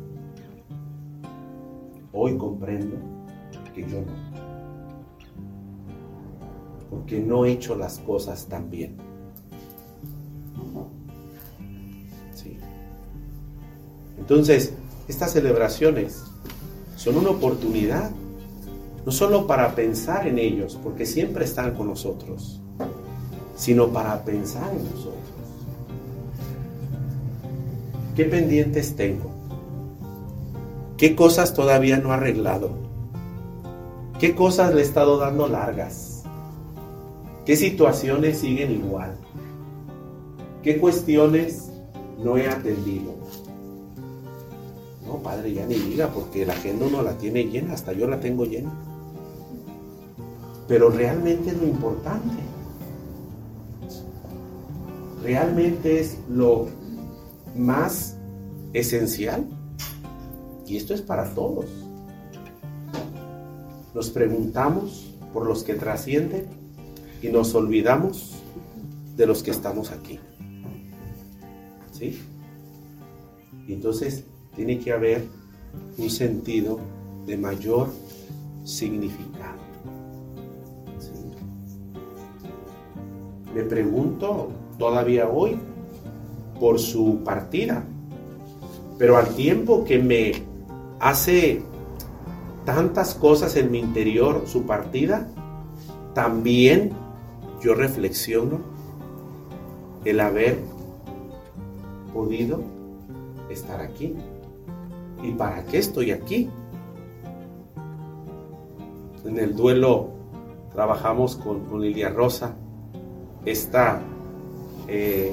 Hoy 2.12 2.36
comprendo 2.36 2.96
que 3.74 3.82
yo 3.82 4.00
no 4.00 4.36
porque 6.90 7.20
no 7.20 7.44
he 7.44 7.52
hecho 7.52 7.76
las 7.76 7.98
cosas 7.98 8.46
tan 8.46 8.70
bien. 8.70 8.96
Entonces, 14.18 14.72
estas 15.06 15.32
celebraciones 15.32 16.24
son 16.96 17.16
una 17.18 17.30
oportunidad, 17.30 18.10
no 19.04 19.12
solo 19.12 19.46
para 19.46 19.74
pensar 19.74 20.26
en 20.26 20.38
ellos, 20.38 20.80
porque 20.82 21.06
siempre 21.06 21.44
están 21.44 21.74
con 21.74 21.86
nosotros, 21.86 22.55
sino 23.56 23.88
para 23.88 24.22
pensar 24.24 24.70
en 24.72 24.84
nosotros. 24.84 25.14
¿Qué 28.14 28.24
pendientes 28.24 28.94
tengo? 28.94 29.30
¿Qué 30.96 31.14
cosas 31.16 31.52
todavía 31.52 31.98
no 31.98 32.10
he 32.10 32.14
arreglado? 32.14 32.70
¿Qué 34.18 34.34
cosas 34.34 34.74
le 34.74 34.80
he 34.80 34.84
estado 34.84 35.18
dando 35.18 35.48
largas? 35.48 36.22
¿Qué 37.44 37.56
situaciones 37.56 38.38
siguen 38.38 38.70
igual? 38.72 39.16
¿Qué 40.62 40.78
cuestiones 40.78 41.70
no 42.22 42.38
he 42.38 42.48
atendido? 42.48 43.14
No, 45.06 45.18
padre, 45.18 45.52
ya 45.52 45.66
ni 45.66 45.74
diga, 45.74 46.08
porque 46.08 46.46
la 46.46 46.54
agenda 46.54 46.86
uno 46.86 47.02
la 47.02 47.12
tiene 47.18 47.44
llena, 47.44 47.74
hasta 47.74 47.92
yo 47.92 48.08
la 48.08 48.18
tengo 48.18 48.44
llena. 48.44 48.72
Pero 50.66 50.90
realmente 50.90 51.50
es 51.50 51.56
lo 51.58 51.66
importante. 51.66 52.45
Realmente 55.26 55.98
es 55.98 56.18
lo 56.28 56.68
más 57.56 58.16
esencial 58.72 59.44
Y 60.68 60.76
esto 60.76 60.94
es 60.94 61.02
para 61.02 61.34
todos. 61.34 61.66
Nos 63.92 64.10
preguntamos 64.10 65.12
por 65.32 65.46
los 65.46 65.64
que 65.64 65.74
trascienden 65.74 66.46
y 67.22 67.28
nos 67.28 67.56
olvidamos 67.56 68.36
de 69.16 69.26
los 69.26 69.42
que 69.42 69.50
estamos 69.50 69.90
aquí. 69.90 70.20
¿Sí? 71.90 72.20
Entonces 73.66 74.24
tiene 74.54 74.78
que 74.78 74.92
haber 74.92 75.24
un 75.98 76.08
sentido 76.08 76.78
de 77.26 77.36
mayor 77.36 77.88
significado. 78.64 79.58
Me 83.52 83.62
pregunto 83.62 84.52
todavía 84.78 85.28
hoy 85.28 85.58
por 86.60 86.78
su 86.78 87.20
partida, 87.24 87.84
pero 88.98 89.16
al 89.16 89.28
tiempo 89.34 89.84
que 89.84 89.98
me 89.98 90.32
hace 91.00 91.62
tantas 92.64 93.14
cosas 93.14 93.56
en 93.56 93.70
mi 93.70 93.78
interior 93.78 94.42
su 94.46 94.64
partida, 94.64 95.28
también 96.14 96.92
yo 97.62 97.74
reflexiono 97.74 98.60
el 100.04 100.20
haber 100.20 100.58
podido 102.12 102.62
estar 103.50 103.80
aquí. 103.80 104.14
¿Y 105.22 105.32
para 105.32 105.64
qué 105.64 105.78
estoy 105.78 106.10
aquí? 106.10 106.50
En 109.24 109.38
el 109.38 109.56
duelo 109.56 110.10
trabajamos 110.72 111.36
con, 111.36 111.80
Lilia 111.80 112.10
Rosa 112.10 112.54
esta, 113.44 114.00
eh, 114.88 115.32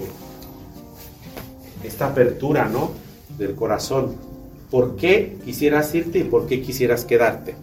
esta 1.83 2.07
apertura 2.07 2.67
¿no? 2.69 2.91
del 3.37 3.55
corazón. 3.55 4.15
¿Por 4.69 4.95
qué 4.95 5.37
quisieras 5.45 5.93
irte 5.93 6.19
y 6.19 6.23
por 6.23 6.47
qué 6.47 6.61
quisieras 6.61 7.05
quedarte? 7.05 7.55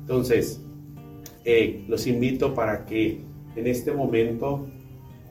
Entonces, 0.00 0.60
eh, 1.44 1.84
los 1.88 2.06
invito 2.06 2.54
para 2.54 2.84
que 2.84 3.24
en 3.56 3.66
este 3.66 3.92
momento, 3.92 4.66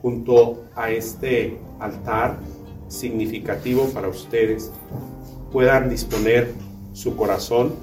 junto 0.00 0.64
a 0.74 0.90
este 0.90 1.58
altar 1.78 2.38
significativo 2.88 3.86
para 3.90 4.08
ustedes, 4.08 4.72
puedan 5.52 5.88
disponer 5.88 6.52
su 6.92 7.16
corazón, 7.16 7.74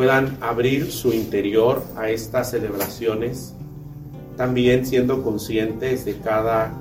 puedan 0.00 0.38
abrir 0.40 0.90
su 0.90 1.12
interior 1.12 1.82
a 1.94 2.08
estas 2.08 2.52
celebraciones, 2.52 3.52
también 4.34 4.86
siendo 4.86 5.22
conscientes 5.22 6.06
de 6.06 6.16
cada 6.20 6.72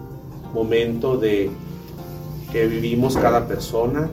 momento 0.53 1.17
de 1.17 1.51
que 2.49 2.65
vivimos 2.65 3.17
cada 3.17 3.45
persona, 3.45 4.09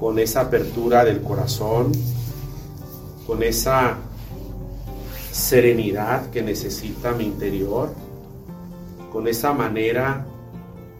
con 0.00 0.18
esa 0.18 0.40
apertura 0.40 1.04
del 1.04 1.22
corazón, 1.22 1.92
con 3.28 3.44
esa 3.44 3.98
serenidad 5.30 6.30
que 6.30 6.42
necesita 6.42 7.12
mi 7.12 7.26
interior, 7.26 7.94
con 9.12 9.28
esa 9.28 9.52
manera 9.52 10.26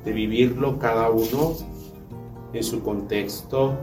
de 0.04 0.12
vivirlo 0.12 0.78
cada 0.78 1.10
uno 1.10 1.56
en 2.52 2.62
su 2.62 2.84
contexto, 2.84 3.74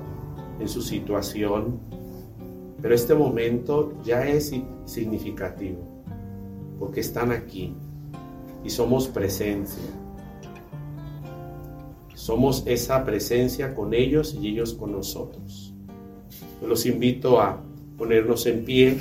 en 0.61 0.69
su 0.69 0.81
situación. 0.81 1.94
Pero 2.85 2.93
este 2.93 3.15
momento 3.15 3.93
ya 4.03 4.27
es 4.27 4.53
significativo, 4.85 6.03
porque 6.77 6.99
están 6.99 7.31
aquí 7.31 7.73
y 8.63 8.69
somos 8.69 9.07
presencia. 9.07 9.81
Somos 12.13 12.61
esa 12.67 13.03
presencia 13.03 13.73
con 13.73 13.95
ellos 13.95 14.37
y 14.39 14.49
ellos 14.49 14.75
con 14.75 14.91
nosotros. 14.91 15.73
los 16.61 16.85
invito 16.85 17.41
a 17.41 17.59
ponernos 17.97 18.45
en 18.45 18.63
pie 18.63 18.99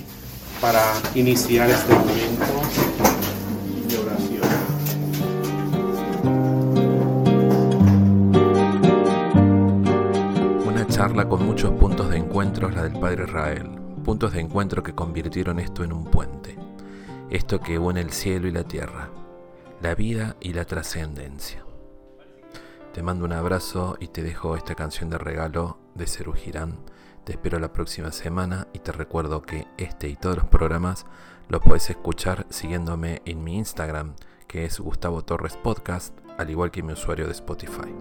para 0.63 0.81
iniciar 1.15 1.69
este 1.69 1.93
momento 1.93 2.94
encuentro 12.55 12.83
la 12.83 12.89
del 12.89 13.01
Padre 13.01 13.25
Israel, 13.25 13.69
puntos 14.05 14.33
de 14.33 14.41
encuentro 14.41 14.83
que 14.83 14.95
convirtieron 14.95 15.59
esto 15.59 15.83
en 15.83 15.93
un 15.93 16.05
puente, 16.05 16.57
esto 17.29 17.61
que 17.61 17.79
une 17.79 18.01
el 18.01 18.13
cielo 18.13 18.47
y 18.47 18.53
la 18.53 18.63
tierra, 18.63 19.11
la 19.83 19.97
vida 19.97 20.37
y 20.41 20.53
la 20.53 20.65
trascendencia. 20.65 21.65
Te 22.93 23.03
mando 23.03 23.25
un 23.25 23.33
abrazo 23.33 23.97
y 23.99 24.07
te 24.07 24.23
dejo 24.23 24.57
esta 24.57 24.77
canción 24.77 25.11
de 25.11 25.19
regalo 25.19 25.79
de 25.97 26.07
Cerú 26.07 26.33
Girán 26.33 26.79
te 27.25 27.33
espero 27.33 27.59
la 27.59 27.73
próxima 27.73 28.13
semana 28.13 28.69
y 28.75 28.81
te 28.81 28.93
recuerdo 28.93 29.41
que 29.41 29.67
este 29.79 30.09
y 30.09 30.15
todos 30.15 30.37
los 30.37 30.47
programas 30.47 31.07
los 31.49 31.63
puedes 31.63 31.89
escuchar 31.89 32.47
siguiéndome 32.51 33.23
en 33.25 33.43
mi 33.43 33.57
Instagram, 33.57 34.15
que 34.47 34.67
es 34.67 34.79
Gustavo 34.79 35.25
Torres 35.25 35.57
Podcast, 35.57 36.15
al 36.37 36.51
igual 36.51 36.71
que 36.71 36.83
mi 36.83 36.93
usuario 36.93 37.27
de 37.27 37.33
Spotify. 37.33 37.95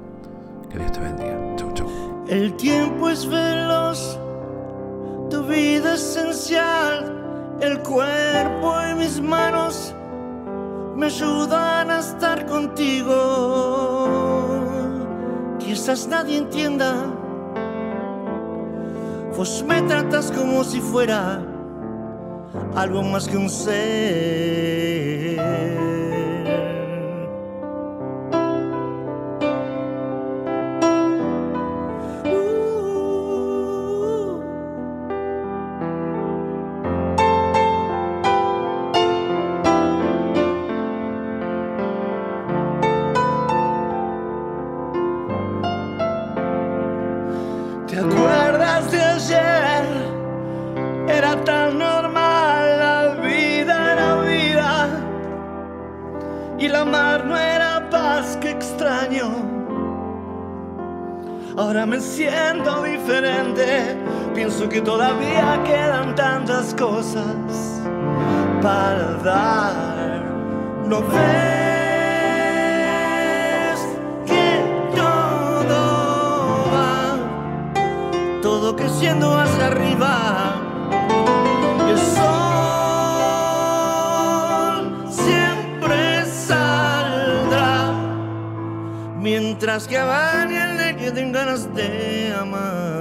Que 0.69 0.77
Dios 0.77 0.91
te 0.91 0.99
bendiga. 0.99 1.55
Chau, 1.55 1.73
chau. 1.73 2.25
El 2.27 2.53
tiempo 2.57 3.09
es 3.09 3.25
veloz, 3.25 4.19
tu 5.33 5.41
vida 5.47 5.95
esencial, 5.95 7.57
el 7.59 7.79
cuerpo 7.79 8.75
y 8.91 8.95
mis 8.95 9.19
manos 9.19 9.95
me 10.95 11.07
ayudan 11.07 11.89
a 11.89 11.99
estar 11.99 12.45
contigo. 12.45 13.15
Quizás 15.57 16.07
nadie 16.07 16.37
entienda 16.37 17.07
Vos 19.35 19.63
me 19.67 19.81
tratas 19.81 20.31
como 20.31 20.63
si 20.63 20.79
fuera 20.79 21.41
algo 22.75 23.01
más 23.01 23.27
que 23.27 23.35
un 23.37 23.49
ser. 23.49 24.93
Siento 62.15 62.83
diferente, 62.83 63.97
pienso 64.35 64.69
que 64.69 64.81
todavía 64.81 65.59
quedan 65.65 66.13
tantas 66.13 66.75
cosas 66.75 67.81
para 68.61 69.13
dar. 69.23 70.23
No 70.85 71.01
ves 71.01 71.13
que 74.27 74.61
todo 74.95 76.65
va, 76.71 77.17
todo 78.41 78.75
creciendo 78.75 79.35
hacia 79.35 79.67
arriba. 79.67 80.52
Mientras 89.65 89.87
que 89.87 89.97
van 89.97 90.97
que 90.97 91.09
tengo 91.11 91.31
ganas 91.31 91.73
de 91.73 92.33
amar. 92.37 92.92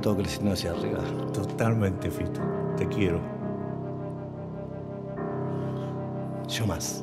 está 0.00 0.08
todo 0.08 0.16
creciendo 0.16 0.52
hacia 0.52 0.70
arriba. 0.70 1.00
Totalmente, 1.32 2.10
Fito. 2.10 2.40
Te 2.76 2.88
quiero. 2.88 3.20
Yo 6.48 6.66
más. 6.66 6.99